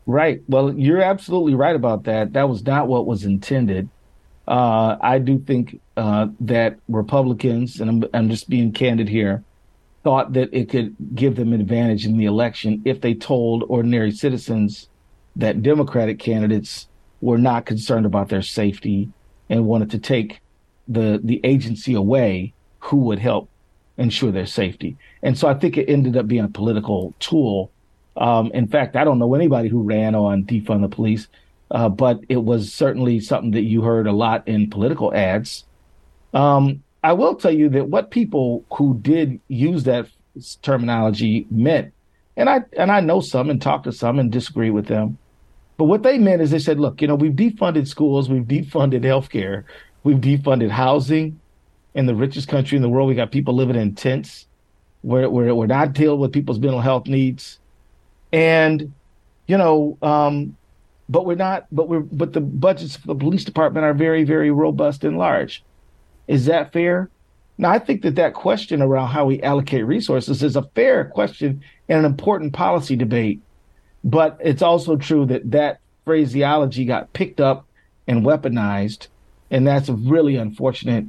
Right. 0.07 0.43
Well, 0.49 0.75
you're 0.75 1.03
absolutely 1.03 1.55
right 1.55 1.75
about 1.75 2.05
that. 2.05 2.35
That 2.35 2.49
was 2.49 2.65
not 2.65 2.89
what 2.89 3.07
was 3.07 3.25
intended. 3.25 3.89
Uh, 4.47 4.97
I 5.01 5.19
do 5.19 5.39
think 5.39 5.81
uh, 5.97 6.29
that 6.41 6.79
Republicans, 6.89 7.81
and 7.81 7.89
I'm, 7.89 8.05
I'm 8.13 8.29
just 8.29 8.51
being 8.51 8.73
candid 8.73 9.09
here, 9.09 9.43
thought 10.03 10.35
that 10.35 10.51
it 10.53 10.69
could 10.69 10.95
give 11.15 11.37
them 11.37 11.55
an 11.55 11.61
advantage 11.63 12.05
in 12.05 12.19
the 12.19 12.27
election 12.27 12.83
if 12.85 13.01
they 13.01 13.15
told 13.15 13.65
ordinary 13.69 14.13
citizens 14.13 14.89
that 15.37 15.63
Democratic 15.63 16.19
candidates 16.19 16.87
were 17.23 17.39
not 17.39 17.65
concerned 17.65 18.05
about 18.05 18.29
their 18.29 18.43
safety 18.43 19.09
and 19.49 19.65
wanted 19.65 19.91
to 19.91 19.99
take 19.99 20.41
the 20.87 21.19
the 21.25 21.41
agency 21.43 21.95
away 21.95 22.53
who 22.81 22.99
would 22.99 23.19
help 23.19 23.49
ensure 23.97 24.33
their 24.33 24.47
safety. 24.47 24.97
And 25.23 25.39
so 25.39 25.49
I 25.49 25.55
think 25.55 25.77
it 25.77 25.89
ended 25.89 26.17
up 26.17 26.27
being 26.27 26.45
a 26.45 26.49
political 26.49 27.15
tool. 27.21 27.71
Um, 28.17 28.51
in 28.53 28.69
fact, 28.69 28.97
I 28.97 29.05
don't 29.05 29.19
know 29.19 29.35
anybody 29.35 29.69
who 29.69 29.83
ran 29.83 30.15
on 30.15 30.45
defund 30.45 30.83
the 30.83 30.89
police, 30.89 31.29
uh, 31.71 31.89
but 31.89 32.21
it 32.29 32.43
was 32.45 32.73
certainly 32.73 33.21
something 33.21 33.53
that 33.53 33.63
you 33.63 33.83
heard 33.83 34.07
a 34.07 34.13
lot 34.13 34.47
in 34.47 34.71
political 34.71 35.15
ads. 35.15 35.65
Um, 36.33 36.83
I 37.03 37.13
will 37.13 37.35
tell 37.35 37.53
you 37.53 37.69
that 37.71 37.89
what 37.89 38.11
people 38.11 38.65
who 38.73 38.99
did 39.01 39.41
use 39.49 39.85
that 39.85 40.07
terminology 40.63 41.47
meant, 41.51 41.93
and 42.37 42.49
I 42.49 42.63
and 42.77 42.91
I 42.91 43.01
know 43.01 43.21
some 43.21 43.51
and 43.51 43.61
talked 43.61 43.85
to 43.85 43.93
some 43.93 44.19
and 44.19 44.33
disagree 44.33 44.71
with 44.71 44.87
them, 44.87 45.19
but 45.77 45.85
what 45.85 46.03
they 46.03 46.19
meant 46.19 46.43
is 46.43 46.51
they 46.51 46.59
said, 46.59 46.81
look, 46.81 47.01
you 47.01 47.09
know, 47.09 47.15
we've 47.15 47.33
defunded 47.33 47.87
schools, 47.87 48.29
we've 48.29 48.45
defunded 48.45 49.03
healthcare, 49.03 49.65
we've 50.03 50.19
defunded 50.19 50.71
housing 50.71 51.41
in 51.95 52.07
the 52.07 52.15
richest 52.15 52.49
country 52.49 52.77
in 52.77 52.83
the 52.83 52.89
world. 52.89 53.09
We 53.09 53.15
got 53.15 53.31
people 53.31 53.55
living 53.55 53.77
in 53.77 53.95
tents 53.95 54.47
where, 55.03 55.29
where 55.31 55.55
we're 55.55 55.67
not 55.67 55.93
dealing 55.93 56.21
with 56.21 56.33
people's 56.33 56.59
mental 56.59 56.81
health 56.81 57.07
needs. 57.07 57.59
And, 58.33 58.93
you 59.47 59.57
know, 59.57 59.97
um, 60.03 60.57
but 61.09 61.27
we're 61.27 61.37
not, 61.37 61.67
but 61.71 61.89
we're, 61.89 62.01
but 62.01 62.33
the 62.33 62.41
budgets 62.41 62.97
for 62.97 63.09
the 63.09 63.15
police 63.15 63.45
department 63.45 63.85
are 63.85 63.95
very, 63.95 64.25
very 64.25 64.51
robust 64.51 65.05
and 65.05 65.19
large. 65.19 65.63
Is 66.27 66.47
that 66.47 66.73
fair? 66.73 67.11
Now, 67.59 67.71
I 67.71 67.79
think 67.79 68.03
that 68.03 68.17
that 68.17 68.35
question 68.35 68.83
around 68.83 69.09
how 69.09 69.27
we 69.27 69.43
allocate 69.43 69.87
resources 69.87 70.43
is 70.43 70.57
a 70.57 70.63
fair 70.75 71.05
question 71.05 71.63
and 71.89 72.01
an 72.01 72.05
important 72.05 72.53
policy 72.53 72.97
debate. 72.97 73.41
But 74.03 74.39
it's 74.43 74.63
also 74.63 74.97
true 74.97 75.27
that 75.27 75.51
that 75.53 75.81
phraseology 76.05 76.85
got 76.85 77.13
picked 77.13 77.41
up 77.41 77.67
and 78.09 78.25
weaponized. 78.25 79.07
And 79.51 79.67
that's 79.67 79.89
really 79.89 80.37
unfortunate. 80.37 81.05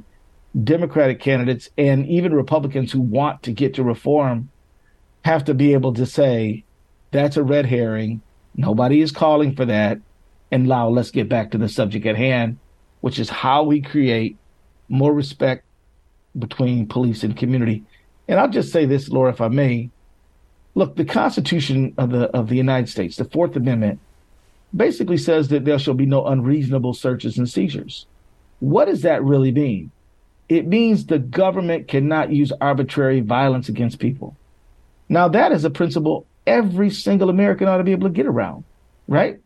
Democratic 0.62 1.20
candidates 1.20 1.68
and 1.76 2.06
even 2.06 2.32
Republicans 2.32 2.92
who 2.92 3.00
want 3.00 3.42
to 3.42 3.52
get 3.52 3.74
to 3.74 3.82
reform 3.82 4.48
have 5.22 5.44
to 5.44 5.54
be 5.54 5.72
able 5.72 5.92
to 5.94 6.06
say, 6.06 6.64
that's 7.10 7.36
a 7.36 7.42
red 7.42 7.66
herring. 7.66 8.22
Nobody 8.54 9.00
is 9.00 9.12
calling 9.12 9.54
for 9.54 9.64
that. 9.66 9.98
And 10.50 10.66
now 10.66 10.88
let's 10.88 11.10
get 11.10 11.28
back 11.28 11.50
to 11.50 11.58
the 11.58 11.68
subject 11.68 12.06
at 12.06 12.16
hand, 12.16 12.58
which 13.00 13.18
is 13.18 13.28
how 13.28 13.64
we 13.64 13.82
create 13.82 14.36
more 14.88 15.12
respect 15.12 15.64
between 16.38 16.86
police 16.86 17.22
and 17.24 17.36
community. 17.36 17.84
And 18.28 18.38
I'll 18.38 18.48
just 18.48 18.72
say 18.72 18.86
this, 18.86 19.08
Laura, 19.08 19.32
if 19.32 19.40
I 19.40 19.48
may. 19.48 19.90
Look, 20.74 20.96
the 20.96 21.04
Constitution 21.04 21.94
of 21.96 22.10
the 22.10 22.24
of 22.36 22.48
the 22.48 22.56
United 22.56 22.88
States, 22.88 23.16
the 23.16 23.24
Fourth 23.24 23.56
Amendment, 23.56 23.98
basically 24.74 25.16
says 25.16 25.48
that 25.48 25.64
there 25.64 25.78
shall 25.78 25.94
be 25.94 26.06
no 26.06 26.26
unreasonable 26.26 26.92
searches 26.92 27.38
and 27.38 27.48
seizures. 27.48 28.06
What 28.60 28.86
does 28.86 29.02
that 29.02 29.24
really 29.24 29.52
mean? 29.52 29.90
It 30.48 30.66
means 30.66 31.06
the 31.06 31.18
government 31.18 31.88
cannot 31.88 32.30
use 32.30 32.52
arbitrary 32.60 33.20
violence 33.20 33.68
against 33.68 33.98
people. 33.98 34.36
Now, 35.08 35.28
that 35.28 35.52
is 35.52 35.64
a 35.64 35.70
principle 35.70 36.26
every 36.46 36.90
single 36.90 37.30
American 37.30 37.68
ought 37.68 37.78
to 37.78 37.84
be 37.84 37.92
able 37.92 38.08
to 38.08 38.14
get 38.14 38.26
around, 38.26 38.64
right? 39.08 39.40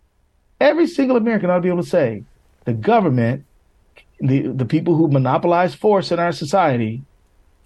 Every 0.61 0.87
single 0.87 1.17
American 1.17 1.49
ought 1.51 1.57
to 1.57 1.61
be 1.63 1.69
able 1.69 1.83
to 1.83 1.89
say 1.89 2.25
the 2.65 2.75
government, 2.75 3.45
the, 4.21 4.49
the 4.49 4.67
people 4.67 4.95
who 4.95 5.09
monopolize 5.09 5.75
force 5.75 6.13
in 6.13 6.19
our 6.19 6.33
society, 6.33 7.03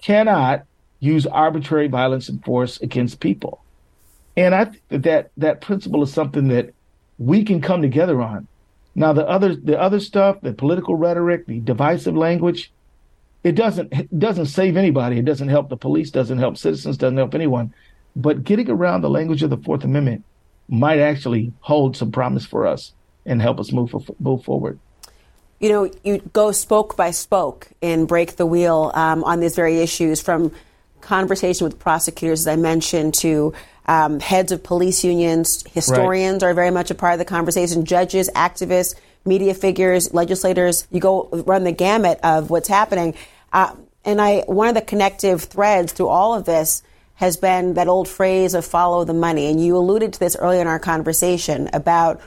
cannot 0.00 0.64
use 1.00 1.26
arbitrary 1.26 1.88
violence 1.88 2.28
and 2.28 2.44
force 2.44 2.80
against 2.80 3.20
people. 3.20 3.62
And 4.36 4.54
I 4.54 4.66
think 4.66 4.82
that, 4.88 5.02
that 5.02 5.30
that 5.36 5.60
principle 5.60 6.02
is 6.02 6.12
something 6.12 6.48
that 6.48 6.72
we 7.18 7.44
can 7.44 7.60
come 7.60 7.82
together 7.82 8.20
on. 8.22 8.48
Now, 8.94 9.12
the 9.12 9.28
other 9.28 9.54
the 9.54 9.80
other 9.80 10.00
stuff, 10.00 10.40
the 10.40 10.52
political 10.52 10.94
rhetoric, 10.94 11.46
the 11.46 11.60
divisive 11.60 12.16
language, 12.16 12.72
it 13.44 13.54
doesn't 13.54 13.92
it 13.92 14.18
doesn't 14.18 14.46
save 14.46 14.76
anybody. 14.76 15.18
It 15.18 15.26
doesn't 15.26 15.48
help 15.48 15.68
the 15.68 15.76
police, 15.76 16.10
doesn't 16.10 16.38
help 16.38 16.56
citizens, 16.56 16.96
doesn't 16.96 17.18
help 17.18 17.34
anyone. 17.34 17.72
But 18.16 18.42
getting 18.42 18.70
around 18.70 19.02
the 19.02 19.10
language 19.10 19.42
of 19.42 19.50
the 19.50 19.58
Fourth 19.58 19.84
Amendment 19.84 20.24
might 20.68 20.98
actually 20.98 21.52
hold 21.60 21.96
some 21.96 22.10
promise 22.10 22.46
for 22.46 22.66
us 22.66 22.92
and 23.26 23.40
help 23.40 23.60
us 23.60 23.70
move 23.70 23.94
move 24.18 24.44
forward. 24.44 24.78
You 25.60 25.68
know, 25.68 25.90
you 26.02 26.18
go 26.32 26.52
spoke 26.52 26.96
by 26.96 27.10
spoke 27.10 27.68
and 27.82 28.08
break 28.08 28.36
the 28.36 28.46
wheel 28.46 28.90
um, 28.94 29.22
on 29.24 29.40
these 29.40 29.54
very 29.54 29.78
issues 29.78 30.20
from 30.20 30.50
conversation 31.00 31.66
with 31.66 31.78
prosecutors, 31.78 32.40
as 32.40 32.48
I 32.48 32.56
mentioned, 32.56 33.14
to 33.14 33.52
um, 33.86 34.20
heads 34.20 34.52
of 34.52 34.62
police 34.62 35.04
unions, 35.04 35.62
historians 35.70 36.42
right. 36.42 36.50
are 36.50 36.54
very 36.54 36.70
much 36.70 36.90
a 36.90 36.94
part 36.94 37.12
of 37.12 37.18
the 37.18 37.24
conversation, 37.26 37.84
judges, 37.84 38.30
activists, 38.34 38.94
media 39.26 39.54
figures, 39.54 40.12
legislators. 40.14 40.86
You 40.90 41.00
go 41.00 41.28
run 41.46 41.64
the 41.64 41.72
gamut 41.72 42.20
of 42.22 42.50
what's 42.50 42.68
happening. 42.68 43.14
Uh, 43.54 43.74
and 44.04 44.20
I, 44.20 44.40
one 44.46 44.68
of 44.68 44.74
the 44.74 44.82
connective 44.82 45.44
threads 45.44 45.92
through 45.92 46.08
all 46.08 46.34
of 46.34 46.44
this 46.44 46.82
has 47.14 47.36
been 47.36 47.74
that 47.74 47.88
old 47.88 48.08
phrase 48.08 48.52
of 48.52 48.66
follow 48.66 49.04
the 49.04 49.14
money. 49.14 49.46
And 49.46 49.64
you 49.64 49.76
alluded 49.76 50.12
to 50.14 50.20
this 50.20 50.36
earlier 50.36 50.60
in 50.60 50.66
our 50.66 50.80
conversation 50.80 51.70
about 51.72 52.20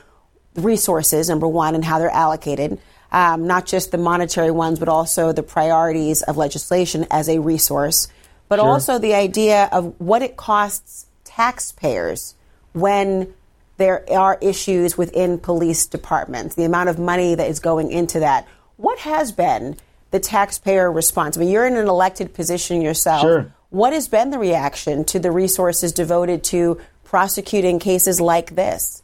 resources, 0.56 1.28
number 1.28 1.46
one, 1.46 1.74
and 1.74 1.84
how 1.84 1.98
they're 1.98 2.10
allocated. 2.10 2.80
Um, 3.12 3.46
not 3.46 3.66
just 3.66 3.90
the 3.90 3.98
monetary 3.98 4.50
ones, 4.50 4.78
but 4.78 4.88
also 4.88 5.32
the 5.32 5.42
priorities 5.42 6.22
of 6.22 6.36
legislation 6.36 7.06
as 7.10 7.28
a 7.28 7.38
resource, 7.38 8.08
but 8.48 8.58
Sure. 8.58 8.68
also 8.68 8.98
the 8.98 9.14
idea 9.14 9.68
of 9.70 9.94
what 9.98 10.22
it 10.22 10.36
costs 10.36 11.06
taxpayers 11.24 12.34
when 12.72 13.32
there 13.76 14.04
are 14.10 14.36
issues 14.40 14.98
within 14.98 15.38
police 15.38 15.86
departments, 15.86 16.54
the 16.54 16.64
amount 16.64 16.88
of 16.88 16.98
money 16.98 17.34
that 17.34 17.48
is 17.48 17.60
going 17.60 17.90
into 17.92 18.20
that. 18.20 18.46
What 18.76 18.98
has 18.98 19.32
been 19.32 19.76
the 20.10 20.20
taxpayer 20.20 20.90
response? 20.90 21.36
I 21.36 21.40
mean, 21.40 21.50
you're 21.50 21.66
in 21.66 21.76
an 21.76 21.88
elected 21.88 22.34
position 22.34 22.82
yourself. 22.82 23.22
Sure. 23.22 23.52
What 23.70 23.92
has 23.92 24.08
been 24.08 24.30
the 24.30 24.38
reaction 24.38 25.04
to 25.06 25.18
the 25.18 25.30
resources 25.30 25.92
devoted 25.92 26.42
to 26.44 26.80
prosecuting 27.04 27.78
cases 27.78 28.20
like 28.20 28.54
this? 28.54 29.02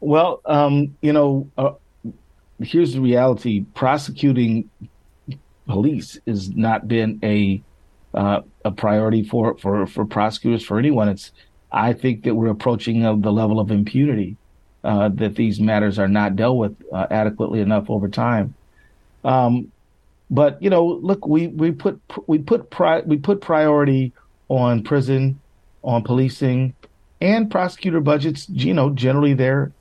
Well, 0.00 0.40
um, 0.44 0.96
you 1.00 1.12
know, 1.12 1.48
uh, 1.56 1.72
here's 2.60 2.94
the 2.94 3.00
reality: 3.00 3.64
prosecuting 3.74 4.70
police 5.66 6.18
has 6.26 6.50
not 6.50 6.88
been 6.88 7.20
a 7.22 7.62
uh, 8.14 8.40
a 8.64 8.70
priority 8.70 9.22
for, 9.22 9.56
for 9.58 9.86
for 9.86 10.04
prosecutors 10.04 10.64
for 10.64 10.78
anyone. 10.78 11.08
It's 11.08 11.32
I 11.70 11.92
think 11.92 12.24
that 12.24 12.34
we're 12.34 12.48
approaching 12.48 13.04
uh, 13.04 13.14
the 13.16 13.32
level 13.32 13.60
of 13.60 13.70
impunity 13.70 14.36
uh, 14.84 15.08
that 15.14 15.34
these 15.34 15.60
matters 15.60 15.98
are 15.98 16.08
not 16.08 16.36
dealt 16.36 16.56
with 16.56 16.76
uh, 16.92 17.06
adequately 17.10 17.60
enough 17.60 17.90
over 17.90 18.08
time. 18.08 18.54
Um, 19.24 19.72
but 20.30 20.60
you 20.62 20.70
know, 20.70 20.84
look, 20.84 21.26
we 21.26 21.48
we 21.48 21.72
put 21.72 22.00
we 22.26 22.38
put 22.38 22.70
pri- 22.70 23.02
we 23.02 23.16
put 23.16 23.40
priority 23.40 24.12
on 24.48 24.82
prison, 24.82 25.40
on 25.82 26.02
policing, 26.02 26.74
and 27.20 27.50
prosecutor 27.50 28.00
budgets. 28.00 28.48
You 28.48 28.74
know, 28.74 28.90
generally 28.90 29.34
they're 29.34 29.72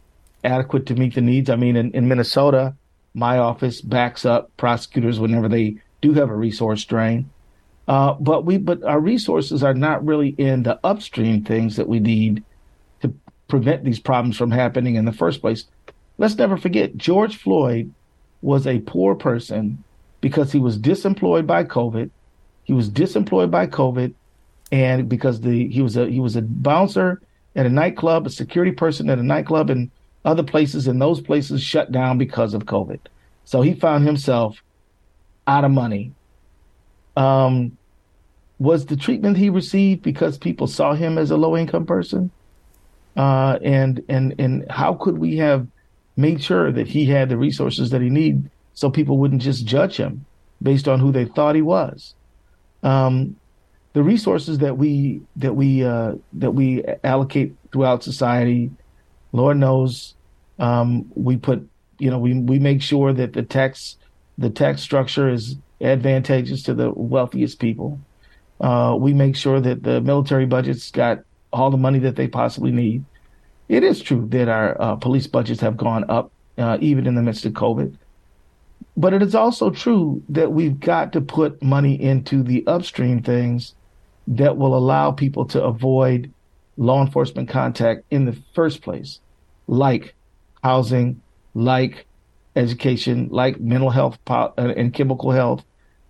adequate 0.43 0.85
to 0.87 0.95
meet 0.95 1.15
the 1.15 1.21
needs. 1.21 1.49
I 1.49 1.55
mean, 1.55 1.75
in, 1.75 1.91
in 1.91 2.07
Minnesota, 2.07 2.75
my 3.13 3.39
office 3.39 3.81
backs 3.81 4.25
up 4.25 4.55
prosecutors 4.57 5.19
whenever 5.19 5.49
they 5.49 5.77
do 6.01 6.13
have 6.13 6.29
a 6.29 6.35
resource 6.35 6.85
drain. 6.85 7.29
Uh, 7.87 8.13
but 8.13 8.45
we, 8.45 8.57
but 8.57 8.83
our 8.83 8.99
resources 8.99 9.63
are 9.63 9.73
not 9.73 10.05
really 10.05 10.29
in 10.29 10.63
the 10.63 10.79
upstream 10.83 11.43
things 11.43 11.75
that 11.75 11.87
we 11.87 11.99
need 11.99 12.43
to 13.01 13.13
prevent 13.47 13.83
these 13.83 13.99
problems 13.99 14.37
from 14.37 14.51
happening 14.51 14.95
in 14.95 15.05
the 15.05 15.11
first 15.11 15.41
place. 15.41 15.65
Let's 16.17 16.35
never 16.35 16.57
forget 16.57 16.97
George 16.97 17.37
Floyd 17.37 17.91
was 18.41 18.67
a 18.67 18.79
poor 18.79 19.15
person 19.15 19.83
because 20.25 20.51
he 20.51 20.57
was 20.57 20.75
disemployed 20.75 21.45
by 21.45 21.63
COVID. 21.63 22.09
He 22.63 22.73
was 22.73 22.89
disemployed 22.89 23.51
by 23.51 23.67
COVID, 23.67 24.11
and 24.71 25.07
because 25.07 25.39
the 25.39 25.67
he 25.69 25.83
was 25.83 25.97
a 25.97 26.09
he 26.09 26.19
was 26.19 26.35
a 26.35 26.41
bouncer 26.41 27.21
at 27.55 27.67
a 27.67 27.69
nightclub, 27.69 28.25
a 28.25 28.31
security 28.31 28.71
person 28.71 29.07
at 29.11 29.19
a 29.19 29.23
nightclub, 29.23 29.69
and 29.69 29.91
other 30.25 30.41
places, 30.41 30.87
and 30.87 30.99
those 30.99 31.21
places 31.21 31.61
shut 31.61 31.91
down 31.91 32.17
because 32.17 32.55
of 32.55 32.65
COVID. 32.65 33.01
So 33.43 33.61
he 33.61 33.75
found 33.75 34.03
himself 34.03 34.63
out 35.45 35.63
of 35.63 35.69
money. 35.69 36.11
Um, 37.15 37.77
was 38.57 38.87
the 38.87 38.97
treatment 38.97 39.37
he 39.37 39.51
received 39.51 40.01
because 40.01 40.39
people 40.39 40.65
saw 40.65 40.95
him 40.95 41.19
as 41.19 41.29
a 41.29 41.37
low 41.37 41.55
income 41.55 41.85
person? 41.85 42.31
Uh, 43.15 43.59
and 43.61 44.03
and 44.09 44.33
and 44.39 44.65
how 44.71 44.95
could 44.95 45.19
we 45.19 45.37
have 45.37 45.67
made 46.17 46.41
sure 46.41 46.71
that 46.71 46.87
he 46.87 47.05
had 47.05 47.29
the 47.29 47.37
resources 47.37 47.91
that 47.91 48.01
he 48.01 48.09
needed 48.09 48.49
so 48.75 48.89
people 48.91 49.17
wouldn't 49.17 49.41
just 49.41 49.65
judge 49.65 49.97
him 49.97 50.25
based 50.61 50.87
on 50.87 50.99
who 50.99 51.11
they 51.11 51.25
thought 51.25 51.55
he 51.55 51.61
was? 51.63 52.13
Um, 52.83 53.35
the 53.93 54.03
resources 54.03 54.59
that 54.59 54.77
we 54.77 55.21
that 55.37 55.55
we 55.55 55.83
uh, 55.83 56.15
that 56.33 56.51
we 56.51 56.83
allocate 57.03 57.55
throughout 57.71 58.03
society, 58.03 58.69
Lord 59.31 59.57
knows, 59.57 60.13
um, 60.59 61.09
we 61.15 61.37
put 61.37 61.67
you 61.97 62.11
know 62.11 62.19
we 62.19 62.33
we 62.33 62.59
make 62.59 62.81
sure 62.81 63.13
that 63.13 63.33
the 63.33 63.41
tax 63.41 63.97
the 64.37 64.49
tax 64.49 64.81
structure 64.81 65.29
is 65.29 65.55
advantageous 65.81 66.63
to 66.63 66.73
the 66.73 66.91
wealthiest 66.91 67.59
people. 67.59 67.99
Uh, 68.59 68.95
we 68.99 69.13
make 69.13 69.35
sure 69.35 69.59
that 69.59 69.83
the 69.83 70.01
military 70.01 70.45
budgets 70.45 70.91
got 70.91 71.19
all 71.51 71.71
the 71.71 71.77
money 71.77 71.99
that 71.99 72.15
they 72.15 72.27
possibly 72.27 72.71
need. 72.71 73.03
It 73.69 73.83
is 73.83 74.01
true 74.01 74.27
that 74.29 74.47
our 74.47 74.79
uh, 74.79 74.95
police 74.97 75.27
budgets 75.27 75.61
have 75.61 75.77
gone 75.77 76.05
up, 76.09 76.31
uh, 76.57 76.77
even 76.81 77.07
in 77.07 77.15
the 77.15 77.21
midst 77.21 77.45
of 77.45 77.53
COVID. 77.53 77.97
But 78.97 79.13
it 79.13 79.21
is 79.21 79.35
also 79.35 79.71
true 79.71 80.23
that 80.29 80.51
we've 80.53 80.79
got 80.79 81.13
to 81.13 81.21
put 81.21 81.61
money 81.61 82.01
into 82.01 82.43
the 82.43 82.65
upstream 82.65 83.21
things 83.21 83.75
that 84.27 84.57
will 84.57 84.75
allow 84.75 85.11
people 85.11 85.45
to 85.45 85.63
avoid 85.63 86.31
law 86.77 87.01
enforcement 87.03 87.49
contact 87.49 88.03
in 88.09 88.25
the 88.25 88.37
first 88.53 88.81
place, 88.81 89.19
like 89.67 90.15
housing, 90.63 91.21
like 91.53 92.05
education, 92.55 93.27
like 93.31 93.59
mental 93.59 93.89
health 93.89 94.17
uh, 94.27 94.49
and 94.57 94.93
chemical 94.93 95.31
health. 95.31 95.63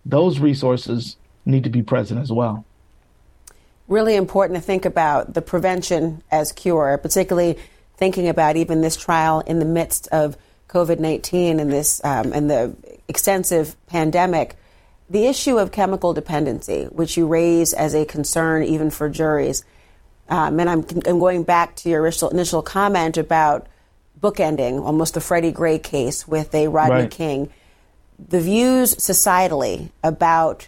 Those 0.06 0.40
resources 0.40 1.18
need 1.46 1.64
to 1.64 1.70
be 1.70 1.82
present 1.82 2.22
as 2.22 2.32
well. 2.32 2.66
Really 3.88 4.16
important 4.16 4.58
to 4.58 4.66
think 4.66 4.86
about 4.86 5.34
the 5.34 5.42
prevention 5.42 6.24
as 6.32 6.52
cure, 6.52 6.98
particularly 6.98 7.58
thinking 7.98 8.28
about 8.28 8.56
even 8.56 8.82
this 8.82 8.96
trial 8.96 9.42
in 9.42 9.60
the 9.60 9.66
midst 9.66 10.08
of 10.08 10.38
COVID 10.76 11.00
nineteen 11.00 11.60
and 11.62 11.72
this 11.72 12.02
um, 12.04 12.34
and 12.34 12.50
the 12.50 12.76
extensive 13.08 13.76
pandemic. 13.88 14.58
The 15.10 15.28
issue 15.28 15.60
of 15.60 15.72
chemical 15.72 16.14
dependency, 16.14 16.86
which 16.86 17.16
you 17.16 17.28
raise 17.28 17.74
as 17.74 17.94
a 17.94 18.06
concern 18.06 18.64
even 18.64 18.90
for 18.90 19.08
juries, 19.08 19.64
um, 20.30 20.60
and 20.60 20.68
I'm, 20.68 20.86
I'm, 21.06 21.20
going 21.20 21.44
back 21.44 21.76
to 21.78 21.90
your 21.90 22.06
initial, 22.06 22.30
initial 22.30 22.64
comment 22.64 23.16
about 23.18 23.68
bookending 24.20 24.82
almost 24.82 25.14
the 25.14 25.22
Freddie 25.22 25.52
Gray 25.52 25.78
case 25.78 26.28
with 26.28 26.54
a 26.56 26.68
Rodney 26.68 27.02
right. 27.02 27.12
King. 27.12 27.50
The 28.30 28.42
views 28.42 28.96
societally 28.96 29.92
about 30.04 30.68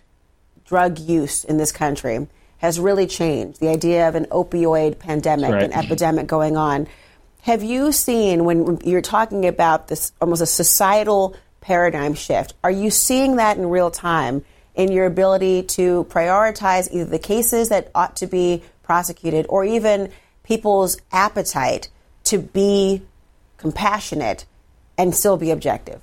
drug 0.66 1.00
use 1.00 1.44
in 1.44 1.58
this 1.58 1.72
country 1.72 2.28
has 2.60 2.80
really 2.80 3.08
changed. 3.08 3.60
The 3.60 3.70
idea 3.70 4.08
of 4.08 4.16
an 4.16 4.26
opioid 4.26 5.00
pandemic, 5.00 5.52
right. 5.52 5.64
an 5.64 5.74
epidemic 5.74 6.28
going 6.28 6.58
on. 6.58 6.88
Have 7.48 7.64
you 7.64 7.94
seen 7.94 8.44
when 8.44 8.82
you're 8.84 9.02
talking 9.02 9.48
about 9.48 9.88
this 9.88 10.12
almost 10.20 10.42
a 10.42 10.46
societal 10.46 11.34
paradigm 11.62 12.14
shift? 12.14 12.54
Are 12.62 12.70
you 12.70 12.90
seeing 12.90 13.38
that 13.38 13.56
in 13.56 13.70
real 13.70 13.90
time 13.90 14.44
in 14.76 14.92
your 14.92 15.06
ability 15.06 15.64
to 15.64 16.06
prioritize 16.10 16.92
either 16.92 17.06
the 17.06 17.20
cases 17.20 17.70
that 17.70 17.90
ought 17.96 18.18
to 18.18 18.28
be 18.28 18.64
prosecuted 18.84 19.46
or 19.48 19.64
even 19.64 20.12
people's 20.44 20.98
appetite 21.14 21.88
to 22.26 22.38
be 22.38 23.04
compassionate 23.56 24.46
and 24.98 25.16
still 25.16 25.38
be 25.38 25.50
objective? 25.50 26.02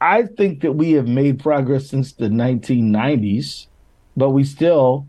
I 0.00 0.22
think 0.22 0.62
that 0.62 0.72
we 0.72 0.92
have 0.92 1.06
made 1.06 1.40
progress 1.40 1.90
since 1.90 2.14
the 2.14 2.28
1990s, 2.28 3.66
but 4.16 4.30
we 4.30 4.44
still 4.44 5.08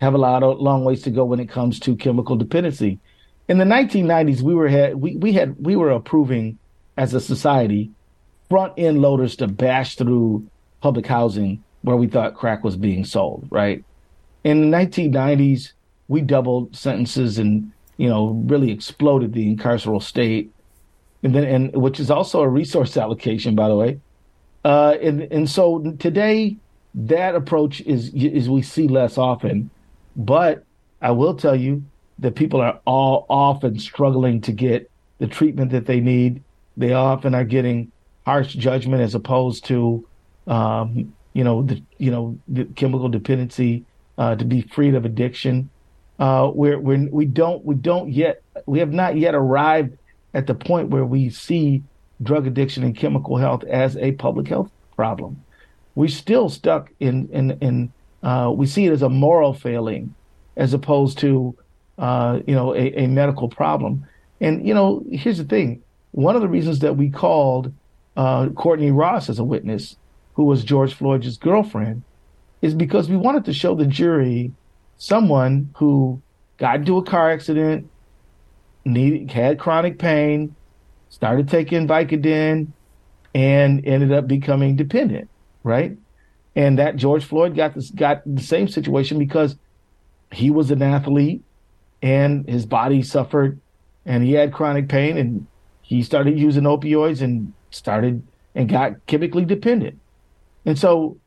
have 0.00 0.14
a 0.14 0.18
lot 0.18 0.42
of 0.42 0.60
long 0.60 0.82
ways 0.82 1.02
to 1.02 1.10
go 1.10 1.26
when 1.26 1.40
it 1.40 1.50
comes 1.50 1.78
to 1.80 1.94
chemical 1.94 2.36
dependency. 2.36 3.00
In 3.48 3.58
the 3.58 3.64
1990s, 3.64 4.42
we 4.42 4.54
were 4.54 4.68
had 4.68 4.96
we, 4.96 5.16
we 5.16 5.32
had 5.32 5.56
we 5.64 5.76
were 5.76 5.90
approving 5.90 6.58
as 6.96 7.14
a 7.14 7.20
society 7.20 7.90
front 8.48 8.72
end 8.76 9.00
loaders 9.00 9.36
to 9.36 9.46
bash 9.46 9.96
through 9.96 10.46
public 10.80 11.06
housing 11.06 11.62
where 11.82 11.96
we 11.96 12.06
thought 12.06 12.34
crack 12.34 12.64
was 12.64 12.76
being 12.76 13.04
sold, 13.04 13.46
right? 13.50 13.84
In 14.44 14.70
the 14.70 14.76
1990s, 14.76 15.72
we 16.08 16.20
doubled 16.20 16.74
sentences 16.74 17.38
and 17.38 17.70
you 17.96 18.08
know 18.08 18.42
really 18.46 18.70
exploded 18.70 19.32
the 19.32 19.54
incarceral 19.54 20.02
state, 20.02 20.52
and 21.22 21.34
then 21.34 21.44
and 21.44 21.76
which 21.76 22.00
is 22.00 22.10
also 22.10 22.40
a 22.40 22.48
resource 22.48 22.96
allocation, 22.96 23.54
by 23.54 23.68
the 23.68 23.76
way. 23.76 24.00
Uh, 24.64 24.96
and 25.00 25.22
and 25.30 25.48
so 25.48 25.94
today 26.00 26.56
that 26.94 27.36
approach 27.36 27.80
is 27.82 28.12
is 28.12 28.50
we 28.50 28.62
see 28.62 28.88
less 28.88 29.18
often, 29.18 29.70
but 30.16 30.64
I 31.00 31.12
will 31.12 31.34
tell 31.34 31.54
you 31.54 31.84
that 32.18 32.34
people 32.34 32.60
are 32.60 32.80
all 32.86 33.26
often 33.28 33.78
struggling 33.78 34.40
to 34.42 34.52
get 34.52 34.90
the 35.18 35.26
treatment 35.26 35.70
that 35.72 35.86
they 35.86 36.00
need. 36.00 36.42
They 36.76 36.92
often 36.92 37.34
are 37.34 37.44
getting 37.44 37.92
harsh 38.24 38.54
judgment 38.54 39.02
as 39.02 39.14
opposed 39.14 39.64
to, 39.66 40.06
um, 40.46 41.14
you 41.32 41.44
know, 41.44 41.62
the 41.62 41.82
you 41.98 42.10
know 42.10 42.38
the 42.48 42.64
chemical 42.64 43.08
dependency 43.08 43.84
uh, 44.18 44.36
to 44.36 44.44
be 44.44 44.62
freed 44.62 44.94
of 44.94 45.04
addiction. 45.04 45.70
Uh, 46.18 46.50
we're, 46.54 46.78
we're 46.78 47.08
we 47.10 47.26
don't 47.26 47.64
we 47.64 47.74
don't 47.74 48.10
yet 48.10 48.42
we 48.64 48.78
have 48.78 48.92
not 48.92 49.16
yet 49.16 49.34
arrived 49.34 49.96
at 50.34 50.46
the 50.46 50.54
point 50.54 50.88
where 50.88 51.04
we 51.04 51.28
see 51.30 51.82
drug 52.22 52.46
addiction 52.46 52.82
and 52.82 52.96
chemical 52.96 53.36
health 53.36 53.62
as 53.64 53.96
a 53.98 54.12
public 54.12 54.48
health 54.48 54.70
problem. 54.94 55.42
We're 55.94 56.08
still 56.08 56.48
stuck 56.48 56.90
in 57.00 57.28
in 57.28 57.50
in 57.60 57.92
uh, 58.22 58.50
we 58.54 58.66
see 58.66 58.86
it 58.86 58.92
as 58.92 59.02
a 59.02 59.08
moral 59.08 59.52
failing 59.52 60.14
as 60.56 60.72
opposed 60.72 61.18
to 61.18 61.54
uh, 61.98 62.40
you 62.46 62.54
know 62.54 62.74
a, 62.74 63.04
a, 63.04 63.06
medical 63.06 63.48
problem. 63.48 64.06
And 64.40 64.66
you 64.66 64.74
know 64.74 65.04
here's 65.10 65.38
the 65.38 65.44
thing: 65.44 65.82
one 66.12 66.36
of 66.36 66.42
the 66.42 66.48
reasons 66.48 66.80
that 66.80 66.96
we 66.96 67.10
called 67.10 67.72
uh, 68.16 68.48
Courtney 68.50 68.90
Ross 68.90 69.28
as 69.28 69.38
a 69.38 69.44
witness, 69.44 69.96
who 70.34 70.44
was 70.44 70.64
George 70.64 70.94
Floyd's 70.94 71.36
girlfriend, 71.38 72.02
is 72.62 72.74
because 72.74 73.08
we 73.08 73.16
wanted 73.16 73.44
to 73.46 73.52
show 73.52 73.74
the 73.74 73.86
jury 73.86 74.52
someone 74.98 75.70
who 75.76 76.20
got 76.58 76.76
into 76.76 76.96
a 76.96 77.02
car 77.02 77.30
accident, 77.30 77.88
needed 78.84 79.30
had 79.30 79.58
chronic 79.58 79.98
pain, 79.98 80.54
started 81.08 81.48
taking 81.48 81.86
Vicodin, 81.86 82.68
and 83.34 83.86
ended 83.86 84.12
up 84.12 84.26
becoming 84.26 84.76
dependent, 84.76 85.28
right? 85.62 85.96
And 86.54 86.78
that 86.78 86.96
George 86.96 87.24
Floyd 87.24 87.54
got 87.54 87.74
this 87.74 87.90
got 87.90 88.22
the 88.26 88.42
same 88.42 88.68
situation 88.68 89.18
because 89.18 89.56
he 90.32 90.50
was 90.50 90.70
an 90.70 90.82
athlete 90.82 91.42
and 92.06 92.48
his 92.48 92.64
body 92.66 93.02
suffered 93.02 93.58
and 94.04 94.22
he 94.22 94.32
had 94.32 94.52
chronic 94.52 94.88
pain 94.88 95.18
and 95.18 95.44
he 95.82 96.04
started 96.04 96.38
using 96.38 96.62
opioids 96.62 97.20
and 97.20 97.52
started 97.70 98.22
and 98.54 98.68
got 98.68 99.04
chemically 99.06 99.44
dependent. 99.44 99.98
And 100.64 100.78
so 100.78 101.18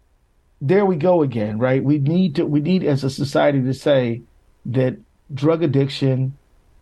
there 0.61 0.85
we 0.85 0.95
go 0.95 1.21
again, 1.21 1.59
right? 1.59 1.83
We 1.83 1.97
need 1.97 2.35
to 2.35 2.45
we 2.45 2.61
need 2.61 2.85
as 2.85 3.03
a 3.03 3.09
society 3.09 3.61
to 3.61 3.73
say 3.73 4.21
that 4.67 4.97
drug 5.33 5.63
addiction 5.63 6.37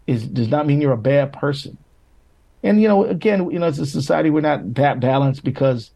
is 0.05 0.27
does 0.27 0.47
not 0.47 0.67
mean 0.67 0.79
you're 0.79 0.93
a 0.93 0.97
bad 0.97 1.33
person. 1.33 1.75
And 2.61 2.79
you 2.79 2.87
know, 2.87 3.03
again, 3.03 3.49
you 3.49 3.57
know, 3.57 3.65
as 3.65 3.79
a 3.79 3.87
society, 3.87 4.29
we're 4.29 4.41
not 4.41 4.75
that 4.75 4.99
balanced 4.99 5.43
because, 5.43 5.89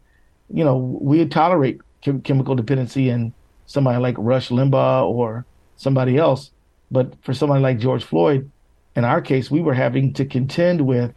you 0.52 0.64
know, 0.64 0.76
we 0.76 1.24
tolerate 1.26 1.80
chem- 2.00 2.22
chemical 2.22 2.56
dependency 2.56 3.08
in 3.10 3.32
somebody 3.66 3.98
like 3.98 4.16
Rush 4.18 4.48
Limbaugh 4.48 5.04
or 5.04 5.46
somebody 5.76 6.18
else, 6.18 6.50
but 6.92 7.14
for 7.24 7.32
somebody 7.32 7.62
like 7.62 7.78
George 7.78 8.04
Floyd, 8.04 8.50
in 8.94 9.04
our 9.04 9.22
case, 9.22 9.50
we 9.50 9.62
were 9.62 9.74
having 9.74 10.12
to 10.12 10.26
contend 10.26 10.82
with 10.82 11.14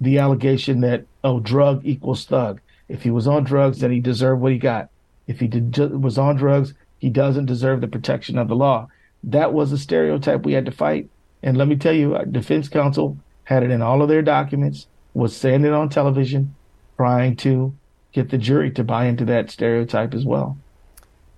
the 0.00 0.18
allegation 0.18 0.80
that 0.80 1.04
oh, 1.22 1.38
drug 1.38 1.82
equals 1.84 2.24
thug. 2.24 2.60
If 2.88 3.04
he 3.04 3.10
was 3.10 3.28
on 3.28 3.44
drugs, 3.44 3.78
then 3.78 3.92
he 3.92 4.00
deserved 4.00 4.42
what 4.42 4.52
he 4.52 4.58
got. 4.58 4.90
If 5.28 5.38
he 5.38 5.46
did, 5.46 6.02
was 6.02 6.18
on 6.18 6.36
drugs, 6.36 6.74
he 6.98 7.10
doesn't 7.10 7.46
deserve 7.46 7.80
the 7.80 7.86
protection 7.86 8.38
of 8.38 8.48
the 8.48 8.56
law. 8.56 8.88
That 9.22 9.52
was 9.52 9.70
a 9.70 9.78
stereotype 9.78 10.44
we 10.44 10.54
had 10.54 10.66
to 10.66 10.72
fight. 10.72 11.08
And 11.42 11.56
let 11.56 11.68
me 11.68 11.76
tell 11.76 11.92
you, 11.92 12.16
our 12.16 12.24
defense 12.24 12.68
counsel 12.68 13.16
had 13.44 13.62
it 13.62 13.70
in 13.70 13.82
all 13.82 14.02
of 14.02 14.08
their 14.08 14.22
documents, 14.22 14.88
was 15.14 15.36
saying 15.36 15.64
it 15.64 15.72
on 15.72 15.88
television, 15.88 16.56
trying 16.96 17.36
to 17.36 17.72
get 18.12 18.30
the 18.30 18.38
jury 18.38 18.72
to 18.72 18.82
buy 18.82 19.06
into 19.06 19.24
that 19.26 19.50
stereotype 19.50 20.12
as 20.12 20.24
well. 20.24 20.58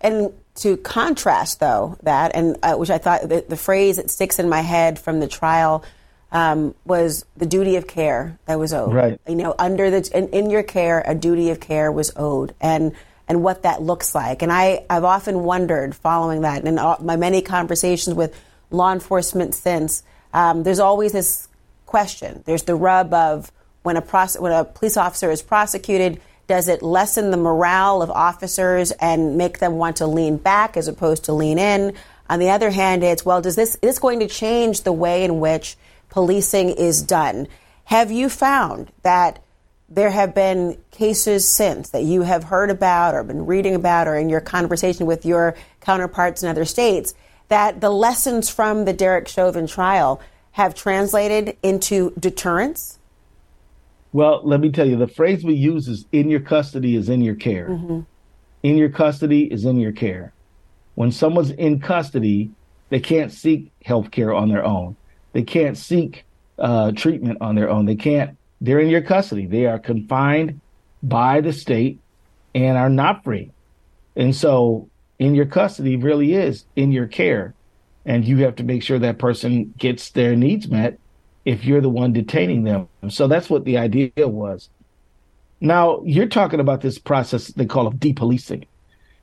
And 0.00 0.32
to 0.60 0.76
contrast, 0.76 1.60
though, 1.60 1.96
that, 2.02 2.32
and 2.34 2.58
uh, 2.62 2.74
which 2.74 2.90
I 2.90 2.98
thought 2.98 3.22
the, 3.22 3.44
the, 3.48 3.56
phrase 3.56 3.96
that 3.96 4.10
sticks 4.10 4.38
in 4.38 4.48
my 4.48 4.60
head 4.60 4.98
from 4.98 5.20
the 5.20 5.26
trial 5.26 5.84
um, 6.32 6.74
was 6.84 7.24
the 7.36 7.46
duty 7.46 7.76
of 7.76 7.86
care 7.86 8.38
that 8.46 8.58
was 8.58 8.72
owed. 8.72 8.92
Right. 8.92 9.20
You 9.26 9.36
know, 9.36 9.54
under 9.58 9.90
the 9.90 10.10
in, 10.14 10.28
in 10.28 10.50
your 10.50 10.62
care, 10.62 11.02
a 11.06 11.14
duty 11.14 11.50
of 11.50 11.60
care 11.60 11.90
was 11.90 12.12
owed, 12.14 12.54
and 12.60 12.94
and 13.26 13.42
what 13.42 13.62
that 13.62 13.80
looks 13.80 14.14
like. 14.14 14.42
And 14.42 14.52
I 14.52 14.84
I've 14.90 15.04
often 15.04 15.44
wondered 15.44 15.94
following 15.94 16.42
that, 16.42 16.58
and 16.58 16.68
in 16.68 16.78
all, 16.78 16.98
my 17.00 17.16
many 17.16 17.40
conversations 17.40 18.14
with 18.14 18.38
law 18.70 18.92
enforcement 18.92 19.54
since, 19.54 20.02
um, 20.34 20.62
there's 20.62 20.78
always 20.78 21.12
this 21.12 21.48
question. 21.86 22.42
There's 22.44 22.64
the 22.64 22.74
rub 22.74 23.12
of 23.14 23.50
when 23.82 23.96
a 23.96 24.02
pros- 24.02 24.38
when 24.38 24.52
a 24.52 24.64
police 24.64 24.96
officer 24.96 25.30
is 25.30 25.40
prosecuted 25.42 26.20
does 26.50 26.66
it 26.66 26.82
lessen 26.82 27.30
the 27.30 27.36
morale 27.36 28.02
of 28.02 28.10
officers 28.10 28.90
and 29.00 29.38
make 29.38 29.60
them 29.60 29.74
want 29.74 29.94
to 29.98 30.06
lean 30.08 30.36
back 30.36 30.76
as 30.76 30.88
opposed 30.88 31.22
to 31.22 31.32
lean 31.32 31.60
in? 31.60 31.94
On 32.28 32.40
the 32.40 32.50
other 32.50 32.70
hand, 32.70 33.04
it's 33.04 33.24
well, 33.24 33.40
does 33.40 33.54
this 33.54 33.76
is 33.76 33.80
this 33.80 33.98
going 34.00 34.18
to 34.18 34.26
change 34.26 34.82
the 34.82 34.92
way 34.92 35.22
in 35.22 35.38
which 35.38 35.76
policing 36.08 36.70
is 36.70 37.02
done? 37.02 37.46
Have 37.84 38.10
you 38.10 38.28
found 38.28 38.90
that 39.02 39.38
there 39.88 40.10
have 40.10 40.34
been 40.34 40.76
cases 40.90 41.46
since 41.46 41.90
that 41.90 42.02
you 42.02 42.22
have 42.22 42.42
heard 42.42 42.70
about 42.70 43.14
or 43.14 43.22
been 43.22 43.46
reading 43.46 43.76
about 43.76 44.08
or 44.08 44.16
in 44.16 44.28
your 44.28 44.40
conversation 44.40 45.06
with 45.06 45.24
your 45.24 45.54
counterparts 45.80 46.42
in 46.42 46.48
other 46.48 46.64
states 46.64 47.14
that 47.46 47.80
the 47.80 47.90
lessons 47.90 48.50
from 48.50 48.86
the 48.86 48.92
Derek 48.92 49.28
Chauvin 49.28 49.68
trial 49.68 50.20
have 50.50 50.74
translated 50.74 51.56
into 51.62 52.12
deterrence? 52.18 52.98
Well, 54.12 54.40
let 54.44 54.60
me 54.60 54.70
tell 54.70 54.88
you, 54.88 54.96
the 54.96 55.06
phrase 55.06 55.44
we 55.44 55.54
use 55.54 55.86
is 55.86 56.04
in 56.10 56.30
your 56.30 56.40
custody 56.40 56.96
is 56.96 57.08
in 57.08 57.20
your 57.20 57.36
care. 57.36 57.68
Mm-hmm. 57.68 58.00
In 58.62 58.76
your 58.76 58.88
custody 58.88 59.44
is 59.44 59.64
in 59.64 59.78
your 59.78 59.92
care. 59.92 60.32
When 60.96 61.12
someone's 61.12 61.50
in 61.50 61.80
custody, 61.80 62.50
they 62.88 63.00
can't 63.00 63.32
seek 63.32 63.70
health 63.84 64.10
care 64.10 64.34
on 64.34 64.48
their 64.48 64.64
own. 64.64 64.96
They 65.32 65.42
can't 65.42 65.78
seek 65.78 66.24
uh, 66.58 66.92
treatment 66.92 67.38
on 67.40 67.54
their 67.54 67.70
own. 67.70 67.86
They 67.86 67.96
can't, 67.96 68.36
they're 68.60 68.80
in 68.80 68.88
your 68.88 69.02
custody. 69.02 69.46
They 69.46 69.66
are 69.66 69.78
confined 69.78 70.60
by 71.02 71.40
the 71.40 71.52
state 71.52 72.00
and 72.54 72.76
are 72.76 72.90
not 72.90 73.24
free. 73.24 73.52
And 74.16 74.34
so 74.34 74.88
in 75.18 75.34
your 75.34 75.46
custody 75.46 75.96
really 75.96 76.34
is 76.34 76.64
in 76.74 76.90
your 76.90 77.06
care. 77.06 77.54
And 78.04 78.24
you 78.24 78.38
have 78.38 78.56
to 78.56 78.64
make 78.64 78.82
sure 78.82 78.98
that 78.98 79.18
person 79.18 79.72
gets 79.78 80.10
their 80.10 80.34
needs 80.34 80.68
met 80.68 80.98
if 81.44 81.64
you're 81.64 81.80
the 81.80 81.88
one 81.88 82.12
detaining 82.12 82.64
them. 82.64 82.88
So 83.08 83.26
that's 83.26 83.48
what 83.48 83.64
the 83.64 83.78
idea 83.78 84.10
was. 84.16 84.68
Now, 85.60 86.02
you're 86.04 86.26
talking 86.26 86.60
about 86.60 86.80
this 86.80 86.98
process 86.98 87.48
they 87.48 87.66
call 87.66 87.86
of 87.86 87.94
depolicing. 87.94 88.64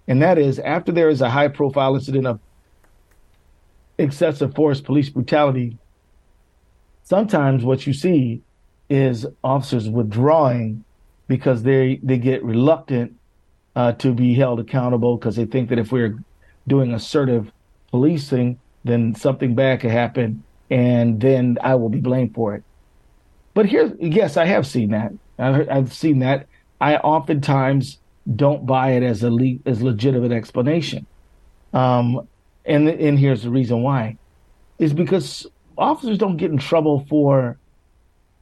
And 0.07 0.21
that 0.21 0.37
is 0.37 0.59
after 0.59 0.91
there 0.91 1.09
is 1.09 1.21
a 1.21 1.29
high 1.29 1.47
profile 1.47 1.95
incident 1.95 2.27
of 2.27 2.39
excessive 3.97 4.53
force, 4.55 4.79
police 4.79 5.09
brutality, 5.09 5.77
sometimes 7.03 7.63
what 7.63 7.85
you 7.87 7.93
see 7.93 8.41
is 8.89 9.25
officers 9.43 9.89
withdrawing 9.89 10.83
because 11.27 11.63
they 11.63 11.99
they 12.03 12.17
get 12.17 12.43
reluctant 12.43 13.13
uh, 13.75 13.91
to 13.93 14.13
be 14.13 14.33
held 14.33 14.59
accountable 14.59 15.17
because 15.17 15.35
they 15.35 15.45
think 15.45 15.69
that 15.69 15.79
if 15.79 15.91
we're 15.91 16.17
doing 16.67 16.93
assertive 16.93 17.51
policing, 17.91 18.57
then 18.85 19.13
something 19.13 19.55
bad 19.55 19.81
could 19.81 19.91
happen 19.91 20.43
and 20.69 21.19
then 21.19 21.57
I 21.61 21.75
will 21.75 21.89
be 21.89 21.99
blamed 21.99 22.35
for 22.35 22.55
it. 22.55 22.63
But 23.53 23.65
here, 23.65 23.95
yes, 23.99 24.37
I 24.37 24.45
have 24.45 24.67
seen 24.67 24.91
that. 24.91 25.11
I've 25.39 25.93
seen 25.93 26.19
that. 26.19 26.47
I 26.79 26.97
oftentimes 26.97 27.99
don't 28.35 28.65
buy 28.65 28.91
it 28.91 29.03
as 29.03 29.23
a 29.23 29.31
le- 29.31 29.59
as 29.65 29.81
legitimate 29.81 30.31
explanation. 30.31 31.07
Um, 31.73 32.27
and 32.65 32.89
and 32.89 33.17
here's 33.17 33.43
the 33.43 33.49
reason 33.49 33.81
why, 33.81 34.17
is 34.77 34.93
because 34.93 35.47
officers 35.77 36.17
don't 36.17 36.37
get 36.37 36.51
in 36.51 36.57
trouble 36.57 37.05
for 37.09 37.57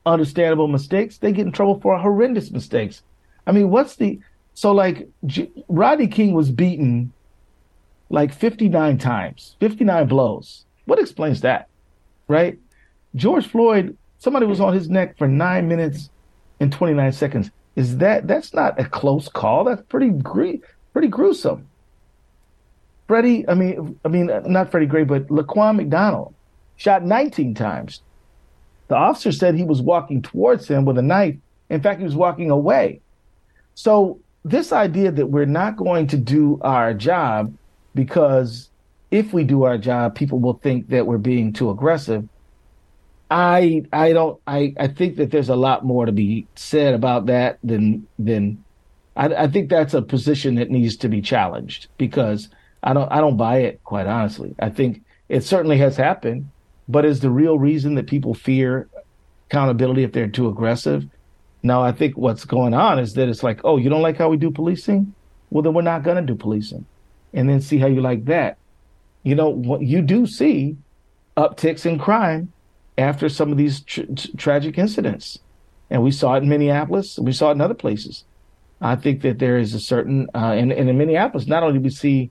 understandable 0.06 0.68
mistakes. 0.68 1.18
They 1.18 1.32
get 1.32 1.46
in 1.46 1.52
trouble 1.52 1.80
for 1.80 1.98
horrendous 1.98 2.52
mistakes. 2.52 3.04
I 3.48 3.52
mean, 3.52 3.70
what's 3.70 3.96
the 3.96 4.20
so 4.54 4.72
like 4.72 5.08
J- 5.26 5.52
Rodney 5.68 6.08
King 6.08 6.34
was 6.34 6.52
beaten 6.52 7.14
like 8.10 8.34
59 8.34 8.98
times, 8.98 9.56
59 9.60 10.08
blows. 10.08 10.66
What 10.86 11.00
explains 11.00 11.42
that? 11.42 11.70
Right? 12.28 12.58
George 13.16 13.48
Floyd, 13.48 13.98
somebody 14.20 14.46
was 14.46 14.60
on 14.60 14.74
his 14.74 14.90
neck 14.90 15.18
for 15.18 15.28
nine 15.28 15.68
minutes 15.68 16.10
and 16.60 16.72
29 16.72 17.12
seconds. 17.12 17.52
Is 17.76 17.98
that 17.98 18.28
that's 18.28 18.54
not 18.54 18.80
a 18.80 18.86
close 18.86 19.28
call? 19.28 19.66
That's 19.66 19.82
pretty 19.84 20.10
gre- 20.10 20.64
pretty 20.94 21.08
gruesome. 21.08 21.68
Freddie, 23.08 23.48
I 23.48 23.54
mean, 23.54 24.00
I 24.04 24.08
mean, 24.08 24.32
uh, 24.32 24.42
not 24.46 24.72
Freddie 24.72 24.88
Gray, 24.88 25.04
but 25.04 25.28
Laquan 25.28 25.76
McDonald 25.76 26.34
shot 26.78 27.04
19 27.04 27.54
times. 27.54 28.02
The 28.88 28.96
officer 28.96 29.32
said 29.32 29.56
he 29.56 29.64
was 29.64 29.82
walking 29.82 30.22
towards 30.22 30.68
him 30.68 30.86
with 30.86 30.98
a 30.98 31.02
knife. 31.02 31.36
In 31.70 31.82
fact, 31.82 32.00
he 32.00 32.06
was 32.06 32.16
walking 32.16 32.50
away. 32.50 33.02
So 33.76 34.20
this 34.44 34.72
idea 34.72 35.12
that 35.12 35.28
we're 35.28 35.46
not 35.46 35.76
going 35.76 36.08
to 36.08 36.18
do 36.18 36.60
our 36.62 36.94
job 36.94 37.54
because 37.94 38.70
if 39.12 39.34
we 39.34 39.44
do 39.44 39.64
our 39.64 39.78
job, 39.78 40.16
people 40.16 40.40
will 40.40 40.60
think 40.62 40.90
that 40.90 41.08
we're 41.08 41.18
being 41.18 41.54
too 41.54 41.70
aggressive. 41.70 42.28
I 43.30 43.84
I 43.92 44.14
don't 44.14 44.40
I, 44.46 44.74
I 44.80 44.88
think 44.88 45.18
that 45.18 45.32
there's 45.32 45.50
a 45.50 45.56
lot 45.56 45.84
more 45.84 46.06
to 46.06 46.12
be 46.12 46.48
said 46.56 46.94
about 46.94 47.26
that 47.28 47.58
than 47.64 48.08
than 48.20 48.64
I, 49.16 49.28
I 49.28 49.48
think 49.48 49.70
that's 49.70 49.94
a 49.94 50.02
position 50.02 50.56
that 50.56 50.70
needs 50.70 50.98
to 50.98 51.10
be 51.10 51.22
challenged 51.22 51.88
because 51.98 52.50
I 52.84 52.94
don't 52.94 53.12
I 53.12 53.22
don't 53.22 53.38
buy 53.38 53.60
it 53.60 53.84
quite 53.84 54.06
honestly. 54.06 54.54
I 54.60 54.70
think 54.70 55.02
it 55.28 55.44
certainly 55.44 55.78
has 55.80 55.98
happened, 55.98 56.50
but 56.88 57.06
is 57.06 57.20
the 57.20 57.32
real 57.32 57.58
reason 57.58 57.96
that 57.96 58.08
people 58.08 58.36
fear 58.36 58.90
accountability 59.50 60.04
if 60.04 60.12
they're 60.12 60.28
too 60.28 60.48
aggressive? 60.48 61.06
No, 61.64 61.82
I 61.82 61.94
think 61.94 62.16
what's 62.16 62.46
going 62.46 62.76
on 62.76 63.00
is 63.00 63.14
that 63.16 63.28
it's 63.28 63.42
like, 63.42 63.62
oh, 63.64 63.78
you 63.78 63.90
don't 63.90 64.04
like 64.04 64.18
how 64.18 64.30
we 64.30 64.38
do 64.38 64.52
policing? 64.52 65.16
Well, 65.50 65.64
then 65.64 65.74
we're 65.74 65.82
not 65.82 66.04
going 66.04 66.18
to 66.18 66.22
do 66.22 66.36
policing, 66.36 66.86
and 67.34 67.50
then 67.50 67.60
see 67.60 67.80
how 67.80 67.88
you 67.88 68.02
like 68.02 68.26
that 68.26 68.60
you 69.26 69.36
know, 69.36 69.50
what 69.50 69.82
you 69.82 70.02
do 70.02 70.26
see 70.26 70.78
upticks 71.36 71.86
in 71.86 71.98
crime 72.00 72.54
after 72.98 73.28
some 73.28 73.52
of 73.52 73.58
these 73.58 73.82
tr- 73.82 74.04
tragic 74.38 74.78
incidents. 74.78 75.40
And 75.90 76.04
we 76.04 76.12
saw 76.12 76.36
it 76.36 76.44
in 76.44 76.50
Minneapolis, 76.50 77.20
we 77.20 77.34
saw 77.34 77.50
it 77.50 77.54
in 77.54 77.62
other 77.62 77.74
places. 77.74 78.24
I 78.82 78.96
think 78.96 79.24
that 79.24 79.40
there 79.40 79.58
is 79.58 79.74
a 79.74 79.80
certain, 79.80 80.28
uh, 80.36 80.54
and, 80.54 80.72
and 80.72 80.90
in 80.90 80.98
Minneapolis, 80.98 81.48
not 81.48 81.64
only 81.64 81.80
do 81.80 81.84
we 81.84 81.90
see 81.90 82.30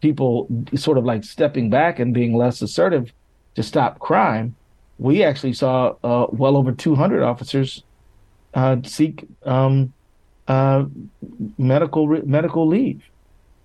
people 0.00 0.48
sort 0.74 0.96
of 0.96 1.04
like 1.04 1.24
stepping 1.24 1.68
back 1.68 1.98
and 1.98 2.14
being 2.14 2.34
less 2.34 2.62
assertive 2.62 3.12
to 3.54 3.62
stop 3.62 3.98
crime, 3.98 4.56
we 4.98 5.22
actually 5.22 5.52
saw 5.52 5.94
uh, 6.02 6.26
well 6.30 6.56
over 6.56 6.72
200 6.72 7.22
officers 7.22 7.82
uh, 8.54 8.76
seek 8.84 9.26
um, 9.44 9.92
uh, 10.48 10.84
medical 11.58 12.06
medical 12.24 12.66
leave 12.66 13.02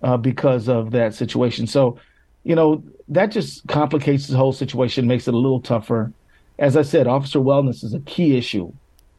uh, 0.02 0.16
because 0.16 0.68
of 0.68 0.90
that 0.90 1.14
situation. 1.14 1.66
So 1.66 1.98
you 2.46 2.54
know, 2.54 2.80
that 3.08 3.32
just 3.32 3.66
complicates 3.66 4.28
the 4.28 4.36
whole 4.36 4.52
situation, 4.52 5.08
makes 5.08 5.26
it 5.26 5.34
a 5.34 5.36
little 5.36 5.60
tougher. 5.60 6.12
As 6.60 6.76
I 6.76 6.82
said, 6.82 7.08
officer 7.08 7.40
wellness 7.40 7.82
is 7.82 7.92
a 7.92 7.98
key 7.98 8.38
issue, 8.38 8.72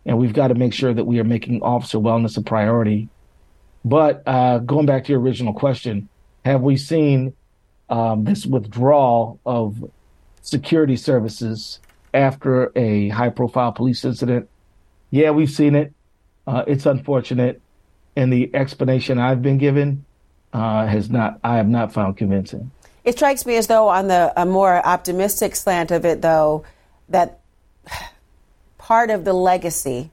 and 0.05 0.17
we've 0.17 0.31
got 0.31 0.47
to 0.47 0.55
make 0.55 0.73
sure 0.73 0.93
that 0.93 1.03
we 1.03 1.19
are 1.19 1.25
making 1.25 1.61
officer 1.61 1.97
wellness 1.97 2.37
a 2.37 2.41
priority. 2.41 3.09
But 3.83 4.23
uh, 4.25 4.59
going 4.59 4.85
back 4.85 5.03
to 5.03 5.11
your 5.11 5.19
original 5.19 5.53
question, 5.53 6.07
have 6.45 6.61
we 6.61 6.77
seen 6.77 7.33
um, 7.89 8.23
this 8.23 8.45
withdrawal 8.45 9.41
of 9.45 9.91
security 10.41 10.95
services 10.95 11.81
after 12.13 12.71
a 12.77 13.09
high 13.09 13.29
profile 13.29 13.73
police 13.73 14.05
incident? 14.05 14.47
Yeah, 15.11 15.31
we've 15.31 15.51
seen 15.51 15.75
it. 15.75 15.93
Uh, 16.47 16.63
it's 16.65 16.85
unfortunate. 16.85 17.61
And 18.15 18.31
the 18.31 18.49
explanation 18.55 19.19
I've 19.19 19.41
been 19.41 19.57
given 19.57 20.05
uh, 20.53 20.87
has 20.87 21.09
not, 21.09 21.39
I 21.43 21.57
have 21.57 21.67
not 21.67 21.91
found 21.91 22.15
convincing. 22.15 22.71
It 23.07 23.15
strikes 23.15 23.45
me 23.45 23.55
as 23.55 23.67
though, 23.67 23.87
on 23.87 24.09
the 24.09 24.33
a 24.35 24.45
more 24.45 24.85
optimistic 24.85 25.55
slant 25.55 25.91
of 25.91 26.03
it, 26.03 26.21
though, 26.21 26.65
that 27.07 27.39
part 28.77 29.11
of 29.11 29.23
the 29.23 29.31
legacy 29.31 30.11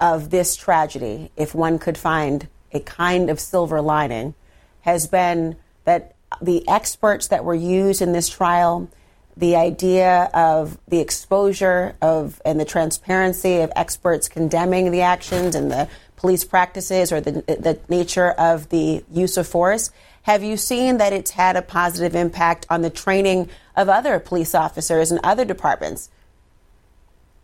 of 0.00 0.30
this 0.30 0.56
tragedy, 0.56 1.30
if 1.36 1.54
one 1.54 1.78
could 1.78 1.96
find 1.96 2.48
a 2.72 2.80
kind 2.80 3.30
of 3.30 3.38
silver 3.38 3.80
lining, 3.80 4.34
has 4.80 5.06
been 5.06 5.54
that 5.84 6.16
the 6.42 6.68
experts 6.68 7.28
that 7.28 7.44
were 7.44 7.54
used 7.54 8.02
in 8.02 8.10
this 8.10 8.28
trial, 8.28 8.90
the 9.36 9.54
idea 9.54 10.28
of 10.34 10.76
the 10.88 10.98
exposure 10.98 11.94
of 12.02 12.42
and 12.44 12.58
the 12.58 12.64
transparency 12.64 13.60
of 13.60 13.70
experts 13.76 14.28
condemning 14.28 14.90
the 14.90 15.02
actions 15.02 15.54
and 15.54 15.70
the 15.70 15.88
police 16.16 16.42
practices 16.42 17.12
or 17.12 17.20
the, 17.20 17.30
the 17.46 17.78
nature 17.88 18.30
of 18.30 18.70
the 18.70 19.04
use 19.08 19.36
of 19.36 19.46
force 19.46 19.92
have 20.24 20.42
you 20.42 20.56
seen 20.56 20.96
that 20.96 21.12
it's 21.12 21.32
had 21.32 21.54
a 21.54 21.62
positive 21.62 22.14
impact 22.14 22.66
on 22.70 22.80
the 22.80 22.88
training 22.88 23.48
of 23.76 23.90
other 23.90 24.18
police 24.18 24.54
officers 24.54 25.10
and 25.10 25.20
other 25.22 25.44
departments? 25.44 26.08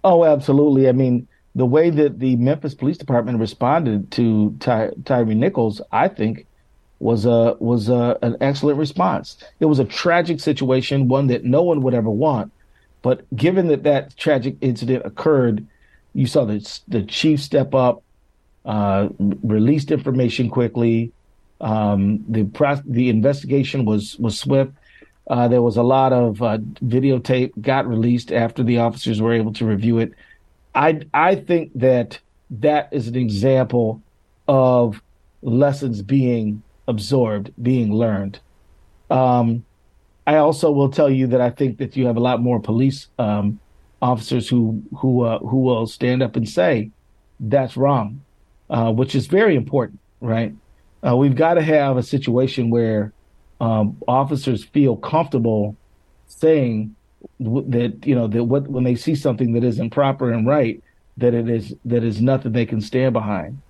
Oh, 0.03 0.25
absolutely. 0.25 0.89
I 0.89 0.93
mean, 0.93 1.29
the 1.55 1.67
way 1.67 1.91
that 1.91 2.19
the 2.19 2.37
Memphis 2.37 2.75
Police 2.75 2.97
Department 2.97 3.39
responded 3.39 4.11
to 4.13 4.57
Ty- 4.61 4.93
Tyre 5.05 5.27
Nichols, 5.27 5.83
I 5.93 6.09
think, 6.09 6.47
was 7.01 7.27
a 7.27 7.55
was 7.61 7.91
a, 7.91 8.19
an 8.23 8.39
excellent 8.41 8.79
response. 8.79 9.37
It 9.61 9.67
was 9.67 9.79
a 9.79 9.85
tragic 9.85 10.41
situation, 10.41 11.09
one 11.09 11.27
that 11.27 11.45
no 11.45 11.63
one 11.63 11.83
would 11.83 11.93
ever 11.93 12.11
want. 12.11 12.51
But 13.03 13.25
given 13.37 13.69
that 13.69 13.83
that 13.83 14.17
tragic 14.17 14.57
incident 14.63 15.05
occurred, 15.05 15.67
you 16.15 16.27
saw 16.27 16.47
the 16.47 16.81
the 16.89 17.03
chief 17.03 17.43
step 17.43 17.75
up, 17.75 18.03
uh, 18.65 19.09
released 19.19 19.91
information 19.91 20.49
quickly. 20.49 21.13
Um, 21.61 22.25
the 22.29 22.43
the 22.87 23.09
investigation 23.09 23.85
was 23.85 24.19
was 24.19 24.39
swift. 24.39 24.73
Uh, 25.29 25.47
there 25.47 25.63
was 25.63 25.77
a 25.77 25.83
lot 25.83 26.13
of 26.13 26.43
uh, 26.43 26.59
videotape 26.85 27.53
got 27.61 27.87
released 27.87 28.33
after 28.33 28.63
the 28.63 28.79
officers 28.79 29.21
were 29.21 29.33
able 29.33 29.53
to 29.53 29.65
review 29.65 29.99
it. 29.99 30.13
I 30.75 31.03
I 31.15 31.37
think 31.37 31.73
that 31.75 32.19
that 32.51 32.89
is 32.93 33.09
an 33.09 33.17
example 33.17 34.03
of 34.49 35.01
lessons 35.43 36.03
being 36.03 36.63
absorbed, 36.89 37.53
being 37.63 37.95
learned. 37.95 38.41
Um, 39.11 39.65
I 40.27 40.37
also 40.37 40.71
will 40.71 40.91
tell 40.91 41.11
you 41.11 41.27
that 41.29 41.41
I 41.41 41.51
think 41.51 41.79
that 41.79 41.97
you 41.97 42.07
have 42.07 42.17
a 42.17 42.21
lot 42.21 42.41
more 42.41 42.61
police 42.61 43.09
um, 43.19 43.59
officers 44.03 44.49
who 44.49 44.83
who 44.97 45.23
uh, 45.23 45.39
who 45.41 45.59
will 45.59 45.87
stand 45.87 46.23
up 46.23 46.37
and 46.37 46.49
say 46.49 46.91
that's 47.39 47.77
wrong, 47.77 48.21
uh, 48.69 48.93
which 48.93 49.15
is 49.15 49.27
very 49.27 49.57
important, 49.57 49.99
right? 50.21 50.55
Uh, 51.07 51.17
we've 51.17 51.35
got 51.35 51.55
to 51.55 51.63
have 51.63 51.97
a 51.97 52.03
situation 52.03 52.71
where 52.71 53.13
um, 53.61 53.97
officers 54.07 54.65
feel 54.65 54.97
comfortable 54.97 55.77
saying 56.27 56.95
that 57.39 57.99
you 58.05 58.15
know 58.15 58.27
that 58.27 58.45
what 58.45 58.67
when 58.69 58.85
they 58.85 58.95
see 58.95 59.15
something 59.15 59.53
that 59.53 59.65
isn't 59.65 59.91
proper 59.91 60.33
and 60.33 60.47
right 60.47 60.83
that 61.19 61.35
it 61.35 61.51
is 61.51 61.75
that 61.85 62.03
is 62.03 62.21
nothing 62.21 62.53
they 62.53 62.65
can 62.67 62.81
stand 62.81 63.13
behind. 63.13 63.61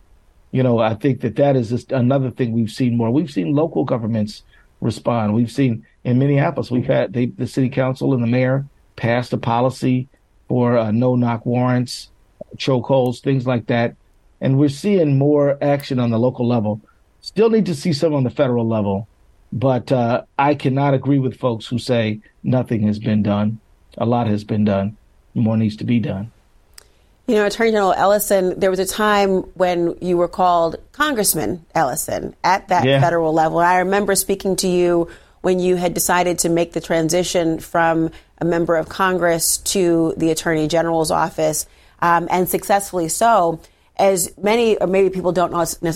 You 0.52 0.62
know 0.62 0.78
i 0.78 0.94
think 0.94 1.20
that 1.20 1.36
that 1.36 1.56
is 1.56 1.70
just 1.70 1.92
another 1.92 2.30
thing 2.30 2.52
we've 2.52 2.70
seen 2.70 2.96
more. 2.96 3.10
We've 3.10 3.30
seen 3.30 3.54
local 3.54 3.84
governments 3.84 4.42
respond. 4.80 5.34
We've 5.34 5.50
seen 5.50 5.86
in 6.04 6.18
minneapolis 6.18 6.70
we've 6.70 6.86
had 6.86 7.12
they, 7.12 7.26
the 7.26 7.46
city 7.46 7.68
council 7.68 8.14
and 8.14 8.22
the 8.22 8.26
mayor 8.26 8.66
passed 8.96 9.32
a 9.32 9.38
policy 9.38 10.08
for 10.48 10.78
uh, 10.78 10.90
no 10.90 11.16
knock 11.16 11.44
warrants 11.46 12.10
chokeholds 12.56 13.20
things 13.20 13.46
like 13.46 13.66
that. 13.66 13.96
And 14.40 14.58
we're 14.58 14.68
seeing 14.68 15.18
more 15.18 15.58
action 15.62 15.98
on 15.98 16.10
the 16.10 16.18
local 16.18 16.46
level 16.46 16.80
still 17.20 17.50
need 17.50 17.66
to 17.66 17.74
see 17.74 17.92
some 17.92 18.14
on 18.14 18.24
the 18.24 18.30
federal 18.30 18.66
level 18.66 19.08
but 19.52 19.90
uh, 19.90 20.24
I 20.38 20.54
cannot 20.54 20.94
agree 20.94 21.18
with 21.18 21.38
folks 21.38 21.66
who 21.66 21.78
say 21.78 22.20
nothing 22.42 22.86
has 22.86 22.98
been 22.98 23.22
done. 23.22 23.60
A 23.98 24.06
lot 24.06 24.28
has 24.28 24.44
been 24.44 24.64
done. 24.64 24.96
More 25.34 25.56
needs 25.56 25.76
to 25.76 25.84
be 25.84 25.98
done. 25.98 26.30
You 27.26 27.36
know, 27.36 27.46
Attorney 27.46 27.70
General 27.70 27.92
Ellison, 27.92 28.58
there 28.58 28.70
was 28.70 28.80
a 28.80 28.86
time 28.86 29.42
when 29.54 29.96
you 30.00 30.16
were 30.16 30.28
called 30.28 30.76
Congressman 30.92 31.64
Ellison 31.74 32.34
at 32.42 32.68
that 32.68 32.84
yeah. 32.84 33.00
federal 33.00 33.32
level. 33.32 33.58
I 33.58 33.78
remember 33.78 34.14
speaking 34.16 34.56
to 34.56 34.68
you 34.68 35.08
when 35.42 35.60
you 35.60 35.76
had 35.76 35.94
decided 35.94 36.40
to 36.40 36.48
make 36.48 36.72
the 36.72 36.80
transition 36.80 37.60
from 37.60 38.10
a 38.38 38.44
member 38.44 38.76
of 38.76 38.88
Congress 38.88 39.58
to 39.58 40.14
the 40.16 40.30
Attorney 40.30 40.66
General's 40.66 41.10
office, 41.10 41.66
um, 42.00 42.26
and 42.30 42.48
successfully 42.48 43.08
so. 43.08 43.60
As 44.00 44.32
many, 44.38 44.78
or 44.78 44.86
maybe 44.86 45.10
people 45.10 45.32
don't 45.32 45.52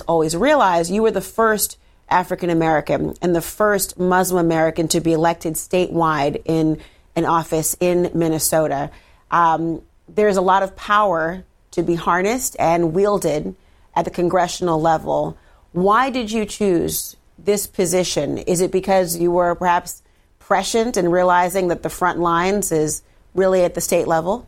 always 0.07 0.37
realize, 0.37 0.91
you 0.91 1.03
were 1.03 1.11
the 1.11 1.23
first 1.23 1.79
African 2.11 2.51
American 2.51 3.15
and 3.23 3.35
the 3.35 3.41
first 3.41 3.99
Muslim 3.99 4.45
American 4.45 4.89
to 4.89 5.01
be 5.01 5.13
elected 5.13 5.55
statewide 5.55 6.43
in 6.45 6.81
an 7.17 7.25
office 7.25 7.77
in 7.81 8.11
Minnesota. 8.13 8.91
Um, 9.31 9.81
there's 10.07 10.37
a 10.37 10.43
lot 10.43 10.63
of 10.63 10.77
power 10.77 11.45
to 11.71 11.83
be 11.83 11.95
harnessed 11.95 12.57
and 12.59 12.93
wielded 12.93 13.55
at 13.97 14.05
the 14.05 14.11
congressional 14.11 14.81
level. 14.81 15.39
Why 15.73 16.11
did 16.11 16.31
you 16.31 16.45
choose 16.45 17.17
this 17.39 17.67
position? 17.67 18.39
Is 18.39 18.61
it 18.61 18.71
because 18.71 19.17
you 19.17 19.31
were 19.31 19.55
perhaps 19.55 20.03
prescient 20.39 20.99
in 20.99 21.09
realizing 21.11 21.69
that 21.69 21.83
the 21.83 21.89
front 21.89 22.21
lines 22.21 22.71
is 22.71 23.03
really 23.35 23.65
at 23.65 23.75
the 23.75 23.81
state 23.81 24.07
level? 24.07 24.47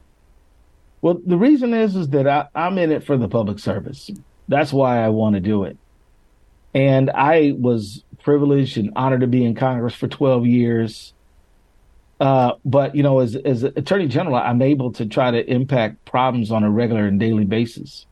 Well, 1.03 1.21
the 1.25 1.37
reason 1.37 1.75
is 1.75 1.95
is 1.95 2.09
that 2.11 2.27
I, 2.27 2.47
I'm 2.55 2.79
in 2.79 2.91
it 2.91 3.05
for 3.05 3.17
the 3.17 3.29
public 3.29 3.59
service. 3.59 4.11
That's 4.49 4.73
why 4.73 5.05
I 5.05 5.09
want 5.09 5.35
to 5.35 5.41
do 5.41 5.65
it. 5.65 5.77
And 6.75 7.11
I 7.11 7.55
was 7.57 8.05
privileged 8.23 8.77
and 8.77 8.93
honored 8.97 9.21
to 9.21 9.27
be 9.27 9.45
in 9.45 9.55
Congress 9.55 9.95
for 9.95 10.09
12 10.09 10.47
years. 10.47 11.15
Uh, 12.19 12.53
but 12.65 12.95
you 12.95 13.03
know, 13.03 13.21
as 13.21 13.37
as 13.37 13.63
Attorney 13.63 14.09
General, 14.09 14.37
I'm 14.37 14.63
able 14.63 14.93
to 14.93 15.07
try 15.07 15.31
to 15.31 15.51
impact 15.51 16.05
problems 16.07 16.51
on 16.51 16.65
a 16.65 16.71
regular 16.71 17.07
and 17.07 17.21
daily 17.21 17.45
basis. 17.45 18.07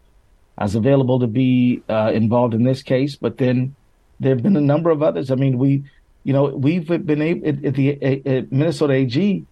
I 0.59 0.65
was 0.65 0.75
available 0.75 1.21
to 1.21 1.27
be 1.27 1.83
uh, 1.89 2.13
involved 2.15 2.55
in 2.55 2.65
this 2.65 2.83
case, 2.83 3.17
but 3.17 3.39
then 3.39 3.75
there 4.21 4.35
have 4.35 4.43
been 4.43 4.57
a 4.57 4.61
number 4.61 4.91
of 4.91 5.03
others. 5.03 5.31
I 5.31 5.35
mean, 5.35 5.59
we, 5.59 5.85
you 6.23 6.33
know, 6.33 6.45
we've 6.45 6.87
been 6.87 7.23
able 7.23 7.49
at, 7.49 7.65
at 7.65 7.75
the 7.75 8.03
at 8.03 8.53
Minnesota 8.53 8.93
AG, 8.93 9.45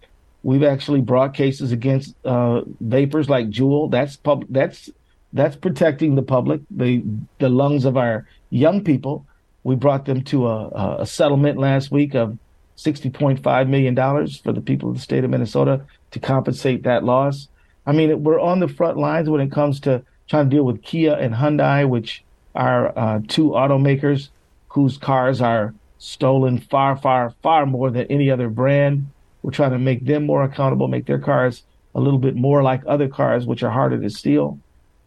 we've 0.42 0.62
actually 0.62 1.00
brought 1.00 1.34
cases 1.34 1.72
against 1.72 2.14
uh, 2.24 2.62
vapors 2.80 3.28
like 3.28 3.50
Juul. 3.50 3.90
That's 3.90 4.16
pub. 4.16 4.44
That's 4.48 4.90
that's 5.32 5.56
protecting 5.56 6.14
the 6.14 6.22
public, 6.22 6.60
the 6.70 7.02
the 7.38 7.48
lungs 7.48 7.84
of 7.84 7.96
our 7.96 8.26
young 8.50 8.84
people. 8.84 9.26
We 9.64 9.76
brought 9.76 10.06
them 10.06 10.22
to 10.24 10.48
a, 10.48 10.96
a 11.00 11.06
settlement 11.06 11.56
last 11.56 11.92
week 11.92 12.14
of 12.14 12.36
$60.5 12.76 13.68
million 13.68 13.94
for 14.42 14.52
the 14.52 14.60
people 14.60 14.90
of 14.90 14.96
the 14.96 15.00
state 15.00 15.22
of 15.22 15.30
Minnesota 15.30 15.82
to 16.10 16.18
compensate 16.18 16.82
that 16.82 17.04
loss. 17.04 17.48
I 17.86 17.92
mean, 17.92 18.24
we're 18.24 18.40
on 18.40 18.58
the 18.58 18.68
front 18.68 18.98
lines 18.98 19.28
when 19.28 19.40
it 19.40 19.52
comes 19.52 19.78
to 19.80 20.02
trying 20.28 20.50
to 20.50 20.56
deal 20.56 20.64
with 20.64 20.82
Kia 20.82 21.14
and 21.14 21.34
Hyundai, 21.34 21.88
which 21.88 22.24
are 22.54 22.96
uh, 22.98 23.20
two 23.28 23.50
automakers 23.50 24.28
whose 24.68 24.98
cars 24.98 25.40
are 25.40 25.74
stolen 25.98 26.58
far, 26.58 26.96
far, 26.96 27.34
far 27.42 27.66
more 27.66 27.90
than 27.90 28.06
any 28.06 28.30
other 28.30 28.48
brand. 28.48 29.06
We're 29.42 29.50
trying 29.50 29.72
to 29.72 29.78
make 29.78 30.06
them 30.06 30.24
more 30.26 30.42
accountable, 30.44 30.88
make 30.88 31.06
their 31.06 31.18
cars 31.18 31.62
a 31.94 32.00
little 32.00 32.18
bit 32.18 32.36
more 32.36 32.62
like 32.62 32.82
other 32.86 33.08
cars, 33.08 33.46
which 33.46 33.62
are 33.62 33.70
harder 33.70 34.00
to 34.00 34.10
steal. 34.10 34.58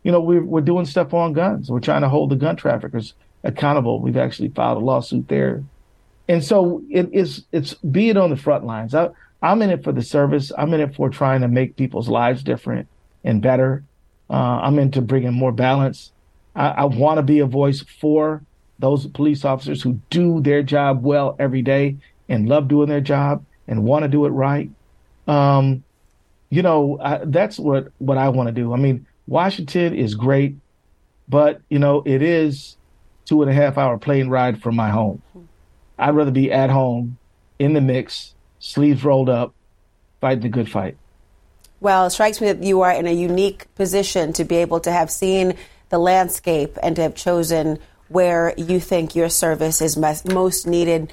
You 0.04 0.12
know, 0.12 0.20
we're, 0.20 0.44
we're 0.44 0.62
doing 0.62 0.86
stuff 0.86 1.14
on 1.14 1.34
guns. 1.34 1.70
We're 1.70 1.80
trying 1.80 2.02
to 2.02 2.10
hold 2.10 2.30
the 2.30 2.36
gun 2.36 2.56
traffickers 2.56 3.14
accountable. 3.44 4.00
We've 4.00 4.18
actually 4.18 4.50
filed 4.50 4.82
a 4.82 4.86
lawsuit 4.86 5.28
there. 5.28 5.64
And 6.28 6.44
so 6.44 6.84
it 6.90 7.10
is 7.14 7.44
it's 7.52 7.76
be 7.76 8.10
it 8.10 8.18
on 8.18 8.30
the 8.30 8.38
front 8.38 8.66
lines. 8.66 8.94
I, 8.94 9.10
I'm 9.42 9.62
in 9.62 9.70
it 9.70 9.84
for 9.84 9.92
the 9.92 10.02
service. 10.02 10.52
I'm 10.58 10.74
in 10.74 10.82
it 10.82 10.96
for 10.96 11.10
trying 11.10 11.42
to 11.42 11.48
make 11.48 11.76
people's 11.76 12.10
lives 12.10 12.44
different 12.44 12.88
and 13.24 13.42
better. 13.42 13.84
Uh, 14.30 14.34
I'm 14.34 14.80
into 14.80 15.02
bringing 15.02 15.34
more 15.34 15.52
balance. 15.52 16.12
I, 16.56 16.70
I 16.70 16.86
want 16.86 17.18
to 17.18 17.24
be 17.24 17.40
a 17.40 17.46
voice 17.46 17.84
for 18.00 18.42
those 18.80 19.08
police 19.08 19.46
officers 19.46 19.82
who 19.82 20.00
do 20.10 20.42
their 20.42 20.64
job 20.64 21.04
well 21.04 21.36
every 21.40 21.62
day 21.62 21.98
and 22.28 22.50
love 22.50 22.68
doing 22.68 22.90
their 22.90 23.02
job 23.02 23.46
and 23.68 23.84
want 23.84 24.04
to 24.04 24.10
do 24.10 24.26
it 24.26 24.30
right. 24.30 24.70
Um, 25.28 25.84
you 26.50 26.62
know, 26.62 27.00
I, 27.02 27.22
that's 27.24 27.58
what 27.58 27.88
what 27.98 28.18
I 28.18 28.30
want 28.30 28.48
to 28.48 28.54
do. 28.54 28.74
I 28.74 28.78
mean, 28.78 29.06
Washington 29.28 29.96
is 29.96 30.16
great, 30.16 30.56
but 31.28 31.62
you 31.70 31.80
know, 31.80 32.04
it 32.06 32.22
is 32.22 32.78
two 33.26 33.42
and 33.42 33.50
a 33.50 33.54
half 33.54 33.78
hour 33.78 33.98
plane 33.98 34.30
ride 34.30 34.62
from 34.62 34.76
my 34.76 34.90
home. 34.90 35.22
I'd 35.98 36.16
rather 36.16 36.32
be 36.32 36.52
at 36.52 36.70
home 36.70 37.18
in 37.58 37.74
the 37.74 37.82
mix, 37.82 38.34
sleeves 38.60 39.04
rolled 39.04 39.30
up, 39.30 39.54
fighting 40.22 40.42
the 40.42 40.50
good 40.50 40.70
fight. 40.70 40.98
Well, 41.80 42.06
it 42.08 42.12
strikes 42.12 42.42
me 42.42 42.52
that 42.52 42.64
you 42.64 42.82
are 42.82 42.92
in 42.92 43.08
a 43.08 43.14
unique 43.14 43.74
position 43.76 44.34
to 44.34 44.44
be 44.44 44.58
able 44.58 44.80
to 44.82 44.92
have 44.92 45.12
seen 45.12 45.56
the 45.90 45.98
landscape 46.00 46.78
and 46.82 46.96
to 46.96 47.02
have 47.02 47.16
chosen 47.16 47.80
where 48.08 48.54
you 48.58 48.80
think 48.80 49.16
your 49.16 49.30
service 49.30 49.82
is 49.82 49.98
most 49.98 50.68
needed. 50.68 51.12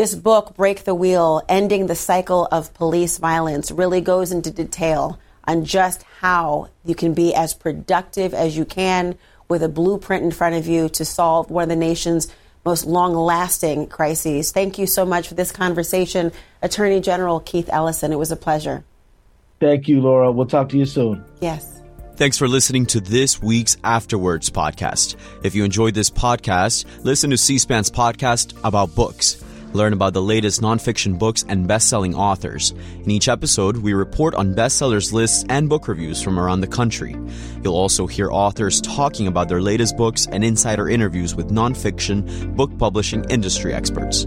This 0.00 0.14
book, 0.14 0.56
Break 0.56 0.84
the 0.84 0.94
Wheel 0.94 1.42
Ending 1.46 1.86
the 1.86 1.94
Cycle 1.94 2.48
of 2.50 2.72
Police 2.72 3.18
Violence, 3.18 3.70
really 3.70 4.00
goes 4.00 4.32
into 4.32 4.50
detail 4.50 5.20
on 5.44 5.66
just 5.66 6.04
how 6.20 6.70
you 6.86 6.94
can 6.94 7.12
be 7.12 7.34
as 7.34 7.52
productive 7.52 8.32
as 8.32 8.56
you 8.56 8.64
can 8.64 9.18
with 9.50 9.62
a 9.62 9.68
blueprint 9.68 10.24
in 10.24 10.30
front 10.30 10.54
of 10.54 10.66
you 10.66 10.88
to 10.88 11.04
solve 11.04 11.50
one 11.50 11.64
of 11.64 11.68
the 11.68 11.76
nation's 11.76 12.32
most 12.64 12.86
long 12.86 13.14
lasting 13.14 13.88
crises. 13.88 14.52
Thank 14.52 14.78
you 14.78 14.86
so 14.86 15.04
much 15.04 15.28
for 15.28 15.34
this 15.34 15.52
conversation, 15.52 16.32
Attorney 16.62 17.02
General 17.02 17.38
Keith 17.38 17.68
Ellison. 17.70 18.10
It 18.10 18.18
was 18.18 18.32
a 18.32 18.36
pleasure. 18.36 18.82
Thank 19.60 19.86
you, 19.86 20.00
Laura. 20.00 20.32
We'll 20.32 20.46
talk 20.46 20.70
to 20.70 20.78
you 20.78 20.86
soon. 20.86 21.22
Yes. 21.42 21.82
Thanks 22.16 22.38
for 22.38 22.48
listening 22.48 22.86
to 22.86 23.00
this 23.00 23.42
week's 23.42 23.76
Afterwords 23.76 24.48
podcast. 24.48 25.16
If 25.44 25.54
you 25.54 25.62
enjoyed 25.62 25.92
this 25.92 26.08
podcast, 26.08 26.86
listen 27.04 27.28
to 27.28 27.36
C 27.36 27.58
SPAN's 27.58 27.90
podcast 27.90 28.58
about 28.64 28.94
books. 28.94 29.44
Learn 29.72 29.92
about 29.92 30.14
the 30.14 30.22
latest 30.22 30.60
nonfiction 30.60 31.18
books 31.18 31.44
and 31.48 31.68
best-selling 31.68 32.14
authors. 32.14 32.72
In 33.04 33.10
each 33.10 33.28
episode, 33.28 33.76
we 33.76 33.92
report 33.92 34.34
on 34.34 34.54
bestsellers 34.54 35.12
lists 35.12 35.44
and 35.48 35.68
book 35.68 35.86
reviews 35.86 36.20
from 36.22 36.38
around 36.38 36.60
the 36.60 36.66
country. 36.66 37.16
You'll 37.62 37.76
also 37.76 38.06
hear 38.06 38.30
authors 38.30 38.80
talking 38.80 39.26
about 39.26 39.48
their 39.48 39.62
latest 39.62 39.96
books 39.96 40.26
and 40.26 40.44
insider 40.44 40.88
interviews 40.88 41.34
with 41.34 41.50
nonfiction 41.50 42.56
book 42.56 42.76
publishing 42.78 43.24
industry 43.30 43.72
experts. 43.72 44.26